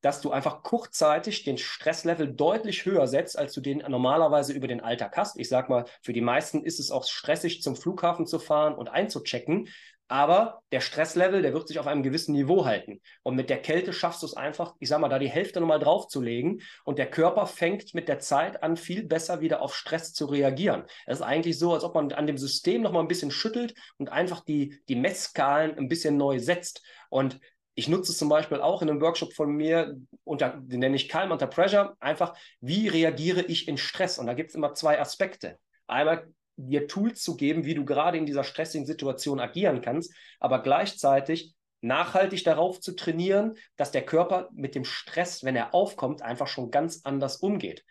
dass 0.01 0.21
du 0.21 0.31
einfach 0.31 0.63
kurzzeitig 0.63 1.43
den 1.43 1.57
Stresslevel 1.57 2.33
deutlich 2.33 2.85
höher 2.85 3.07
setzt, 3.07 3.37
als 3.37 3.53
du 3.53 3.61
den 3.61 3.79
normalerweise 3.79 4.53
über 4.53 4.67
den 4.67 4.81
Alltag 4.81 5.17
hast. 5.17 5.37
Ich 5.39 5.49
sag 5.49 5.69
mal, 5.69 5.85
für 6.01 6.13
die 6.13 6.21
meisten 6.21 6.63
ist 6.63 6.79
es 6.79 6.91
auch 6.91 7.05
stressig, 7.05 7.61
zum 7.61 7.75
Flughafen 7.75 8.25
zu 8.25 8.39
fahren 8.39 8.75
und 8.75 8.89
einzuchecken. 8.89 9.67
Aber 10.11 10.63
der 10.71 10.81
Stresslevel, 10.81 11.43
der 11.43 11.53
wird 11.53 11.67
sich 11.67 11.77
auf 11.77 11.85
einem 11.85 12.01
gewissen 12.01 12.33
Niveau 12.33 12.65
halten. 12.65 12.99
Und 13.21 13.35
mit 13.35 13.51
der 13.51 13.61
Kälte 13.61 13.93
schaffst 13.93 14.23
du 14.23 14.25
es 14.25 14.33
einfach, 14.33 14.73
ich 14.79 14.89
sag 14.89 14.99
mal, 14.99 15.07
da 15.07 15.19
die 15.19 15.29
Hälfte 15.29 15.59
nochmal 15.59 15.77
draufzulegen. 15.77 16.61
Und 16.83 16.97
der 16.97 17.11
Körper 17.11 17.45
fängt 17.45 17.93
mit 17.93 18.07
der 18.07 18.17
Zeit 18.17 18.63
an, 18.63 18.75
viel 18.75 19.03
besser 19.03 19.39
wieder 19.39 19.61
auf 19.61 19.75
Stress 19.75 20.13
zu 20.13 20.25
reagieren. 20.25 20.85
Es 21.05 21.19
ist 21.19 21.23
eigentlich 21.23 21.59
so, 21.59 21.75
als 21.75 21.83
ob 21.83 21.93
man 21.93 22.11
an 22.11 22.25
dem 22.25 22.39
System 22.39 22.81
nochmal 22.81 23.03
ein 23.03 23.07
bisschen 23.07 23.29
schüttelt 23.29 23.75
und 23.97 24.09
einfach 24.09 24.43
die, 24.43 24.81
die 24.89 24.95
Messskalen 24.95 25.77
ein 25.77 25.89
bisschen 25.89 26.17
neu 26.17 26.39
setzt. 26.39 26.81
Und 27.11 27.39
ich 27.79 27.87
nutze 27.87 28.13
zum 28.13 28.27
Beispiel 28.27 28.59
auch 28.59 28.81
in 28.81 28.89
einem 28.89 28.99
Workshop 28.99 29.33
von 29.33 29.55
mir, 29.55 29.95
unter, 30.25 30.49
den 30.49 30.81
nenne 30.81 30.97
ich 30.97 31.07
Calm 31.07 31.31
Under 31.31 31.47
Pressure, 31.47 31.95
einfach, 32.01 32.37
wie 32.59 32.89
reagiere 32.89 33.41
ich 33.41 33.69
in 33.69 33.77
Stress? 33.77 34.19
Und 34.19 34.27
da 34.27 34.33
gibt 34.33 34.49
es 34.49 34.55
immer 34.55 34.73
zwei 34.73 34.99
Aspekte. 34.99 35.57
Einmal 35.87 36.27
dir 36.57 36.87
Tools 36.87 37.23
zu 37.23 37.37
geben, 37.37 37.63
wie 37.63 37.75
du 37.75 37.85
gerade 37.85 38.17
in 38.17 38.25
dieser 38.25 38.43
stressigen 38.43 38.85
Situation 38.85 39.39
agieren 39.39 39.79
kannst, 39.79 40.13
aber 40.41 40.61
gleichzeitig 40.61 41.55
nachhaltig 41.79 42.43
darauf 42.43 42.81
zu 42.81 42.97
trainieren, 42.97 43.55
dass 43.77 43.91
der 43.91 44.05
Körper 44.05 44.49
mit 44.51 44.75
dem 44.75 44.83
Stress, 44.83 45.45
wenn 45.45 45.55
er 45.55 45.73
aufkommt, 45.73 46.21
einfach 46.21 46.47
schon 46.47 46.71
ganz 46.71 46.99
anders 47.05 47.37
umgeht. 47.37 47.85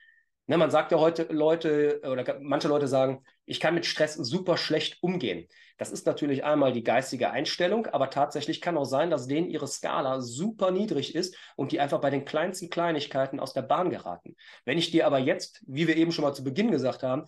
Ne, 0.51 0.57
man 0.57 0.71
sagt 0.71 0.93
ja 0.93 0.99
heute 0.99 1.25
Leute 1.25 2.01
oder 2.11 2.39
manche 2.41 2.69
Leute 2.69 2.89
sagen, 2.89 3.23
ich 3.45 3.61
kann 3.61 3.75
mit 3.75 3.85
Stress 3.85 4.15
super 4.15 4.57
schlecht 4.57 4.97
umgehen. 5.03 5.47
Das 5.77 5.93
ist 5.93 6.07
natürlich 6.07 6.43
einmal 6.43 6.73
die 6.73 6.83
geistige 6.83 7.31
Einstellung, 7.31 7.87
aber 7.87 8.09
tatsächlich 8.09 8.63
kann 8.63 8.79
auch 8.79 8.87
sein, 8.87 9.11
dass 9.11 9.27
denen 9.27 9.51
ihre 9.51 9.69
Skala 9.69 10.23
super 10.23 10.71
niedrig 10.71 11.15
ist 11.15 11.37
und 11.57 11.71
die 11.71 11.81
einfach 11.81 12.01
bei 12.01 12.09
den 12.09 12.25
kleinsten 12.25 12.71
Kleinigkeiten 12.71 13.41
aus 13.41 13.53
der 13.53 13.61
Bahn 13.61 13.91
geraten. 13.91 14.37
Wenn 14.65 14.79
ich 14.79 14.91
dir 14.91 15.07
aber 15.07 15.19
jetzt, 15.19 15.63
wie 15.67 15.87
wir 15.87 15.99
eben 15.99 16.13
schon 16.13 16.25
mal 16.25 16.33
zu 16.33 16.45
Beginn 16.45 16.71
gesagt 16.71 17.03
haben, 17.03 17.27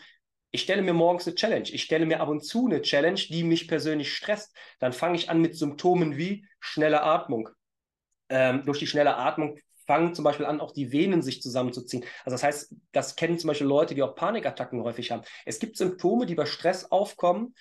ich 0.50 0.62
stelle 0.62 0.80
mir 0.80 0.94
morgens 0.94 1.26
eine 1.26 1.36
Challenge, 1.36 1.68
ich 1.68 1.82
stelle 1.82 2.06
mir 2.06 2.20
ab 2.20 2.28
und 2.30 2.40
zu 2.40 2.66
eine 2.66 2.80
Challenge, 2.80 3.20
die 3.20 3.44
mich 3.44 3.68
persönlich 3.68 4.14
stresst, 4.14 4.56
dann 4.78 4.94
fange 4.94 5.16
ich 5.16 5.28
an 5.28 5.42
mit 5.42 5.54
Symptomen 5.56 6.16
wie 6.16 6.46
schnelle 6.58 7.02
Atmung. 7.02 7.50
Ähm, 8.30 8.64
durch 8.64 8.78
die 8.78 8.86
schnelle 8.86 9.16
Atmung 9.16 9.58
fangen 9.90 10.14
zum 10.14 10.22
Beispiel 10.22 10.46
an, 10.46 10.60
auch 10.60 10.70
die 10.70 10.92
Venen 10.92 11.20
sich 11.20 11.42
zusammenzuziehen. 11.42 12.04
Also 12.24 12.34
das 12.36 12.44
heißt, 12.44 12.76
das 12.92 13.16
kennen 13.16 13.40
zum 13.40 13.48
Beispiel 13.48 13.66
Leute, 13.66 13.96
die 13.96 14.04
auch 14.04 14.14
Panikattacken 14.14 14.84
häufig 14.84 15.10
haben. 15.10 15.22
Es 15.44 15.58
gibt 15.58 15.76
Symptome, 15.76 16.26
die 16.26 16.36
bei 16.36 16.46
Stress 16.46 16.92
aufkommen, 16.92 17.56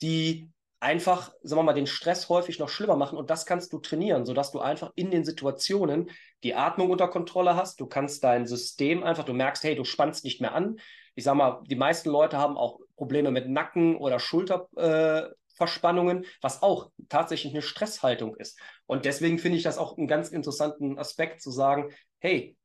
die 0.00 0.52
einfach, 0.78 1.32
sagen 1.42 1.58
wir 1.58 1.64
mal, 1.64 1.72
den 1.72 1.88
Stress 1.88 2.28
häufig 2.28 2.60
noch 2.60 2.68
schlimmer 2.68 2.94
machen. 2.94 3.18
Und 3.18 3.28
das 3.30 3.44
kannst 3.44 3.72
du 3.72 3.80
trainieren, 3.80 4.24
sodass 4.24 4.52
du 4.52 4.60
einfach 4.60 4.92
in 4.94 5.10
den 5.10 5.24
Situationen 5.24 6.10
die 6.44 6.54
Atmung 6.54 6.90
unter 6.90 7.08
Kontrolle 7.08 7.56
hast. 7.56 7.80
Du 7.80 7.86
kannst 7.86 8.22
dein 8.22 8.46
System 8.46 9.02
einfach, 9.02 9.24
du 9.24 9.32
merkst, 9.32 9.64
hey, 9.64 9.74
du 9.74 9.82
spannst 9.82 10.22
nicht 10.22 10.40
mehr 10.40 10.54
an. 10.54 10.76
Ich 11.16 11.24
sage 11.24 11.38
mal, 11.38 11.60
die 11.68 11.74
meisten 11.74 12.08
Leute 12.08 12.38
haben 12.38 12.56
auch 12.56 12.78
Probleme 12.94 13.32
mit 13.32 13.48
Nacken- 13.48 13.96
oder 13.96 14.20
Schulter, 14.20 14.68
äh, 14.76 15.28
Verspannungen, 15.58 16.24
was 16.40 16.62
auch 16.62 16.90
tatsächlich 17.08 17.52
eine 17.52 17.62
Stresshaltung 17.62 18.36
ist. 18.36 18.58
Und 18.86 19.04
deswegen 19.04 19.38
finde 19.38 19.58
ich 19.58 19.64
das 19.64 19.76
auch 19.76 19.98
einen 19.98 20.08
ganz 20.08 20.30
interessanten 20.30 20.98
Aspekt 20.98 21.42
zu 21.42 21.50
sagen, 21.50 21.92
hey, 22.20 22.56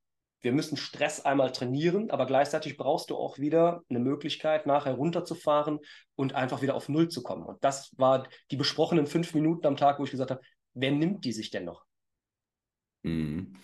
wir 0.41 0.51
müssen 0.51 0.77
Stress 0.77 1.21
einmal 1.21 1.51
trainieren, 1.51 2.11
aber 2.11 2.25
gleichzeitig 2.25 2.77
brauchst 2.77 3.09
du 3.09 3.17
auch 3.17 3.39
wieder 3.39 3.81
eine 3.89 3.99
Möglichkeit, 3.99 4.65
nachher 4.65 4.93
runterzufahren 4.93 5.79
und 6.15 6.35
einfach 6.35 6.61
wieder 6.61 6.75
auf 6.75 6.89
Null 6.89 7.07
zu 7.07 7.23
kommen. 7.23 7.43
Und 7.43 7.63
das 7.63 7.91
war 7.97 8.27
die 8.51 8.57
besprochenen 8.57 9.07
fünf 9.07 9.33
Minuten 9.33 9.65
am 9.65 9.77
Tag, 9.77 9.99
wo 9.99 10.03
ich 10.03 10.11
gesagt 10.11 10.31
habe, 10.31 10.41
wer 10.73 10.91
nimmt 10.91 11.25
die 11.25 11.31
sich 11.31 11.49
denn 11.49 11.65
noch? 11.65 11.85
Mhm. 13.03 13.55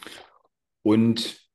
Und 0.81 1.48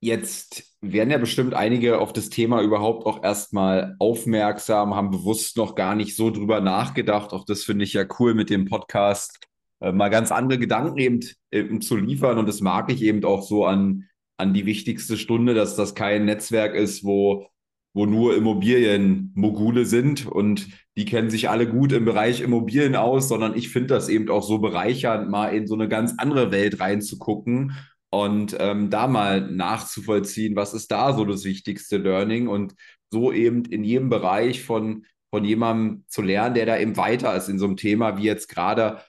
Jetzt 0.00 0.76
werden 0.82 1.10
ja 1.10 1.18
bestimmt 1.18 1.54
einige 1.54 1.98
auf 1.98 2.12
das 2.12 2.28
Thema 2.28 2.62
überhaupt 2.62 3.06
auch 3.06 3.22
erstmal 3.22 3.96
aufmerksam, 3.98 4.94
haben 4.94 5.10
bewusst 5.10 5.56
noch 5.56 5.74
gar 5.74 5.94
nicht 5.94 6.14
so 6.16 6.30
drüber 6.30 6.60
nachgedacht. 6.60 7.32
Auch 7.32 7.44
das 7.44 7.64
finde 7.64 7.84
ich 7.84 7.94
ja 7.94 8.04
cool 8.18 8.34
mit 8.34 8.50
dem 8.50 8.66
Podcast, 8.66 9.38
äh, 9.80 9.92
mal 9.92 10.10
ganz 10.10 10.32
andere 10.32 10.58
Gedanken 10.58 10.98
eben, 10.98 11.20
eben, 11.50 11.80
zu 11.80 11.96
liefern. 11.96 12.38
Und 12.38 12.46
das 12.46 12.60
mag 12.60 12.92
ich 12.92 13.02
eben 13.02 13.24
auch 13.24 13.42
so 13.42 13.64
an, 13.64 14.04
an 14.36 14.52
die 14.52 14.66
wichtigste 14.66 15.16
Stunde, 15.16 15.54
dass 15.54 15.76
das 15.76 15.94
kein 15.94 16.26
Netzwerk 16.26 16.74
ist, 16.74 17.02
wo, 17.02 17.46
wo 17.94 18.04
nur 18.04 18.36
Immobilienmogule 18.36 19.86
sind 19.86 20.26
und 20.26 20.68
die 20.98 21.06
kennen 21.06 21.30
sich 21.30 21.48
alle 21.48 21.66
gut 21.66 21.92
im 21.92 22.04
Bereich 22.04 22.42
Immobilien 22.42 22.96
aus, 22.96 23.28
sondern 23.28 23.56
ich 23.56 23.70
finde 23.70 23.94
das 23.94 24.10
eben 24.10 24.28
auch 24.28 24.42
so 24.42 24.58
bereichernd, 24.58 25.30
mal 25.30 25.48
in 25.48 25.66
so 25.66 25.74
eine 25.74 25.88
ganz 25.88 26.14
andere 26.18 26.50
Welt 26.52 26.80
reinzugucken 26.80 27.72
und 28.10 28.56
ähm, 28.58 28.90
da 28.90 29.06
mal 29.06 29.40
nachzuvollziehen, 29.40 30.56
was 30.56 30.74
ist 30.74 30.90
da 30.90 31.12
so 31.12 31.24
das 31.24 31.44
wichtigste 31.44 31.96
Learning 31.96 32.48
und 32.48 32.74
so 33.10 33.32
eben 33.32 33.64
in 33.64 33.84
jedem 33.84 34.08
Bereich 34.08 34.62
von, 34.62 35.04
von 35.30 35.44
jemandem 35.44 36.04
zu 36.08 36.22
lernen, 36.22 36.54
der 36.54 36.66
da 36.66 36.78
eben 36.78 36.96
weiter 36.96 37.34
ist 37.36 37.48
in 37.48 37.58
so 37.58 37.66
einem 37.66 37.76
Thema, 37.76 38.18
wie 38.18 38.24
jetzt 38.24 38.48
gerade 38.48 39.00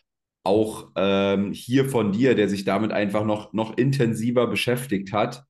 auch 0.43 0.91
ähm, 0.95 1.51
hier 1.51 1.89
von 1.89 2.11
dir, 2.11 2.33
der 2.33 2.47
sich 2.47 2.63
damit 2.63 2.91
einfach 2.91 3.25
noch, 3.25 3.53
noch 3.53 3.77
intensiver 3.77 4.47
beschäftigt 4.47 5.11
hat. 5.11 5.43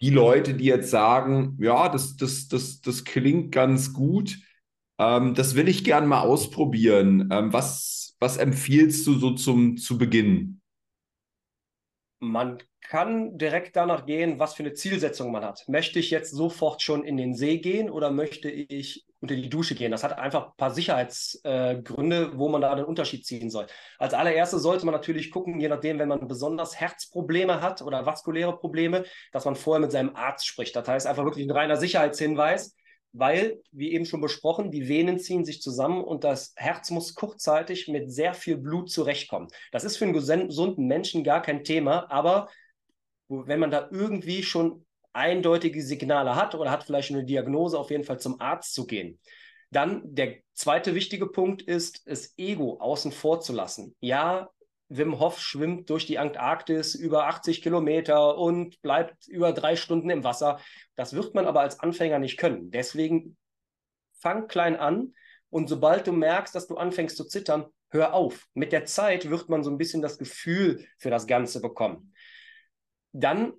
Die 0.00 0.10
Leute, 0.10 0.54
die 0.54 0.64
jetzt 0.64 0.90
sagen, 0.90 1.58
ja, 1.60 1.90
das, 1.90 2.16
das, 2.16 2.48
das, 2.48 2.80
das 2.80 3.04
klingt 3.04 3.52
ganz 3.52 3.92
gut, 3.92 4.38
ähm, 4.98 5.34
das 5.34 5.56
will 5.56 5.68
ich 5.68 5.84
gern 5.84 6.06
mal 6.06 6.20
ausprobieren. 6.20 7.28
Ähm, 7.30 7.52
was, 7.52 8.16
was 8.18 8.38
empfiehlst 8.38 9.06
du 9.06 9.14
so 9.14 9.32
zum, 9.32 9.76
zu 9.76 9.98
Beginn? 9.98 10.60
Man 12.20 12.58
kann 12.90 13.38
direkt 13.38 13.76
danach 13.76 14.04
gehen, 14.04 14.40
was 14.40 14.54
für 14.54 14.64
eine 14.64 14.74
Zielsetzung 14.74 15.30
man 15.30 15.44
hat. 15.44 15.62
Möchte 15.68 16.00
ich 16.00 16.10
jetzt 16.10 16.32
sofort 16.32 16.82
schon 16.82 17.04
in 17.04 17.16
den 17.16 17.34
See 17.34 17.58
gehen 17.58 17.88
oder 17.88 18.10
möchte 18.10 18.50
ich 18.50 19.06
unter 19.20 19.36
die 19.36 19.48
Dusche 19.48 19.76
gehen? 19.76 19.92
Das 19.92 20.02
hat 20.02 20.18
einfach 20.18 20.48
ein 20.48 20.56
paar 20.56 20.72
Sicherheitsgründe, 20.72 22.32
äh, 22.34 22.36
wo 22.38 22.48
man 22.48 22.62
da 22.62 22.74
den 22.74 22.84
Unterschied 22.84 23.24
ziehen 23.24 23.48
soll. 23.48 23.68
Als 24.00 24.12
allererstes 24.12 24.60
sollte 24.62 24.86
man 24.86 24.92
natürlich 24.92 25.30
gucken, 25.30 25.60
je 25.60 25.68
nachdem, 25.68 26.00
wenn 26.00 26.08
man 26.08 26.26
besonders 26.26 26.80
Herzprobleme 26.80 27.62
hat 27.62 27.80
oder 27.80 28.06
vaskuläre 28.06 28.58
Probleme, 28.58 29.04
dass 29.30 29.44
man 29.44 29.54
vorher 29.54 29.80
mit 29.80 29.92
seinem 29.92 30.16
Arzt 30.16 30.44
spricht. 30.48 30.74
Das 30.74 30.88
heißt 30.88 31.06
einfach 31.06 31.24
wirklich 31.24 31.46
ein 31.46 31.52
reiner 31.52 31.76
Sicherheitshinweis. 31.76 32.74
weil, 33.12 33.60
wie 33.72 33.92
eben 33.92 34.04
schon 34.04 34.20
besprochen, 34.20 34.70
die 34.70 34.88
Venen 34.88 35.18
ziehen 35.18 35.44
sich 35.44 35.60
zusammen 35.62 36.02
und 36.02 36.22
das 36.24 36.52
Herz 36.56 36.90
muss 36.90 37.14
kurzzeitig 37.14 37.88
mit 37.88 38.12
sehr 38.12 38.34
viel 38.34 38.56
Blut 38.56 38.90
zurechtkommen. 38.90 39.48
Das 39.72 39.84
ist 39.84 39.96
für 39.96 40.04
einen 40.04 40.14
gesunden 40.14 40.86
Menschen 40.86 41.24
gar 41.24 41.42
kein 41.42 41.64
Thema, 41.64 42.10
aber 42.10 42.48
wenn 43.30 43.60
man 43.60 43.70
da 43.70 43.88
irgendwie 43.90 44.42
schon 44.42 44.84
eindeutige 45.12 45.82
Signale 45.82 46.36
hat 46.36 46.54
oder 46.54 46.70
hat 46.70 46.84
vielleicht 46.84 47.10
eine 47.10 47.24
Diagnose, 47.24 47.78
auf 47.78 47.90
jeden 47.90 48.04
Fall 48.04 48.20
zum 48.20 48.40
Arzt 48.40 48.74
zu 48.74 48.86
gehen. 48.86 49.18
Dann 49.70 50.02
der 50.04 50.38
zweite 50.52 50.94
wichtige 50.94 51.26
Punkt 51.26 51.62
ist, 51.62 52.08
das 52.08 52.34
Ego 52.36 52.78
außen 52.80 53.12
vor 53.12 53.40
zu 53.40 53.52
lassen. 53.52 53.94
Ja, 54.00 54.50
Wim 54.88 55.20
Hof 55.20 55.38
schwimmt 55.38 55.88
durch 55.88 56.06
die 56.06 56.18
Antarktis 56.18 56.96
über 56.96 57.28
80 57.28 57.62
Kilometer 57.62 58.36
und 58.36 58.82
bleibt 58.82 59.28
über 59.28 59.52
drei 59.52 59.76
Stunden 59.76 60.10
im 60.10 60.24
Wasser. 60.24 60.58
Das 60.96 61.14
wird 61.14 61.34
man 61.34 61.46
aber 61.46 61.60
als 61.60 61.78
Anfänger 61.78 62.18
nicht 62.18 62.36
können. 62.36 62.72
Deswegen 62.72 63.36
fang 64.18 64.48
klein 64.48 64.76
an 64.76 65.14
und 65.48 65.68
sobald 65.68 66.08
du 66.08 66.12
merkst, 66.12 66.54
dass 66.54 66.66
du 66.66 66.76
anfängst 66.76 67.16
zu 67.16 67.24
zittern, 67.24 67.66
hör 67.90 68.14
auf. 68.14 68.48
Mit 68.54 68.72
der 68.72 68.84
Zeit 68.84 69.30
wird 69.30 69.48
man 69.48 69.62
so 69.62 69.70
ein 69.70 69.78
bisschen 69.78 70.02
das 70.02 70.18
Gefühl 70.18 70.84
für 70.98 71.10
das 71.10 71.28
Ganze 71.28 71.60
bekommen. 71.60 72.12
Dann 73.12 73.52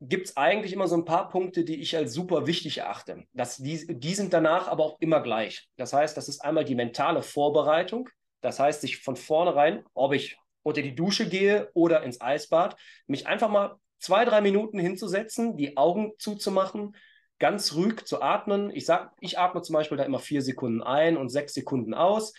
gibt 0.00 0.28
es 0.28 0.36
eigentlich 0.36 0.72
immer 0.72 0.88
so 0.88 0.96
ein 0.96 1.04
paar 1.04 1.28
Punkte, 1.30 1.64
die 1.64 1.80
ich 1.80 1.96
als 1.96 2.12
super 2.12 2.46
wichtig 2.46 2.78
erachte. 2.78 3.24
Das, 3.32 3.56
die, 3.56 3.86
die 3.98 4.14
sind 4.14 4.32
danach 4.32 4.68
aber 4.68 4.84
auch 4.84 5.00
immer 5.00 5.20
gleich. 5.20 5.68
Das 5.76 5.92
heißt, 5.92 6.16
das 6.16 6.28
ist 6.28 6.40
einmal 6.40 6.64
die 6.64 6.74
mentale 6.74 7.22
Vorbereitung. 7.22 8.08
Das 8.42 8.60
heißt, 8.60 8.82
sich 8.82 8.98
von 8.98 9.16
vornherein, 9.16 9.84
ob 9.94 10.12
ich 10.12 10.36
unter 10.62 10.82
die 10.82 10.94
Dusche 10.94 11.28
gehe 11.28 11.70
oder 11.74 12.02
ins 12.02 12.20
Eisbad, 12.20 12.76
mich 13.06 13.26
einfach 13.26 13.48
mal 13.48 13.76
zwei, 13.98 14.24
drei 14.24 14.40
Minuten 14.40 14.78
hinzusetzen, 14.78 15.56
die 15.56 15.76
Augen 15.76 16.12
zuzumachen, 16.18 16.94
ganz 17.38 17.74
ruhig 17.74 18.04
zu 18.04 18.20
atmen. 18.20 18.70
Ich 18.74 18.84
sag, 18.84 19.12
ich 19.20 19.38
atme 19.38 19.62
zum 19.62 19.74
Beispiel 19.74 19.96
da 19.96 20.04
immer 20.04 20.18
vier 20.18 20.42
Sekunden 20.42 20.82
ein 20.82 21.16
und 21.16 21.30
sechs 21.30 21.54
Sekunden 21.54 21.94
aus 21.94 22.34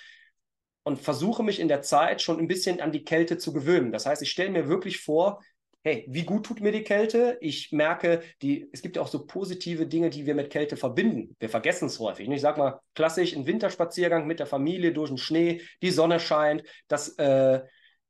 und 0.83 0.99
versuche 0.99 1.43
mich 1.43 1.59
in 1.59 1.67
der 1.67 1.81
Zeit 1.81 2.21
schon 2.21 2.39
ein 2.39 2.47
bisschen 2.47 2.81
an 2.81 2.91
die 2.91 3.03
Kälte 3.03 3.37
zu 3.37 3.51
gewöhnen. 3.51 3.91
Das 3.91 4.05
heißt, 4.05 4.21
ich 4.21 4.31
stelle 4.31 4.51
mir 4.51 4.69
wirklich 4.69 4.99
vor, 4.99 5.41
hey, 5.87 6.05
wie 6.09 6.23
gut 6.23 6.45
tut 6.45 6.59
mir 6.59 6.73
die 6.73 6.83
Kälte? 6.83 7.37
Ich 7.39 7.71
merke, 7.71 8.21
die, 8.41 8.69
es 8.73 8.81
gibt 8.81 8.97
ja 8.97 9.01
auch 9.01 9.07
so 9.07 9.25
positive 9.25 9.87
Dinge, 9.87 10.09
die 10.09 10.25
wir 10.25 10.35
mit 10.35 10.49
Kälte 10.49 10.75
verbinden. 10.75 11.35
Wir 11.39 11.47
vergessen 11.47 11.85
es 11.85 11.97
häufig. 11.97 12.27
Ich 12.27 12.41
sage 12.41 12.59
mal, 12.59 12.81
klassisch 12.93 13.33
ein 13.33 13.47
Winterspaziergang 13.47 14.27
mit 14.27 14.39
der 14.39 14.47
Familie 14.47 14.91
durch 14.91 15.09
den 15.09 15.17
Schnee, 15.17 15.61
die 15.81 15.91
Sonne 15.91 16.19
scheint, 16.19 16.63
das, 16.89 17.17
äh, 17.17 17.61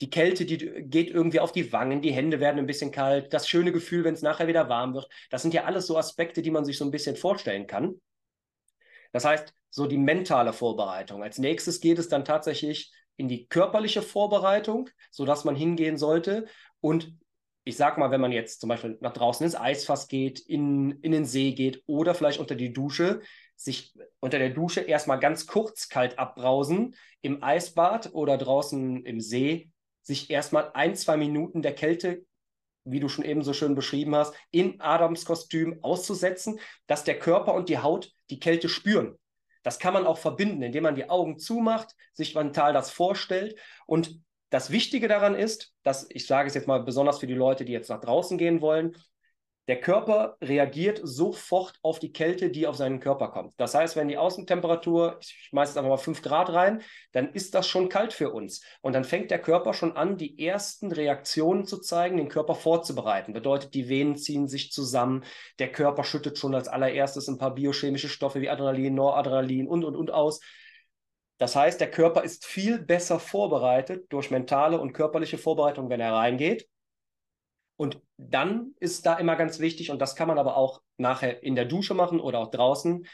die 0.01 0.09
Kälte, 0.09 0.45
die 0.45 0.57
geht 0.57 1.11
irgendwie 1.11 1.39
auf 1.39 1.51
die 1.51 1.71
Wangen, 1.71 2.01
die 2.01 2.11
Hände 2.11 2.39
werden 2.39 2.57
ein 2.57 2.65
bisschen 2.65 2.91
kalt, 2.91 3.31
das 3.31 3.47
schöne 3.47 3.71
Gefühl, 3.71 4.03
wenn 4.03 4.15
es 4.15 4.23
nachher 4.23 4.47
wieder 4.47 4.69
warm 4.69 4.95
wird. 4.95 5.07
Das 5.29 5.43
sind 5.43 5.53
ja 5.53 5.65
alles 5.65 5.85
so 5.85 5.97
Aspekte, 5.97 6.41
die 6.41 6.51
man 6.51 6.65
sich 6.65 6.79
so 6.79 6.85
ein 6.85 6.91
bisschen 6.91 7.15
vorstellen 7.15 7.67
kann. 7.67 8.01
Das 9.11 9.23
heißt, 9.23 9.53
so 9.69 9.85
die 9.85 9.97
mentale 9.99 10.51
Vorbereitung. 10.51 11.21
Als 11.21 11.37
nächstes 11.37 11.79
geht 11.79 11.99
es 11.99 12.09
dann 12.09 12.25
tatsächlich 12.25 12.91
in 13.17 13.27
die 13.27 13.47
körperliche 13.47 14.01
Vorbereitung, 14.01 14.89
sodass 15.11 15.45
man 15.45 15.55
hingehen 15.55 15.97
sollte 15.97 16.47
und 16.79 17.15
ich 17.67 17.75
sag 17.75 17.97
mal, 17.97 18.11
wenn 18.11 18.21
man 18.21 18.31
jetzt 18.31 18.61
zum 18.61 18.69
Beispiel 18.69 18.97
nach 19.01 19.13
draußen 19.13 19.43
ins 19.43 19.55
Eisfass 19.55 20.07
geht, 20.07 20.39
in, 20.39 20.91
in 21.01 21.11
den 21.11 21.25
See 21.25 21.51
geht 21.51 21.83
oder 21.85 22.15
vielleicht 22.15 22.39
unter 22.39 22.55
die 22.55 22.71
Dusche, 22.71 23.21
sich 23.55 23.93
unter 24.19 24.39
der 24.39 24.51
Dusche 24.51 24.81
erstmal 24.81 25.19
ganz 25.19 25.47
kurz 25.47 25.89
kalt 25.89 26.17
abbrausen, 26.17 26.95
im 27.21 27.43
Eisbad 27.43 28.13
oder 28.13 28.37
draußen 28.37 29.05
im 29.05 29.19
See, 29.19 29.69
sich 30.01 30.29
erstmal 30.29 30.71
ein, 30.73 30.95
zwei 30.95 31.17
Minuten 31.17 31.61
der 31.61 31.75
Kälte, 31.75 32.25
wie 32.85 33.01
du 33.01 33.09
schon 33.09 33.25
eben 33.25 33.43
so 33.43 33.51
schön 33.51 33.75
beschrieben 33.75 34.15
hast, 34.15 34.33
in 34.51 34.79
Adams 34.79 35.25
Kostüm 35.25 35.79
auszusetzen, 35.83 36.59
dass 36.85 37.03
der 37.03 37.19
Körper 37.19 37.53
und 37.53 37.67
die 37.67 37.79
Haut 37.79 38.13
die 38.29 38.39
Kälte 38.39 38.69
spüren. 38.69 39.17
Das 39.63 39.79
kann 39.79 39.93
man 39.93 40.05
auch 40.07 40.17
verbinden, 40.17 40.61
indem 40.61 40.83
man 40.83 40.95
die 40.95 41.09
Augen 41.09 41.37
zumacht, 41.37 41.93
sich 42.13 42.33
mental 42.33 42.71
das 42.71 42.91
vorstellt 42.91 43.59
und 43.85 44.21
das 44.49 44.71
Wichtige 44.71 45.07
daran 45.07 45.35
ist, 45.35 45.73
dass 45.83 46.07
ich 46.09 46.27
sage 46.27 46.47
es 46.47 46.53
jetzt 46.53 46.67
mal 46.67 46.83
besonders 46.83 47.19
für 47.19 47.27
die 47.27 47.33
Leute, 47.33 47.65
die 47.65 47.73
jetzt 47.73 47.89
nach 47.89 47.99
draußen 47.99 48.37
gehen 48.37 48.61
wollen, 48.61 48.95
der 49.67 49.81
Körper 49.81 50.37
reagiert 50.41 51.01
sofort 51.03 51.77
auf 51.81 51.99
die 51.99 52.13
Kälte, 52.13 52.49
die 52.49 52.67
auf 52.67 52.77
seinen 52.77 53.01
Körper 53.01 53.27
kommt. 53.27 53.53
Das 53.57 53.75
heißt, 53.75 53.97
wenn 53.97 54.07
die 54.07 54.17
Außentemperatur, 54.17 55.17
ich 55.19 55.49
schmeiße 55.49 55.71
jetzt 55.71 55.77
einfach 55.77 55.89
mal 55.89 55.97
5 55.97 56.21
Grad 56.21 56.53
rein, 56.53 56.81
dann 57.11 57.33
ist 57.33 57.53
das 57.53 57.67
schon 57.67 57.89
kalt 57.89 58.13
für 58.13 58.31
uns. 58.31 58.63
Und 58.81 58.93
dann 58.93 59.03
fängt 59.03 59.29
der 59.29 59.41
Körper 59.41 59.73
schon 59.73 59.97
an, 59.97 60.15
die 60.15 60.39
ersten 60.39 60.93
Reaktionen 60.93 61.65
zu 61.65 61.79
zeigen, 61.79 62.15
den 62.15 62.29
Körper 62.29 62.55
vorzubereiten. 62.55 63.33
Bedeutet, 63.33 63.73
die 63.73 63.89
Venen 63.89 64.15
ziehen 64.15 64.47
sich 64.47 64.71
zusammen, 64.71 65.25
der 65.59 65.71
Körper 65.71 66.05
schüttet 66.05 66.37
schon 66.37 66.55
als 66.55 66.69
allererstes 66.69 67.27
ein 67.27 67.37
paar 67.37 67.53
biochemische 67.53 68.07
Stoffe 68.07 68.39
wie 68.39 68.49
Adrenalin, 68.49 68.95
Noradrenalin 68.95 69.67
und, 69.67 69.83
und, 69.83 69.97
und 69.97 70.11
aus. 70.11 70.39
Das 71.37 71.55
heißt, 71.55 71.79
der 71.79 71.91
Körper 71.91 72.23
ist 72.23 72.45
viel 72.45 72.79
besser 72.79 73.19
vorbereitet 73.19 74.05
durch 74.09 74.31
mentale 74.31 74.79
und 74.79 74.93
körperliche 74.93 75.37
Vorbereitung, 75.37 75.89
wenn 75.89 75.99
er 75.99 76.13
reingeht. 76.13 76.67
Und 77.75 78.01
dann 78.17 78.73
ist 78.79 79.05
da 79.05 79.15
immer 79.15 79.35
ganz 79.35 79.59
wichtig, 79.59 79.91
und 79.91 79.99
das 79.99 80.15
kann 80.15 80.27
man 80.27 80.39
aber 80.39 80.57
auch 80.57 80.81
nachher 80.97 81.43
in 81.43 81.55
der 81.55 81.65
Dusche 81.65 81.93
machen 81.93 82.19
oder 82.19 82.39
auch 82.39 82.49
draußen, 82.49 83.05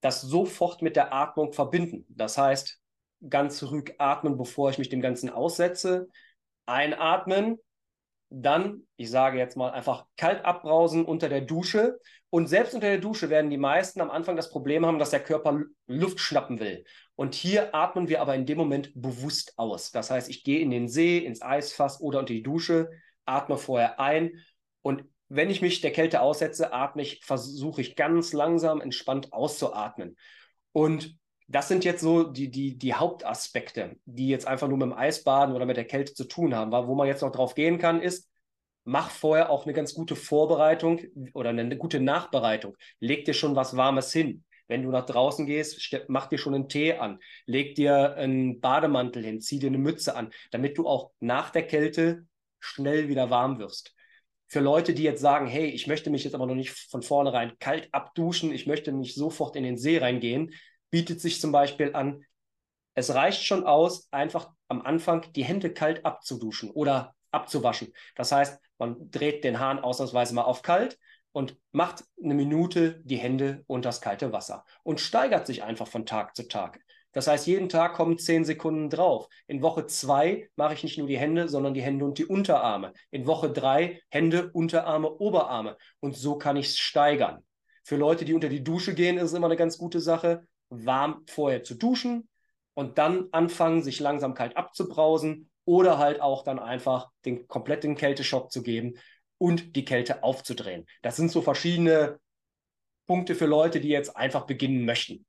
das 0.00 0.20
sofort 0.20 0.80
mit 0.80 0.94
der 0.94 1.12
Atmung 1.12 1.52
verbinden. 1.52 2.06
Das 2.08 2.38
heißt, 2.38 2.80
ganz 3.28 3.62
ruhig 3.64 3.94
atmen, 3.98 4.36
bevor 4.36 4.70
ich 4.70 4.78
mich 4.78 4.88
dem 4.88 5.00
Ganzen 5.00 5.28
aussetze. 5.28 6.08
Einatmen, 6.66 7.58
dann, 8.30 8.86
ich 8.96 9.10
sage 9.10 9.38
jetzt 9.38 9.56
mal, 9.56 9.70
einfach 9.70 10.06
kalt 10.16 10.44
abbrausen 10.44 11.04
unter 11.04 11.28
der 11.28 11.40
Dusche. 11.40 11.98
Und 12.30 12.46
selbst 12.46 12.74
unter 12.74 12.88
der 12.88 12.98
Dusche 12.98 13.30
werden 13.30 13.50
die 13.50 13.56
meisten 13.56 14.00
am 14.00 14.10
Anfang 14.10 14.36
das 14.36 14.50
Problem 14.50 14.86
haben, 14.86 14.98
dass 14.98 15.10
der 15.10 15.24
Körper 15.24 15.62
Luft 15.86 16.20
schnappen 16.20 16.60
will. 16.60 16.84
Und 17.18 17.34
hier 17.34 17.74
atmen 17.74 18.08
wir 18.08 18.20
aber 18.20 18.36
in 18.36 18.46
dem 18.46 18.56
Moment 18.56 18.92
bewusst 18.94 19.54
aus. 19.56 19.90
Das 19.90 20.08
heißt, 20.08 20.28
ich 20.28 20.44
gehe 20.44 20.60
in 20.60 20.70
den 20.70 20.86
See, 20.86 21.18
ins 21.18 21.42
Eisfass 21.42 22.00
oder 22.00 22.20
unter 22.20 22.32
die 22.32 22.44
Dusche, 22.44 22.90
atme 23.24 23.56
vorher 23.56 23.98
ein 23.98 24.44
und 24.82 25.04
wenn 25.28 25.50
ich 25.50 25.60
mich 25.60 25.80
der 25.80 25.90
Kälte 25.90 26.22
aussetze, 26.22 26.72
atme 26.72 27.02
ich, 27.02 27.24
versuche 27.24 27.80
ich 27.80 27.96
ganz 27.96 28.32
langsam 28.32 28.80
entspannt 28.80 29.32
auszuatmen. 29.32 30.16
Und 30.70 31.18
das 31.48 31.66
sind 31.66 31.84
jetzt 31.84 32.02
so 32.02 32.22
die, 32.22 32.52
die, 32.52 32.78
die 32.78 32.94
Hauptaspekte, 32.94 33.96
die 34.04 34.28
jetzt 34.28 34.46
einfach 34.46 34.68
nur 34.68 34.78
mit 34.78 34.86
dem 34.86 34.92
Eisbaden 34.92 35.56
oder 35.56 35.66
mit 35.66 35.76
der 35.76 35.86
Kälte 35.86 36.14
zu 36.14 36.24
tun 36.24 36.54
haben. 36.54 36.70
Wo 36.70 36.94
man 36.94 37.08
jetzt 37.08 37.22
noch 37.22 37.32
drauf 37.32 37.56
gehen 37.56 37.78
kann, 37.78 38.00
ist, 38.00 38.30
mach 38.84 39.10
vorher 39.10 39.50
auch 39.50 39.64
eine 39.64 39.74
ganz 39.74 39.92
gute 39.92 40.14
Vorbereitung 40.14 41.00
oder 41.34 41.50
eine 41.50 41.76
gute 41.76 41.98
Nachbereitung. 41.98 42.76
Leg 43.00 43.24
dir 43.24 43.34
schon 43.34 43.56
was 43.56 43.76
Warmes 43.76 44.12
hin. 44.12 44.44
Wenn 44.68 44.82
du 44.82 44.90
nach 44.90 45.06
draußen 45.06 45.46
gehst, 45.46 45.96
mach 46.08 46.26
dir 46.26 46.38
schon 46.38 46.54
einen 46.54 46.68
Tee 46.68 46.94
an, 46.94 47.18
leg 47.46 47.74
dir 47.74 48.14
einen 48.14 48.60
Bademantel 48.60 49.24
hin, 49.24 49.40
zieh 49.40 49.58
dir 49.58 49.68
eine 49.68 49.78
Mütze 49.78 50.14
an, 50.14 50.30
damit 50.50 50.78
du 50.78 50.86
auch 50.86 51.10
nach 51.20 51.50
der 51.50 51.66
Kälte 51.66 52.26
schnell 52.60 53.08
wieder 53.08 53.30
warm 53.30 53.58
wirst. 53.58 53.94
Für 54.46 54.60
Leute, 54.60 54.94
die 54.94 55.02
jetzt 55.02 55.20
sagen, 55.20 55.46
hey, 55.46 55.66
ich 55.66 55.86
möchte 55.86 56.10
mich 56.10 56.24
jetzt 56.24 56.34
aber 56.34 56.46
noch 56.46 56.54
nicht 56.54 56.70
von 56.70 57.02
vornherein 57.02 57.58
kalt 57.58 57.88
abduschen, 57.92 58.52
ich 58.52 58.66
möchte 58.66 58.92
nicht 58.92 59.14
sofort 59.14 59.56
in 59.56 59.64
den 59.64 59.78
See 59.78 59.98
reingehen, 59.98 60.54
bietet 60.90 61.20
sich 61.20 61.40
zum 61.40 61.52
Beispiel 61.52 61.94
an, 61.94 62.24
es 62.94 63.14
reicht 63.14 63.44
schon 63.44 63.64
aus, 63.64 64.08
einfach 64.10 64.50
am 64.68 64.82
Anfang 64.82 65.32
die 65.34 65.44
Hände 65.44 65.72
kalt 65.72 66.04
abzuduschen 66.04 66.70
oder 66.70 67.14
abzuwaschen. 67.30 67.92
Das 68.16 68.32
heißt, 68.32 68.60
man 68.78 69.10
dreht 69.10 69.44
den 69.44 69.60
Hahn 69.60 69.78
ausnahmsweise 69.78 70.34
mal 70.34 70.42
auf 70.42 70.62
kalt, 70.62 70.98
und 71.32 71.56
macht 71.72 72.04
eine 72.22 72.34
Minute 72.34 73.00
die 73.04 73.16
Hände 73.16 73.64
unter 73.66 73.88
das 73.88 74.00
kalte 74.00 74.32
Wasser 74.32 74.64
und 74.82 75.00
steigert 75.00 75.46
sich 75.46 75.62
einfach 75.62 75.86
von 75.86 76.06
Tag 76.06 76.34
zu 76.34 76.48
Tag. 76.48 76.80
Das 77.12 77.26
heißt, 77.26 77.46
jeden 77.46 77.68
Tag 77.68 77.94
kommen 77.94 78.18
zehn 78.18 78.44
Sekunden 78.44 78.90
drauf. 78.90 79.28
In 79.46 79.62
Woche 79.62 79.86
zwei 79.86 80.50
mache 80.56 80.74
ich 80.74 80.82
nicht 80.82 80.98
nur 80.98 81.06
die 81.06 81.18
Hände, 81.18 81.48
sondern 81.48 81.74
die 81.74 81.82
Hände 81.82 82.04
und 82.04 82.18
die 82.18 82.26
Unterarme. 82.26 82.92
In 83.10 83.26
Woche 83.26 83.50
drei 83.50 84.00
Hände, 84.10 84.50
Unterarme, 84.52 85.10
Oberarme. 85.10 85.76
Und 86.00 86.16
so 86.16 86.36
kann 86.36 86.56
ich 86.56 86.66
es 86.66 86.78
steigern. 86.78 87.44
Für 87.82 87.96
Leute, 87.96 88.24
die 88.24 88.34
unter 88.34 88.50
die 88.50 88.62
Dusche 88.62 88.94
gehen, 88.94 89.16
ist 89.16 89.24
es 89.24 89.32
immer 89.32 89.46
eine 89.46 89.56
ganz 89.56 89.78
gute 89.78 90.00
Sache, 90.00 90.46
warm 90.68 91.24
vorher 91.26 91.62
zu 91.62 91.74
duschen 91.74 92.28
und 92.74 92.98
dann 92.98 93.28
anfangen, 93.32 93.82
sich 93.82 93.98
langsam 93.98 94.34
kalt 94.34 94.56
abzubrausen 94.56 95.50
oder 95.64 95.98
halt 95.98 96.20
auch 96.20 96.44
dann 96.44 96.58
einfach 96.58 97.10
den 97.24 97.48
kompletten 97.48 97.94
Kälteschock 97.94 98.52
zu 98.52 98.62
geben 98.62 98.94
und 99.38 99.76
die 99.76 99.84
Kälte 99.84 100.22
aufzudrehen. 100.22 100.86
Das 101.02 101.16
sind 101.16 101.30
so 101.30 101.42
verschiedene 101.42 102.18
Punkte 103.06 103.34
für 103.34 103.46
Leute, 103.46 103.80
die 103.80 103.88
jetzt 103.88 104.16
einfach 104.16 104.46
beginnen 104.46 104.84
möchten. 104.84 105.24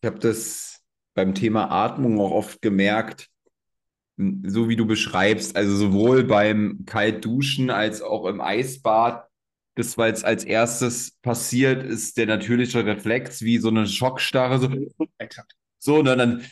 Ich 0.00 0.06
habe 0.06 0.18
das 0.18 0.82
beim 1.14 1.34
Thema 1.34 1.70
Atmung 1.70 2.20
auch 2.20 2.32
oft 2.32 2.60
gemerkt, 2.60 3.30
so 4.16 4.68
wie 4.68 4.76
du 4.76 4.86
beschreibst, 4.86 5.56
also 5.56 5.76
sowohl 5.76 6.24
beim 6.24 6.84
Kaltduschen 6.86 7.70
als 7.70 8.02
auch 8.02 8.26
im 8.26 8.40
Eisbad, 8.40 9.28
das, 9.76 9.96
es 9.96 10.24
als 10.24 10.44
erstes 10.44 11.12
passiert, 11.22 11.82
ist 11.82 12.16
der 12.16 12.26
natürliche 12.26 12.84
Reflex 12.84 13.42
wie 13.42 13.58
so 13.58 13.68
eine 13.68 13.86
Schockstarre. 13.86 14.60
So, 14.60 14.70
Exakt. 15.18 15.54
so 15.78 15.96
und 15.96 16.04
dann 16.04 16.44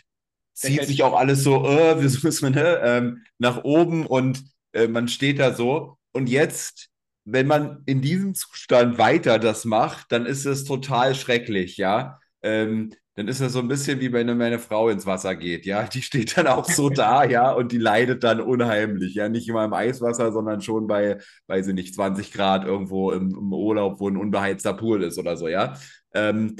zieht 0.55 0.85
sich 0.85 1.03
auch 1.03 1.15
alles 1.15 1.45
so, 1.45 1.65
äh, 1.65 1.99
wie 2.03 2.25
muss 2.25 2.43
man, 2.43 2.55
ne, 2.55 2.81
ähm, 2.83 3.25
nach 3.39 3.63
oben 3.65 4.07
und 4.07 4.43
äh, 4.73 4.89
man 4.89 5.09
steht 5.09 5.39
da 5.39 5.55
so. 5.55 5.99
Und 6.13 6.29
jetzt 6.29 6.93
wenn 7.25 7.47
man 7.47 7.83
in 7.87 8.01
diesem 8.01 8.35
Zustand 8.35 8.99
weiter 8.99 9.39
das 9.39 9.65
macht, 9.65 10.11
dann 10.13 10.27
ist 10.27 10.45
es 10.45 10.65
total 10.65 11.15
schrecklich, 11.15 11.77
ja. 11.77 12.19
Ähm, 12.43 12.93
dann 13.15 13.29
ist 13.29 13.43
das 13.43 13.53
so 13.53 13.59
ein 13.59 13.69
bisschen 13.69 14.01
wie 14.01 14.13
wenn 14.13 14.37
meine 14.39 14.59
Frau 14.59 14.89
ins 14.89 15.07
Wasser 15.07 15.37
geht, 15.37 15.67
ja. 15.67 15.85
Die 15.85 16.03
steht 16.03 16.37
dann 16.37 16.47
auch 16.49 16.69
so 16.69 16.89
da, 16.91 17.25
ja, 17.25 17.53
und 17.53 17.73
die 17.73 17.79
leidet 17.79 18.25
dann 18.25 18.41
unheimlich, 18.41 19.15
ja. 19.15 19.29
Nicht 19.29 19.49
immer 19.49 19.65
im 19.65 19.73
Eiswasser, 19.73 20.33
sondern 20.33 20.61
schon 20.63 20.87
bei, 20.87 21.19
weiß 21.47 21.69
ich 21.69 21.75
nicht, 21.75 21.95
20 21.95 22.33
Grad 22.33 22.65
irgendwo 22.65 23.13
im, 23.13 23.31
im 23.31 23.53
Urlaub, 23.53 24.01
wo 24.01 24.09
ein 24.09 24.17
unbeheizter 24.17 24.75
Pool 24.75 25.03
ist 25.05 25.19
oder 25.19 25.37
so, 25.37 25.49
ja. 25.49 25.77
Ähm, 26.15 26.57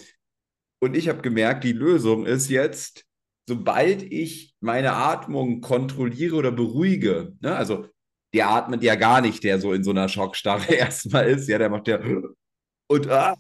und 0.81 0.97
ich 0.97 1.09
habe 1.09 1.23
gemerkt, 1.23 1.65
die 1.65 1.73
Lösung 1.73 2.27
ist 2.27 2.51
jetzt, 2.51 3.05
sobald 3.49 4.03
ich 4.03 4.55
meine 4.61 4.93
Atmung 4.95 5.61
kontrolliere 5.61 6.37
oder 6.37 6.53
beruhige, 6.53 7.35
ne, 7.41 7.57
also 7.57 7.87
der 8.35 8.51
atmet 8.51 8.83
ja 8.83 8.95
gar 8.95 9.21
nicht, 9.21 9.45
der 9.45 9.61
so 9.61 9.73
in 9.73 9.85
so 9.85 9.91
einer 9.91 10.09
Schockstarre 10.09 10.73
erstmal 10.75 11.29
ist. 11.29 11.49
Ja, 11.49 11.59
der 11.59 11.71
macht 11.71 11.89
ja 11.89 11.99
und 12.89 13.09
ah, 13.09 13.37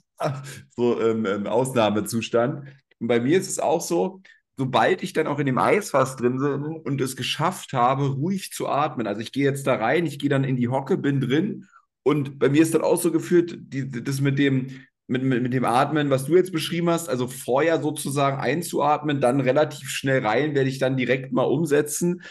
so 0.76 0.98
im, 1.00 1.26
im 1.26 1.46
Ausnahmezustand. 1.46 2.68
Und 2.98 3.08
bei 3.08 3.20
mir 3.20 3.38
ist 3.38 3.48
es 3.48 3.58
auch 3.58 3.80
so, 3.80 4.22
sobald 4.56 5.02
ich 5.02 5.12
dann 5.12 5.26
auch 5.26 5.38
in 5.38 5.46
dem 5.46 5.58
Eisfass 5.58 6.16
drin 6.16 6.38
bin 6.38 6.62
und 6.62 7.00
es 7.00 7.16
geschafft 7.16 7.72
habe, 7.72 8.06
ruhig 8.06 8.52
zu 8.52 8.68
atmen. 8.68 9.06
Also 9.06 9.20
ich 9.20 9.32
gehe 9.32 9.44
jetzt 9.44 9.66
da 9.66 9.74
rein, 9.74 10.06
ich 10.06 10.18
gehe 10.18 10.30
dann 10.30 10.44
in 10.44 10.56
die 10.56 10.68
Hocke, 10.68 10.96
bin 10.96 11.20
drin 11.20 11.66
und 12.02 12.38
bei 12.38 12.48
mir 12.48 12.62
ist 12.62 12.74
dann 12.74 12.82
auch 12.82 13.00
so 13.00 13.12
geführt, 13.12 13.56
die, 13.58 13.88
das 13.90 14.20
mit 14.20 14.38
dem, 14.38 14.84
mit, 15.06 15.22
mit, 15.22 15.42
mit 15.42 15.52
dem 15.52 15.64
Atmen, 15.64 16.10
was 16.10 16.26
du 16.26 16.36
jetzt 16.36 16.52
beschrieben 16.52 16.90
hast, 16.90 17.08
also 17.08 17.28
vorher 17.28 17.80
sozusagen 17.80 18.40
einzuatmen, 18.40 19.20
dann 19.20 19.40
relativ 19.40 19.88
schnell 19.88 20.24
rein, 20.24 20.54
werde 20.54 20.70
ich 20.70 20.78
dann 20.78 20.96
direkt 20.96 21.32
mal 21.32 21.44
umsetzen. 21.44 22.22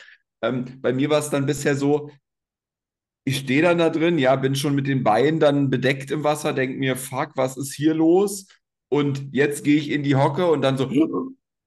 Ähm, 0.41 0.79
bei 0.81 0.91
mir 0.93 1.09
war 1.09 1.19
es 1.19 1.29
dann 1.29 1.45
bisher 1.45 1.75
so, 1.75 2.09
ich 3.23 3.37
stehe 3.37 3.61
dann 3.61 3.77
da 3.77 3.89
drin, 3.89 4.17
ja, 4.17 4.35
bin 4.35 4.55
schon 4.55 4.75
mit 4.75 4.87
den 4.87 5.03
Beinen 5.03 5.39
dann 5.39 5.69
bedeckt 5.69 6.11
im 6.11 6.23
Wasser, 6.23 6.53
denke 6.53 6.77
mir, 6.77 6.95
fuck, 6.95 7.31
was 7.35 7.57
ist 7.57 7.73
hier 7.73 7.93
los? 7.93 8.47
Und 8.89 9.29
jetzt 9.31 9.63
gehe 9.63 9.77
ich 9.77 9.89
in 9.91 10.03
die 10.03 10.15
Hocke 10.15 10.49
und 10.49 10.61
dann 10.61 10.77
so, 10.77 10.89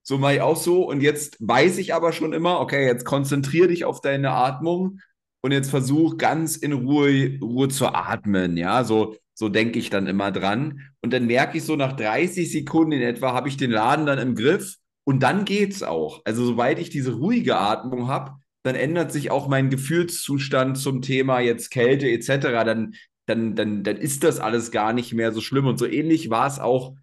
so 0.03 0.17
mache 0.17 0.35
ich 0.35 0.41
auch 0.41 0.57
so. 0.57 0.87
Und 0.87 1.01
jetzt 1.01 1.37
weiß 1.39 1.77
ich 1.77 1.93
aber 1.93 2.11
schon 2.11 2.33
immer, 2.33 2.59
okay, 2.59 2.85
jetzt 2.85 3.05
konzentriere 3.05 3.69
dich 3.69 3.85
auf 3.85 4.01
deine 4.01 4.31
Atmung 4.31 4.99
und 5.41 5.51
jetzt 5.51 5.69
versuch 5.69 6.17
ganz 6.17 6.57
in 6.57 6.73
Ruhe, 6.73 7.39
Ruhe 7.41 7.69
zu 7.69 7.87
atmen. 7.87 8.57
Ja, 8.57 8.83
so, 8.83 9.15
so 9.33 9.49
denke 9.49 9.79
ich 9.79 9.89
dann 9.89 10.07
immer 10.07 10.31
dran. 10.31 10.81
Und 11.01 11.13
dann 11.13 11.25
merke 11.25 11.57
ich 11.57 11.63
so 11.63 11.75
nach 11.75 11.93
30 11.93 12.51
Sekunden 12.51 12.91
in 12.91 13.01
etwa, 13.01 13.33
habe 13.33 13.47
ich 13.47 13.57
den 13.57 13.71
Laden 13.71 14.05
dann 14.05 14.19
im 14.19 14.35
Griff 14.35 14.75
und 15.03 15.23
dann 15.23 15.45
geht's 15.45 15.83
auch. 15.83 16.21
Also, 16.25 16.45
sobald 16.45 16.79
ich 16.79 16.89
diese 16.89 17.13
ruhige 17.13 17.57
Atmung 17.57 18.07
habe, 18.07 18.39
dann 18.65 18.73
ändert 18.73 19.11
sich 19.11 19.29
auch 19.29 19.47
mein 19.47 19.69
Gefühlszustand 19.69 20.79
zum 20.79 21.03
Thema 21.03 21.39
jetzt 21.39 21.69
Kälte 21.69 22.09
etc. 22.09 22.65
Dann, 22.65 22.95
dann, 23.27 23.55
dann, 23.55 23.83
dann 23.83 23.97
ist 23.97 24.23
das 24.23 24.39
alles 24.39 24.71
gar 24.71 24.91
nicht 24.91 25.13
mehr 25.13 25.31
so 25.31 25.39
schlimm. 25.39 25.67
Und 25.67 25.77
so 25.77 25.85
ähnlich 25.85 26.31
war 26.31 26.47
es 26.47 26.57
auch 26.57 26.95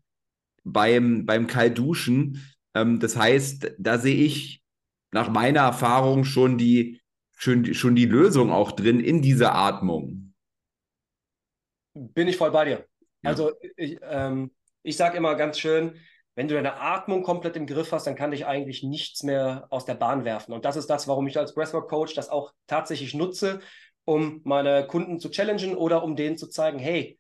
beim, 0.65 1.25
beim 1.25 1.47
Kaltduschen. 1.47 2.45
Ähm, 2.75 2.99
das 2.99 3.17
heißt, 3.17 3.77
da 3.79 3.99
sehe 3.99 4.17
ich 4.17 4.65
nach 5.13 5.29
meiner 5.31 5.61
Erfahrung 5.61 6.25
schon 6.25 6.59
die, 6.59 7.01
schon, 7.37 7.73
schon 7.75 7.95
die 7.95 8.07
Lösung 8.07 8.51
auch 8.51 8.73
drin 8.73 8.99
in 8.99 9.23
dieser 9.23 9.55
Atmung. 9.55 10.35
Bin 11.95 12.27
ich 12.27 12.39
voll 12.39 12.51
bei 12.51 12.65
dir. 12.65 12.87
Ja. 13.23 13.31
Also 13.31 13.53
ich, 13.77 14.01
ähm, 14.03 14.51
ich 14.83 14.97
sage 14.97 15.17
immer 15.17 15.37
ganz 15.37 15.61
schön, 15.61 15.95
wenn 16.35 16.49
du 16.49 16.55
deine 16.55 16.81
Atmung 16.81 17.23
komplett 17.23 17.57
im 17.57 17.67
Griff 17.67 17.93
hast, 17.93 18.07
dann 18.07 18.15
kann 18.15 18.31
dich 18.31 18.47
eigentlich 18.47 18.83
nichts 18.83 19.23
mehr 19.23 19.67
aus 19.71 19.85
der 19.85 19.95
Bahn 19.95 20.25
werfen. 20.25 20.53
Und 20.53 20.65
das 20.65 20.77
ist 20.77 20.89
das, 20.89 21.07
warum 21.07 21.27
ich 21.27 21.39
als 21.39 21.55
Breathwork-Coach 21.55 22.15
das 22.15 22.31
auch 22.31 22.53
tatsächlich 22.67 23.15
nutze, 23.15 23.61
um 24.05 24.41
meine 24.45 24.87
Kunden 24.87 25.21
zu 25.21 25.31
challengen 25.31 25.77
oder 25.77 26.03
um 26.03 26.17
denen 26.17 26.37
zu 26.37 26.49
zeigen, 26.49 26.79
hey, 26.79 27.19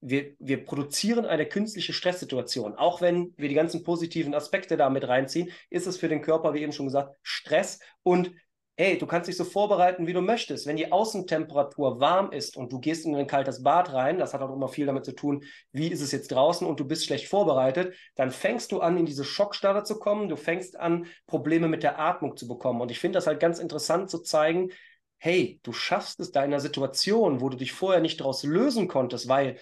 wir, 0.00 0.34
wir 0.38 0.64
produzieren 0.64 1.26
eine 1.26 1.46
künstliche 1.46 1.92
Stresssituation. 1.92 2.74
Auch 2.74 3.00
wenn 3.00 3.34
wir 3.36 3.48
die 3.48 3.54
ganzen 3.54 3.84
positiven 3.84 4.34
Aspekte 4.34 4.76
da 4.76 4.90
mit 4.90 5.06
reinziehen, 5.06 5.50
ist 5.70 5.86
es 5.86 5.96
für 5.96 6.08
den 6.08 6.22
Körper, 6.22 6.54
wie 6.54 6.62
eben 6.62 6.72
schon 6.72 6.86
gesagt, 6.86 7.16
Stress. 7.22 7.78
Und 8.02 8.32
hey, 8.76 8.98
du 8.98 9.06
kannst 9.06 9.28
dich 9.28 9.36
so 9.36 9.44
vorbereiten, 9.44 10.06
wie 10.06 10.12
du 10.12 10.22
möchtest. 10.22 10.66
Wenn 10.66 10.76
die 10.76 10.90
Außentemperatur 10.90 12.00
warm 12.00 12.32
ist 12.32 12.56
und 12.56 12.72
du 12.72 12.80
gehst 12.80 13.04
in 13.04 13.14
ein 13.14 13.26
kaltes 13.26 13.62
Bad 13.62 13.92
rein, 13.92 14.18
das 14.18 14.32
hat 14.32 14.40
auch 14.40 14.52
immer 14.52 14.68
viel 14.68 14.86
damit 14.86 15.04
zu 15.04 15.12
tun, 15.12 15.44
wie 15.72 15.88
ist 15.88 16.00
es 16.00 16.10
jetzt 16.10 16.32
draußen 16.32 16.66
und 16.66 16.80
du 16.80 16.84
bist 16.86 17.04
schlecht 17.04 17.28
vorbereitet, 17.28 17.94
dann 18.14 18.30
fängst 18.30 18.72
du 18.72 18.80
an, 18.80 18.96
in 18.96 19.06
diese 19.06 19.24
Schockstarre 19.24 19.84
zu 19.84 19.98
kommen. 19.98 20.28
Du 20.28 20.36
fängst 20.36 20.78
an, 20.78 21.06
Probleme 21.26 21.68
mit 21.68 21.82
der 21.82 21.98
Atmung 21.98 22.36
zu 22.36 22.48
bekommen. 22.48 22.80
Und 22.80 22.90
ich 22.90 22.98
finde 22.98 23.18
das 23.18 23.26
halt 23.26 23.40
ganz 23.40 23.58
interessant 23.58 24.10
zu 24.10 24.20
zeigen, 24.20 24.70
hey, 25.18 25.60
du 25.62 25.72
schaffst 25.72 26.18
es 26.18 26.32
deiner 26.32 26.58
Situation, 26.58 27.40
wo 27.40 27.48
du 27.48 27.56
dich 27.56 27.72
vorher 27.72 28.00
nicht 28.00 28.18
daraus 28.20 28.42
lösen 28.42 28.88
konntest, 28.88 29.28
weil 29.28 29.58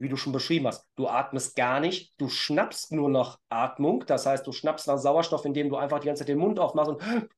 wie 0.00 0.08
du 0.08 0.16
schon 0.16 0.32
beschrieben 0.32 0.66
hast, 0.66 0.88
du 0.96 1.08
atmest 1.08 1.54
gar 1.54 1.78
nicht, 1.78 2.14
du 2.18 2.28
schnappst 2.28 2.90
nur 2.90 3.10
noch 3.10 3.38
Atmung, 3.50 4.04
das 4.06 4.24
heißt, 4.24 4.46
du 4.46 4.52
schnappst 4.52 4.88
nach 4.88 4.96
Sauerstoff, 4.96 5.44
indem 5.44 5.68
du 5.68 5.76
einfach 5.76 6.00
die 6.00 6.06
ganze 6.06 6.20
Zeit 6.20 6.28
den 6.28 6.38
Mund 6.38 6.58
aufmachst 6.58 6.90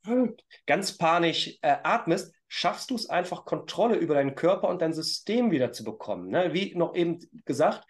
und 0.06 0.42
ganz 0.66 0.96
panisch 0.96 1.58
äh, 1.62 1.76
atmest, 1.82 2.32
schaffst 2.46 2.90
du 2.90 2.94
es 2.94 3.10
einfach, 3.10 3.44
Kontrolle 3.44 3.96
über 3.96 4.14
deinen 4.14 4.36
Körper 4.36 4.68
und 4.68 4.80
dein 4.80 4.92
System 4.92 5.50
wieder 5.50 5.72
zu 5.72 5.82
bekommen. 5.82 6.28
Ne? 6.28 6.54
Wie 6.54 6.72
noch 6.76 6.94
eben 6.94 7.18
gesagt, 7.44 7.84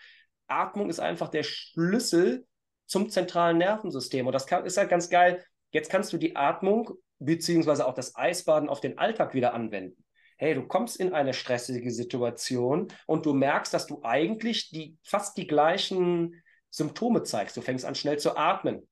Atmung 0.47 0.89
ist 0.89 1.01
einfach 1.01 1.29
der 1.29 1.43
Schlüssel 1.43 2.47
zum 2.87 3.11
zentralen 3.11 3.59
Nervensystem 3.59 4.27
und 4.27 4.33
das 4.33 4.47
kann, 4.47 4.65
ist 4.65 4.79
halt 4.79 4.89
ganz 4.89 5.11
geil. 5.11 5.45
Jetzt 5.71 5.91
kannst 5.91 6.13
du 6.15 6.17
die 6.17 6.35
Atmung 6.35 6.93
beziehungsweise 7.19 7.87
auch 7.87 7.95
das 7.95 8.17
Eisbaden 8.17 8.71
auf 8.71 8.81
den 8.81 8.99
Alltag 8.99 9.35
wieder 9.35 9.53
anwenden 9.53 10.03
hey, 10.43 10.55
du 10.55 10.67
kommst 10.67 10.97
in 10.97 11.13
eine 11.13 11.35
stressige 11.35 11.93
Situation 11.93 12.89
und 13.07 13.27
du 13.27 13.33
merkst, 13.33 13.73
dass 13.73 13.87
du 13.87 14.01
eigentlich 14.03 14.71
die, 14.71 14.97
fast 15.05 15.37
die 15.37 15.47
gleichen 15.47 16.43
Symptome 16.69 17.23
zeigst. 17.23 17.57
Du 17.57 17.61
fängst 17.61 17.85
an, 17.85 17.95
schnell 17.95 18.19
zu 18.19 18.37
atmen. 18.37 18.89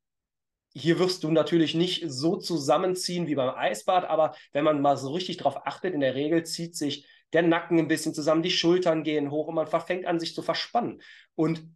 Hier 0.72 1.00
wirst 1.00 1.24
du 1.24 1.30
natürlich 1.32 1.74
nicht 1.74 2.04
so 2.06 2.36
zusammenziehen 2.36 3.26
wie 3.26 3.34
beim 3.34 3.52
Eisbad, 3.52 4.04
aber 4.04 4.36
wenn 4.52 4.62
man 4.62 4.80
mal 4.80 4.96
so 4.96 5.10
richtig 5.10 5.38
darauf 5.38 5.66
achtet, 5.66 5.92
in 5.92 5.98
der 5.98 6.14
Regel 6.14 6.44
zieht 6.44 6.76
sich 6.76 7.08
der 7.32 7.42
Nacken 7.42 7.80
ein 7.80 7.88
bisschen 7.88 8.14
zusammen, 8.14 8.44
die 8.44 8.52
Schultern 8.52 9.02
gehen 9.02 9.32
hoch 9.32 9.48
und 9.48 9.56
man 9.56 9.66
fängt 9.66 10.06
an, 10.06 10.20
sich 10.20 10.36
zu 10.36 10.42
verspannen. 10.42 11.02
Und 11.34 11.66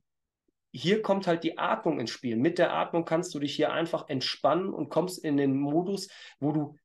hier 0.70 1.02
kommt 1.02 1.26
halt 1.26 1.42
die 1.42 1.58
Atmung 1.58 1.98
ins 1.98 2.10
Spiel. 2.10 2.36
Mit 2.36 2.58
der 2.58 2.72
Atmung 2.72 3.04
kannst 3.04 3.34
du 3.34 3.40
dich 3.40 3.56
hier 3.56 3.72
einfach 3.72 4.08
entspannen 4.08 4.72
und 4.72 4.88
kommst 4.88 5.24
in 5.24 5.36
den 5.36 5.56
Modus, 5.58 6.08
wo 6.38 6.52
du 6.52 6.76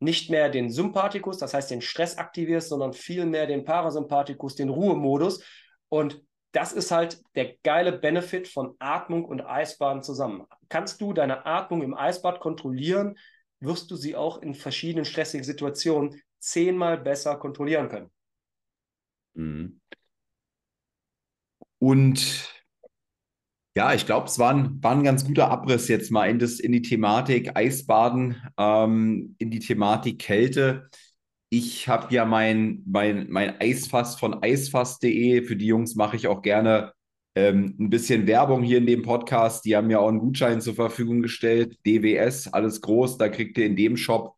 nicht 0.00 0.30
mehr 0.30 0.48
den 0.48 0.70
Sympathikus, 0.70 1.38
das 1.38 1.54
heißt 1.54 1.70
den 1.70 1.80
Stress 1.80 2.18
aktivierst, 2.18 2.68
sondern 2.68 2.92
vielmehr 2.92 3.46
den 3.46 3.64
Parasympathikus, 3.64 4.54
den 4.54 4.68
Ruhemodus. 4.68 5.42
Und 5.88 6.22
das 6.52 6.72
ist 6.72 6.90
halt 6.90 7.22
der 7.34 7.56
geile 7.62 7.92
Benefit 7.92 8.48
von 8.48 8.74
Atmung 8.78 9.24
und 9.24 9.42
Eisbaden 9.42 10.02
zusammen. 10.02 10.46
Kannst 10.68 11.00
du 11.00 11.12
deine 11.12 11.46
Atmung 11.46 11.82
im 11.82 11.94
Eisbad 11.94 12.40
kontrollieren, 12.40 13.18
wirst 13.60 13.90
du 13.90 13.96
sie 13.96 14.16
auch 14.16 14.40
in 14.40 14.54
verschiedenen 14.54 15.04
stressigen 15.04 15.44
Situationen 15.44 16.20
zehnmal 16.38 16.98
besser 16.98 17.36
kontrollieren 17.36 17.88
können. 17.88 18.10
Mhm. 19.34 19.80
Und 21.80 22.57
ja, 23.76 23.94
ich 23.94 24.06
glaube, 24.06 24.26
es 24.26 24.38
war 24.38 24.54
ein, 24.54 24.82
war 24.82 24.92
ein 24.92 25.04
ganz 25.04 25.24
guter 25.24 25.50
Abriss 25.50 25.88
jetzt 25.88 26.10
mal 26.10 26.28
in, 26.28 26.38
das, 26.38 26.58
in 26.58 26.72
die 26.72 26.82
Thematik 26.82 27.56
Eisbaden, 27.56 28.36
ähm, 28.58 29.36
in 29.38 29.50
die 29.50 29.60
Thematik 29.60 30.18
Kälte. 30.18 30.88
Ich 31.50 31.88
habe 31.88 32.12
ja 32.14 32.24
mein, 32.24 32.82
mein, 32.86 33.30
mein 33.30 33.60
Eisfass 33.60 34.16
von 34.16 34.42
eisfass.de. 34.42 35.42
Für 35.42 35.56
die 35.56 35.66
Jungs 35.66 35.94
mache 35.94 36.16
ich 36.16 36.26
auch 36.26 36.42
gerne 36.42 36.92
ähm, 37.36 37.76
ein 37.78 37.88
bisschen 37.88 38.26
Werbung 38.26 38.62
hier 38.62 38.78
in 38.78 38.86
dem 38.86 39.02
Podcast. 39.02 39.64
Die 39.64 39.76
haben 39.76 39.90
ja 39.90 40.00
auch 40.00 40.08
einen 40.08 40.18
Gutschein 40.18 40.60
zur 40.60 40.74
Verfügung 40.74 41.22
gestellt. 41.22 41.78
DWS, 41.86 42.52
alles 42.52 42.80
groß. 42.80 43.16
Da 43.16 43.28
kriegt 43.28 43.56
ihr 43.58 43.66
in 43.66 43.76
dem 43.76 43.96
Shop 43.96 44.36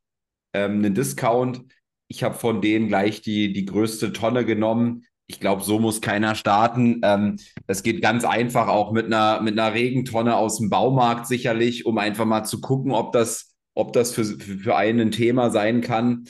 ähm, 0.52 0.78
einen 0.78 0.94
Discount. 0.94 1.62
Ich 2.08 2.22
habe 2.22 2.34
von 2.34 2.60
denen 2.60 2.88
gleich 2.88 3.22
die, 3.22 3.52
die 3.52 3.64
größte 3.64 4.12
Tonne 4.12 4.44
genommen 4.44 5.06
ich 5.30 5.40
glaube, 5.40 5.62
so 5.62 5.78
muss 5.78 6.00
keiner 6.00 6.34
starten. 6.34 7.00
Ähm, 7.04 7.36
das 7.66 7.82
geht 7.82 8.02
ganz 8.02 8.24
einfach 8.24 8.66
auch 8.66 8.90
mit 8.92 9.06
einer, 9.06 9.40
mit 9.40 9.58
einer 9.58 9.72
Regentonne 9.72 10.36
aus 10.36 10.58
dem 10.58 10.70
Baumarkt 10.70 11.26
sicherlich, 11.28 11.86
um 11.86 11.98
einfach 11.98 12.24
mal 12.24 12.44
zu 12.44 12.60
gucken, 12.60 12.92
ob 12.92 13.12
das, 13.12 13.54
ob 13.74 13.92
das 13.92 14.12
für, 14.12 14.24
für 14.24 14.76
einen 14.76 15.00
ein 15.00 15.10
Thema 15.12 15.50
sein 15.50 15.82
kann. 15.82 16.24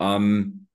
Ähm, 0.00 0.66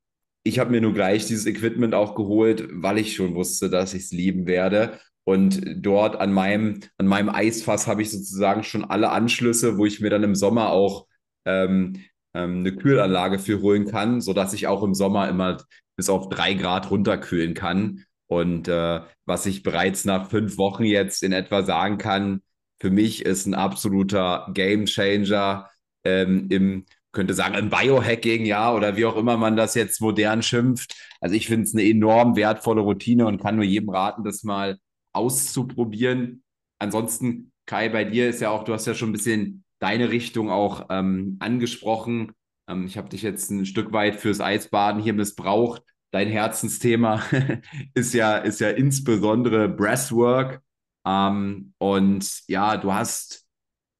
ich 0.43 0.57
habe 0.57 0.71
mir 0.71 0.81
nur 0.81 0.93
gleich 0.93 1.27
dieses 1.27 1.45
Equipment 1.45 1.93
auch 1.93 2.15
geholt, 2.15 2.67
weil 2.71 2.97
ich 2.97 3.15
schon 3.15 3.35
wusste, 3.35 3.69
dass 3.69 3.93
ich 3.93 4.03
es 4.03 4.11
lieben 4.11 4.47
werde. 4.47 4.99
Und 5.23 5.61
dort 5.75 6.15
an 6.15 6.31
meinem, 6.33 6.79
an 6.97 7.05
meinem 7.05 7.29
Eisfass 7.29 7.85
habe 7.85 8.01
ich 8.01 8.11
sozusagen 8.11 8.63
schon 8.63 8.85
alle 8.85 9.11
Anschlüsse, 9.11 9.77
wo 9.77 9.85
ich 9.85 9.99
mir 9.99 10.09
dann 10.09 10.23
im 10.23 10.35
Sommer 10.35 10.69
auch 10.71 11.05
ähm, 11.45 11.97
ähm 12.33 12.59
eine 12.59 12.75
Kühlanlage 12.75 13.37
für 13.37 13.61
holen 13.61 13.85
kann, 13.85 14.21
sodass 14.21 14.53
ich 14.53 14.67
auch 14.67 14.83
im 14.83 14.93
Sommer 14.95 15.29
immer 15.29 15.57
bis 15.97 16.09
auf 16.09 16.29
drei 16.29 16.53
Grad 16.53 16.89
runterkühlen 16.89 17.53
kann. 17.53 18.05
Und 18.27 18.69
äh, 18.69 19.01
was 19.25 19.45
ich 19.45 19.63
bereits 19.63 20.05
nach 20.05 20.29
fünf 20.29 20.57
Wochen 20.57 20.83
jetzt 20.83 21.23
in 21.23 21.33
etwa 21.33 21.63
sagen 21.63 21.97
kann, 21.97 22.41
für 22.79 22.91
mich 22.91 23.25
ist 23.25 23.45
ein 23.45 23.55
absoluter 23.55 24.49
Game 24.53 24.85
Changer 24.85 25.69
ähm, 26.05 26.47
im 26.49 26.85
könnte 27.17 27.33
sagen, 27.33 27.55
ein 27.55 27.71
Biohacking, 27.71 28.45
ja, 28.45 28.71
oder 28.71 28.95
wie 28.95 29.05
auch 29.05 29.15
immer 29.15 29.37
man 29.37 29.55
das 29.55 29.73
jetzt 29.73 30.01
modern 30.01 30.43
schimpft. 30.43 30.93
Also 31.19 31.33
ich 31.35 31.47
finde 31.47 31.63
es 31.63 31.73
eine 31.73 31.83
enorm 31.83 32.35
wertvolle 32.35 32.81
Routine 32.81 33.25
und 33.25 33.41
kann 33.41 33.55
nur 33.55 33.65
jedem 33.65 33.89
raten, 33.89 34.23
das 34.23 34.43
mal 34.43 34.77
auszuprobieren. 35.13 36.43
Ansonsten, 36.77 37.51
Kai, 37.65 37.89
bei 37.89 38.03
dir 38.03 38.29
ist 38.29 38.39
ja 38.39 38.51
auch, 38.51 38.63
du 38.63 38.73
hast 38.73 38.85
ja 38.85 38.93
schon 38.93 39.09
ein 39.09 39.13
bisschen 39.13 39.63
deine 39.79 40.11
Richtung 40.11 40.51
auch 40.51 40.85
ähm, 40.91 41.37
angesprochen. 41.39 42.33
Ähm, 42.67 42.85
ich 42.85 42.97
habe 42.97 43.09
dich 43.09 43.21
jetzt 43.21 43.49
ein 43.51 43.65
Stück 43.65 43.93
weit 43.93 44.17
fürs 44.17 44.41
Eisbaden 44.41 45.01
hier 45.01 45.13
missbraucht. 45.13 45.83
Dein 46.11 46.27
Herzensthema 46.27 47.23
ist 47.93 48.13
ja, 48.13 48.37
ist 48.37 48.59
ja 48.59 48.69
insbesondere 48.69 49.69
Breathwork. 49.69 50.61
Ähm, 51.05 51.73
und 51.77 52.47
ja, 52.47 52.77
du 52.77 52.93
hast 52.93 53.47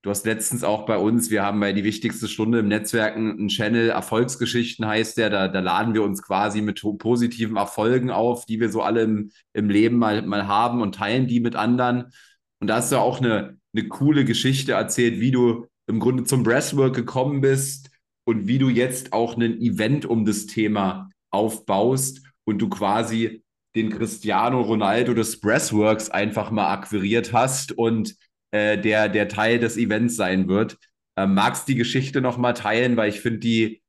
Du 0.04 0.12
hast 0.12 0.26
letztens 0.26 0.64
auch 0.64 0.86
bei 0.86 0.98
uns, 0.98 1.32
wir 1.32 1.44
haben 1.44 1.60
bei 1.60 1.74
die 1.74 1.84
wichtigste 1.84 2.30
Stunde 2.30 2.60
im 2.60 2.70
Netzwerken 2.70 3.32
einen 3.32 3.48
Channel, 3.50 3.90
Erfolgsgeschichten 3.90 4.86
heißt 4.86 5.18
der, 5.18 5.30
da, 5.30 5.50
da 5.50 5.60
laden 5.60 5.94
wir 5.94 6.04
uns 6.04 6.22
quasi 6.22 6.62
mit 6.62 6.82
positiven 7.00 7.58
Erfolgen 7.58 8.10
auf, 8.10 8.46
die 8.46 8.62
wir 8.62 8.70
so 8.70 8.82
alle 8.82 9.02
im, 9.02 9.32
im 9.52 9.70
Leben 9.70 9.98
mal, 9.98 10.22
mal 10.22 10.48
haben 10.48 10.82
und 10.82 10.96
teilen 10.96 11.28
die 11.28 11.42
mit 11.42 11.58
anderen. 11.58 12.14
Und 12.62 12.68
da 12.68 12.78
hast 12.78 12.94
du 12.94 12.98
auch 12.98 13.20
eine, 13.20 13.58
eine 13.76 13.88
coole 13.90 14.24
Geschichte 14.24 14.72
erzählt, 14.72 15.20
wie 15.20 15.32
du 15.32 15.66
im 15.88 16.00
Grunde 16.00 16.24
zum 16.24 16.44
Breathwork 16.44 16.96
gekommen 16.96 17.42
bist 17.42 17.90
und 18.28 18.46
wie 18.46 18.60
du 18.60 18.68
jetzt 18.68 19.14
auch 19.14 19.38
ein 19.38 19.62
Event 19.62 20.06
um 20.06 20.26
das 20.26 20.48
Thema 20.48 21.10
aufbaust 21.32 22.24
und 22.44 22.62
du 22.62 22.68
quasi 22.68 23.42
den 23.74 23.90
Cristiano 23.90 24.60
Ronaldo 24.60 25.14
des 25.14 25.40
Breathworks 25.40 26.10
einfach 26.10 26.52
mal 26.52 26.74
akquiriert 26.74 27.32
hast 27.32 27.72
und 27.72 28.16
äh, 28.52 28.78
der, 28.78 29.08
der 29.08 29.30
Teil 29.30 29.60
des 29.60 29.78
Events 29.78 30.18
sein 30.18 30.50
wird. 30.50 30.78
Ähm, 31.16 31.36
magst 31.36 31.70
die 31.70 31.76
Geschichte 31.76 32.20
noch 32.20 32.38
mal 32.38 32.52
teilen, 32.52 32.98
weil 32.98 33.08
ich 33.08 33.22
finde 33.22 33.40
die, 33.40 33.82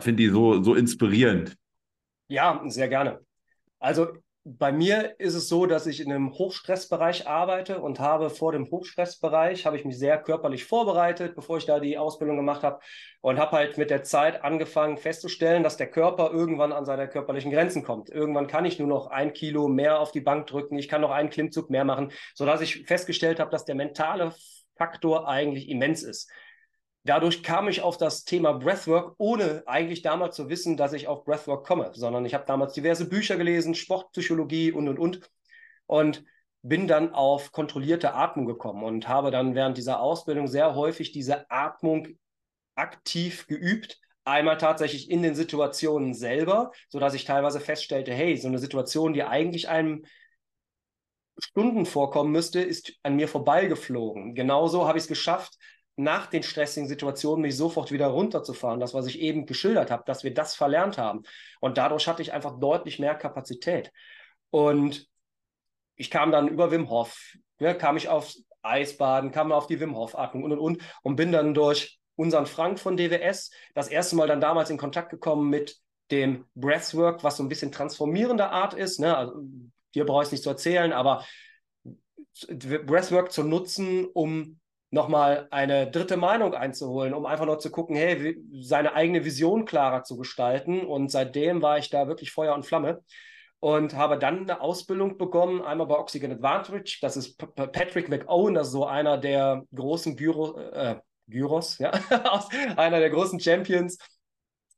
find 0.00 0.18
die 0.18 0.28
so, 0.28 0.60
so 0.60 0.74
inspirierend. 0.74 1.56
Ja, 2.26 2.60
sehr 2.66 2.88
gerne. 2.88 3.20
Also 3.78 4.08
bei 4.56 4.72
mir 4.72 5.20
ist 5.20 5.34
es 5.34 5.48
so, 5.48 5.66
dass 5.66 5.86
ich 5.86 6.00
in 6.00 6.10
einem 6.10 6.32
Hochstressbereich 6.32 7.26
arbeite 7.26 7.80
und 7.80 8.00
habe 8.00 8.30
vor 8.30 8.52
dem 8.52 8.70
Hochstressbereich, 8.70 9.66
habe 9.66 9.76
ich 9.76 9.84
mich 9.84 9.98
sehr 9.98 10.16
körperlich 10.16 10.64
vorbereitet, 10.64 11.34
bevor 11.34 11.58
ich 11.58 11.66
da 11.66 11.80
die 11.80 11.98
Ausbildung 11.98 12.36
gemacht 12.36 12.62
habe 12.62 12.80
und 13.20 13.38
habe 13.38 13.52
halt 13.52 13.76
mit 13.76 13.90
der 13.90 14.04
Zeit 14.04 14.42
angefangen 14.42 14.96
festzustellen, 14.96 15.62
dass 15.62 15.76
der 15.76 15.90
Körper 15.90 16.30
irgendwann 16.32 16.72
an 16.72 16.86
seine 16.86 17.08
körperlichen 17.08 17.50
Grenzen 17.50 17.82
kommt. 17.82 18.08
Irgendwann 18.08 18.46
kann 18.46 18.64
ich 18.64 18.78
nur 18.78 18.88
noch 18.88 19.08
ein 19.08 19.34
Kilo 19.34 19.68
mehr 19.68 20.00
auf 20.00 20.12
die 20.12 20.22
Bank 20.22 20.46
drücken, 20.46 20.78
ich 20.78 20.88
kann 20.88 21.02
noch 21.02 21.10
einen 21.10 21.28
Klimmzug 21.28 21.68
mehr 21.68 21.84
machen, 21.84 22.10
sodass 22.34 22.62
ich 22.62 22.86
festgestellt 22.86 23.40
habe, 23.40 23.50
dass 23.50 23.66
der 23.66 23.74
mentale 23.74 24.34
Faktor 24.76 25.28
eigentlich 25.28 25.68
immens 25.68 26.02
ist. 26.02 26.30
Dadurch 27.04 27.42
kam 27.42 27.68
ich 27.68 27.80
auf 27.80 27.96
das 27.96 28.24
Thema 28.24 28.52
Breathwork, 28.52 29.14
ohne 29.18 29.62
eigentlich 29.66 30.02
damals 30.02 30.36
zu 30.36 30.48
wissen, 30.48 30.76
dass 30.76 30.92
ich 30.92 31.08
auf 31.08 31.24
Breathwork 31.24 31.66
komme, 31.66 31.90
sondern 31.94 32.24
ich 32.26 32.34
habe 32.34 32.44
damals 32.46 32.74
diverse 32.74 33.08
Bücher 33.08 33.36
gelesen, 33.36 33.74
Sportpsychologie 33.74 34.72
und, 34.72 34.88
und, 34.88 34.98
und. 34.98 35.30
Und 35.86 36.24
bin 36.62 36.86
dann 36.88 37.14
auf 37.14 37.52
kontrollierte 37.52 38.14
Atmung 38.14 38.46
gekommen 38.46 38.82
und 38.82 39.08
habe 39.08 39.30
dann 39.30 39.54
während 39.54 39.78
dieser 39.78 40.00
Ausbildung 40.00 40.48
sehr 40.48 40.74
häufig 40.74 41.12
diese 41.12 41.50
Atmung 41.50 42.08
aktiv 42.74 43.46
geübt. 43.46 43.98
Einmal 44.24 44.58
tatsächlich 44.58 45.10
in 45.10 45.22
den 45.22 45.34
Situationen 45.34 46.12
selber, 46.12 46.72
sodass 46.88 47.14
ich 47.14 47.24
teilweise 47.24 47.60
feststellte, 47.60 48.12
hey, 48.12 48.36
so 48.36 48.48
eine 48.48 48.58
Situation, 48.58 49.14
die 49.14 49.22
eigentlich 49.22 49.68
einem 49.68 50.04
Stunden 51.38 51.86
vorkommen 51.86 52.32
müsste, 52.32 52.60
ist 52.60 52.92
an 53.02 53.16
mir 53.16 53.28
vorbeigeflogen. 53.28 54.34
Genauso 54.34 54.86
habe 54.86 54.98
ich 54.98 55.04
es 55.04 55.08
geschafft, 55.08 55.56
nach 55.98 56.26
den 56.26 56.44
stressigen 56.44 56.88
Situationen 56.88 57.42
mich 57.42 57.56
sofort 57.56 57.90
wieder 57.90 58.06
runterzufahren. 58.06 58.78
Das, 58.78 58.94
was 58.94 59.06
ich 59.06 59.18
eben 59.18 59.46
geschildert 59.46 59.90
habe, 59.90 60.04
dass 60.06 60.22
wir 60.22 60.32
das 60.32 60.54
verlernt 60.54 60.96
haben. 60.96 61.24
Und 61.60 61.76
dadurch 61.76 62.06
hatte 62.06 62.22
ich 62.22 62.32
einfach 62.32 62.58
deutlich 62.60 63.00
mehr 63.00 63.16
Kapazität. 63.16 63.92
Und 64.50 65.08
ich 65.96 66.10
kam 66.10 66.30
dann 66.30 66.46
über 66.46 66.70
Wim 66.70 66.88
Hof, 66.88 67.34
ne, 67.58 67.76
kam 67.76 67.96
ich 67.96 68.08
aufs 68.08 68.44
Eisbaden, 68.62 69.32
kam 69.32 69.50
auf 69.50 69.66
die 69.66 69.80
Wim 69.80 69.96
Hof-Atmung 69.96 70.44
und 70.44 70.52
und 70.52 70.58
und 70.58 70.82
und 71.02 71.16
bin 71.16 71.32
dann 71.32 71.52
durch 71.52 71.98
unseren 72.14 72.46
Frank 72.46 72.78
von 72.78 72.96
DWS 72.96 73.50
das 73.74 73.88
erste 73.88 74.14
Mal 74.14 74.28
dann 74.28 74.40
damals 74.40 74.70
in 74.70 74.78
Kontakt 74.78 75.10
gekommen 75.10 75.50
mit 75.50 75.78
dem 76.12 76.46
Breathwork, 76.54 77.24
was 77.24 77.36
so 77.36 77.42
ein 77.42 77.48
bisschen 77.48 77.72
transformierender 77.72 78.52
Art 78.52 78.72
ist. 78.72 79.00
Ne? 79.00 79.16
Also, 79.16 79.34
dir 79.94 80.06
brauche 80.06 80.22
ich 80.22 80.26
es 80.28 80.32
nicht 80.32 80.44
zu 80.44 80.50
erzählen, 80.50 80.92
aber 80.92 81.24
Breathwork 82.48 83.32
zu 83.32 83.42
nutzen, 83.42 84.06
um 84.06 84.60
nochmal 84.90 85.48
eine 85.50 85.90
dritte 85.90 86.16
Meinung 86.16 86.54
einzuholen, 86.54 87.14
um 87.14 87.26
einfach 87.26 87.46
nur 87.46 87.58
zu 87.58 87.70
gucken, 87.70 87.96
hey, 87.96 88.38
seine 88.60 88.94
eigene 88.94 89.24
Vision 89.24 89.64
klarer 89.64 90.02
zu 90.02 90.16
gestalten. 90.16 90.80
Und 90.86 91.10
seitdem 91.10 91.62
war 91.62 91.78
ich 91.78 91.90
da 91.90 92.08
wirklich 92.08 92.32
Feuer 92.32 92.54
und 92.54 92.64
Flamme 92.64 93.02
und 93.60 93.94
habe 93.94 94.18
dann 94.18 94.42
eine 94.42 94.60
Ausbildung 94.60 95.18
begonnen, 95.18 95.62
einmal 95.62 95.86
bei 95.86 95.98
Oxygen 95.98 96.32
Advantage, 96.32 96.98
das 97.02 97.16
ist 97.16 97.36
Patrick 97.54 98.08
McOwen, 98.08 98.54
das 98.54 98.68
ist 98.68 98.72
so 98.72 98.86
einer 98.86 99.18
der 99.18 99.64
großen 99.74 100.16
Gyro, 100.16 100.58
äh, 100.58 100.96
Gyros, 101.26 101.78
ja, 101.78 101.90
einer 102.76 103.00
der 103.00 103.10
großen 103.10 103.40
Champions 103.40 103.98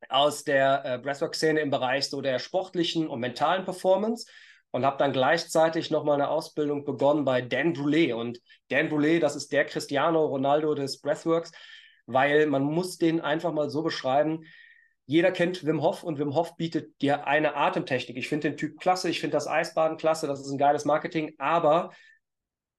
aus 0.09 0.45
der 0.45 0.83
äh, 0.85 0.99
Breathwork-Szene 0.99 1.61
im 1.61 1.71
Bereich 1.71 2.09
so 2.09 2.21
der 2.23 2.39
sportlichen 2.39 3.07
und 3.07 3.21
mentalen 3.21 3.65
Performance 3.65 4.27
und 4.71 4.85
habe 4.85 4.99
dann 4.99 5.13
gleichzeitig 5.13 5.91
nochmal 5.91 6.15
eine 6.15 6.29
Ausbildung 6.29 6.85
begonnen 6.85 7.25
bei 7.25 7.43
Dan 7.43 7.75
Brulé. 7.75 8.15
Und 8.15 8.41
Dan 8.69 8.89
Brulé, 8.89 9.19
das 9.19 9.37
ist 9.37 9.53
der 9.53 9.65
Cristiano 9.65 10.25
Ronaldo 10.27 10.75
des 10.75 11.01
Breathworks, 11.01 11.53
weil 12.07 12.47
man 12.47 12.63
muss 12.63 12.99
den 12.99 13.21
einfach 13.21 13.53
mal 13.53 13.71
so 13.71 13.83
beschreiben. 13.83 14.45
Jeder 15.07 15.33
kennt 15.33 15.67
Wim 15.67 15.83
Hof 15.83 16.05
und 16.05 16.19
Wim 16.19 16.35
Hof 16.35 16.57
bietet 16.57 17.01
dir 17.03 17.27
eine 17.27 17.57
Atemtechnik. 17.57 18.17
Ich 18.17 18.29
finde 18.29 18.51
den 18.51 18.57
Typ 18.57 18.79
klasse, 18.79 19.11
ich 19.11 19.21
finde 19.21 19.37
das 19.37 19.49
Eisbaden 19.49 19.97
klasse, 19.97 20.29
das 20.29 20.41
ist 20.41 20.51
ein 20.51 20.59
geiles 20.59 20.85
Marketing, 20.85 21.35
aber 21.39 21.91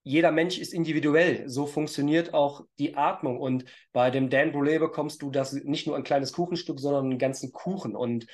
jeder 0.03 0.31
Mensch 0.31 0.57
ist 0.57 0.73
individuell. 0.73 1.47
So 1.47 1.67
funktioniert 1.67 2.33
auch 2.33 2.65
die 2.79 2.95
Atmung. 2.95 3.39
Und 3.39 3.65
bei 3.91 4.09
dem 4.09 4.29
Dan 4.29 4.51
Brulé 4.51 4.79
bekommst 4.79 5.21
du 5.21 5.29
das 5.29 5.53
nicht 5.53 5.87
nur 5.87 5.95
ein 5.95 6.03
kleines 6.03 6.31
Kuchenstück, 6.31 6.79
sondern 6.79 7.05
einen 7.05 7.19
ganzen 7.19 7.51
Kuchen. 7.51 7.95
Und 7.95 8.25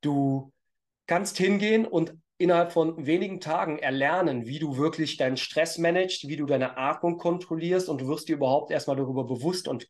du 0.00 0.52
kannst 1.06 1.38
hingehen 1.38 1.86
und 1.86 2.14
innerhalb 2.38 2.72
von 2.72 3.04
wenigen 3.04 3.40
Tagen 3.40 3.78
erlernen, 3.78 4.46
wie 4.46 4.60
du 4.60 4.76
wirklich 4.76 5.16
deinen 5.16 5.36
Stress 5.36 5.76
managst, 5.76 6.28
wie 6.28 6.36
du 6.36 6.46
deine 6.46 6.76
Atmung 6.76 7.18
kontrollierst 7.18 7.88
und 7.88 8.00
du 8.00 8.08
wirst 8.08 8.28
dir 8.28 8.36
überhaupt 8.36 8.70
erstmal 8.70 8.96
darüber 8.96 9.24
bewusst 9.24 9.66
und 9.66 9.88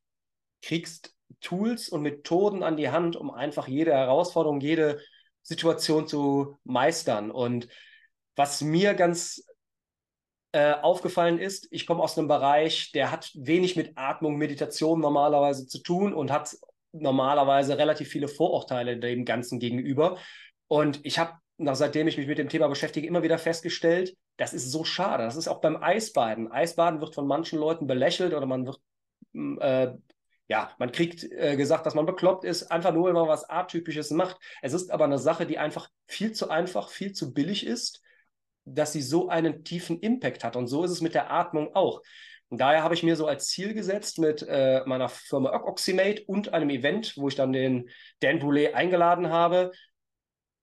kriegst 0.63 1.15
Tools 1.41 1.91
und 1.91 2.03
Methoden 2.03 2.63
an 2.63 2.77
die 2.77 2.89
Hand, 2.89 3.17
um 3.17 3.31
einfach 3.31 3.69
jede 3.69 3.93
Herausforderung, 3.93 4.61
jede 4.61 5.01
Situation 5.43 6.09
zu 6.09 6.59
meistern. 6.65 7.31
Und 7.31 7.69
was 8.35 8.63
mir 8.63 8.95
ganz 8.95 9.45
äh, 10.53 10.73
aufgefallen 10.73 11.39
ist, 11.39 11.69
ich 11.71 11.87
komme 11.87 12.03
aus 12.03 12.17
einem 12.17 12.29
Bereich, 12.29 12.93
der 12.93 13.13
hat 13.13 13.31
wenig 13.35 13.77
mit 13.77 13.93
Atmung, 13.97 14.37
Meditation 14.37 15.01
normalerweise 15.01 15.67
zu 15.67 15.83
tun 15.83 16.15
und 16.15 16.31
hat 16.31 16.57
normalerweise 16.93 17.77
relativ 17.77 18.09
viele 18.09 18.29
Vorurteile 18.29 18.99
dem 18.99 19.27
Ganzen 19.27 19.59
gegenüber. 19.59 20.19
Und 20.67 21.01
ich 21.05 21.19
habe 21.19 21.33
nach, 21.59 21.75
seitdem 21.75 22.09
ich 22.09 22.17
mich 22.17 22.27
mit 22.27 22.39
dem 22.39 22.49
Thema 22.49 22.69
beschäftige, 22.69 23.07
immer 23.07 23.23
wieder 23.23 23.39
festgestellt, 23.39 24.17
das 24.37 24.55
ist 24.55 24.71
so 24.71 24.85
schade. 24.85 25.25
Das 25.25 25.37
ist 25.37 25.49
auch 25.49 25.61
beim 25.61 25.83
Eisbaden. 25.83 26.51
Eisbaden 26.51 27.01
wird 27.01 27.15
von 27.15 27.27
manchen 27.27 27.59
Leuten 27.59 27.87
belächelt 27.87 28.33
oder 28.33 28.47
man 28.47 28.65
wird, 28.67 28.81
mm, 29.33 29.59
äh, 29.61 29.95
ja, 30.47 30.71
man 30.79 30.93
kriegt 30.93 31.25
äh, 31.25 31.57
gesagt, 31.57 31.85
dass 31.85 31.95
man 31.95 32.07
bekloppt 32.07 32.45
ist, 32.45 32.71
einfach 32.71 32.93
nur, 32.95 33.09
wenn 33.09 33.15
man 33.15 33.29
was 33.29 33.49
Atypisches 33.51 34.11
macht. 34.11 34.39
Es 34.63 34.73
ist 34.73 34.91
aber 34.91 35.05
eine 35.05 35.19
Sache, 35.19 35.47
die 35.47 35.59
einfach 35.59 35.91
viel 36.07 36.33
zu 36.33 36.49
einfach, 36.49 36.91
viel 36.91 37.13
zu 37.13 37.35
billig 37.35 37.67
ist, 37.67 38.03
dass 38.65 38.93
sie 38.93 39.03
so 39.03 39.29
einen 39.29 39.65
tiefen 39.65 40.01
Impact 40.01 40.45
hat. 40.45 40.57
Und 40.57 40.69
so 40.69 40.85
ist 40.85 40.93
es 40.93 41.01
mit 41.01 41.15
der 41.15 41.33
Atmung 41.33 41.75
auch. 41.75 42.03
Und 42.51 42.61
daher 42.61 42.83
habe 42.83 42.95
ich 42.95 43.03
mir 43.03 43.17
so 43.17 43.27
als 43.27 43.49
Ziel 43.49 43.75
gesetzt 43.75 44.19
mit 44.19 44.43
äh, 44.49 44.83
meiner 44.87 45.09
Firma 45.09 45.53
Oxymate 45.65 46.25
und 46.27 46.55
einem 46.55 46.71
Event, 46.71 47.15
wo 47.17 47.29
ich 47.29 47.35
dann 47.35 47.53
den 47.53 47.91
Dan 48.21 48.39
Brulé 48.39 48.73
eingeladen 48.73 49.31
habe, 49.31 49.73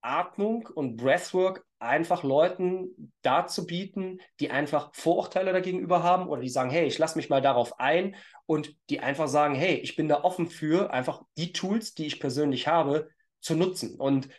Atmung 0.05 0.67
und 0.73 0.97
Breathwork 0.97 1.65
einfach 1.79 2.23
Leuten 2.23 3.11
dazu 3.21 3.65
bieten, 3.65 4.19
die 4.39 4.51
einfach 4.51 4.91
Vorurteile 4.93 5.51
dagegenüber 5.51 6.03
haben 6.03 6.27
oder 6.29 6.41
die 6.41 6.49
sagen, 6.49 6.69
hey, 6.69 6.85
ich 6.85 6.97
lasse 6.97 7.17
mich 7.17 7.29
mal 7.29 7.41
darauf 7.41 7.79
ein 7.79 8.15
und 8.45 8.75
die 8.89 8.99
einfach 8.99 9.27
sagen, 9.27 9.55
hey, 9.55 9.75
ich 9.75 9.95
bin 9.95 10.07
da 10.07 10.23
offen 10.23 10.47
für, 10.47 10.91
einfach 10.91 11.21
die 11.37 11.53
Tools, 11.53 11.93
die 11.93 12.05
ich 12.05 12.19
persönlich 12.19 12.67
habe, 12.67 13.09
zu 13.41 13.55
nutzen. 13.55 13.99
Und 13.99 14.29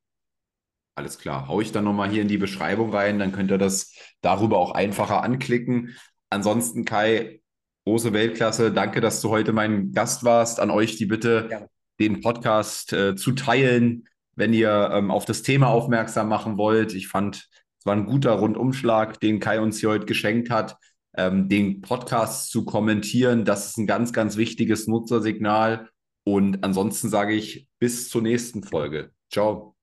Alles 0.99 1.19
klar. 1.19 1.47
Hau 1.49 1.61
ich 1.61 1.73
dann 1.73 1.85
nochmal 1.85 2.09
hier 2.09 2.23
in 2.23 2.29
die 2.29 2.39
Beschreibung 2.39 2.95
rein, 2.95 3.19
dann 3.19 3.33
könnt 3.33 3.51
ihr 3.51 3.59
das 3.59 3.93
darüber 4.23 4.59
auch 4.59 4.71
einfacher 4.71 5.23
anklicken. 5.23 5.95
Ansonsten, 6.31 6.87
Kai, 6.87 7.43
große 7.85 8.13
Weltklasse. 8.13 8.73
Danke, 8.73 9.01
dass 9.01 9.21
du 9.21 9.31
heute 9.31 9.53
mein 9.53 9.93
Gast 9.93 10.25
warst. 10.25 10.59
An 10.59 10.71
euch 10.71 10.97
die 10.97 11.07
Bitte, 11.07 11.47
Gerne. 11.49 11.69
den 12.01 12.21
Podcast 12.21 12.93
äh, 12.93 13.15
zu 13.15 13.33
teilen, 13.33 14.09
wenn 14.35 14.53
ihr 14.53 14.91
ähm, 14.93 15.11
auf 15.11 15.25
das 15.25 15.43
Thema 15.43 15.69
aufmerksam 15.69 16.29
machen 16.29 16.57
wollt. 16.57 16.95
Ich 16.95 17.09
fand, 17.09 17.49
es 17.79 17.87
war 17.87 17.95
ein 17.95 18.07
guter 18.07 18.33
Rundumschlag, 18.33 19.21
den 19.21 19.39
Kai 19.39 19.61
uns 19.61 19.79
hier 19.79 19.91
heute 19.91 20.07
geschenkt 20.07 20.51
hat. 20.51 20.77
Ähm, 21.17 21.49
den 21.49 21.81
Podcast 21.81 22.51
zu 22.51 22.65
kommentieren, 22.65 23.45
das 23.45 23.71
ist 23.71 23.79
ein 23.79 23.87
ganz, 23.87 24.13
ganz 24.13 24.37
wichtiges 24.37 24.87
Nutzersignal. 24.87 25.89
Und 26.25 26.63
ansonsten 26.65 27.09
sage 27.09 27.35
ich 27.35 27.69
bis 27.79 28.09
zur 28.09 28.23
nächsten 28.23 28.63
Folge. 28.63 29.13
Ciao. 29.31 29.77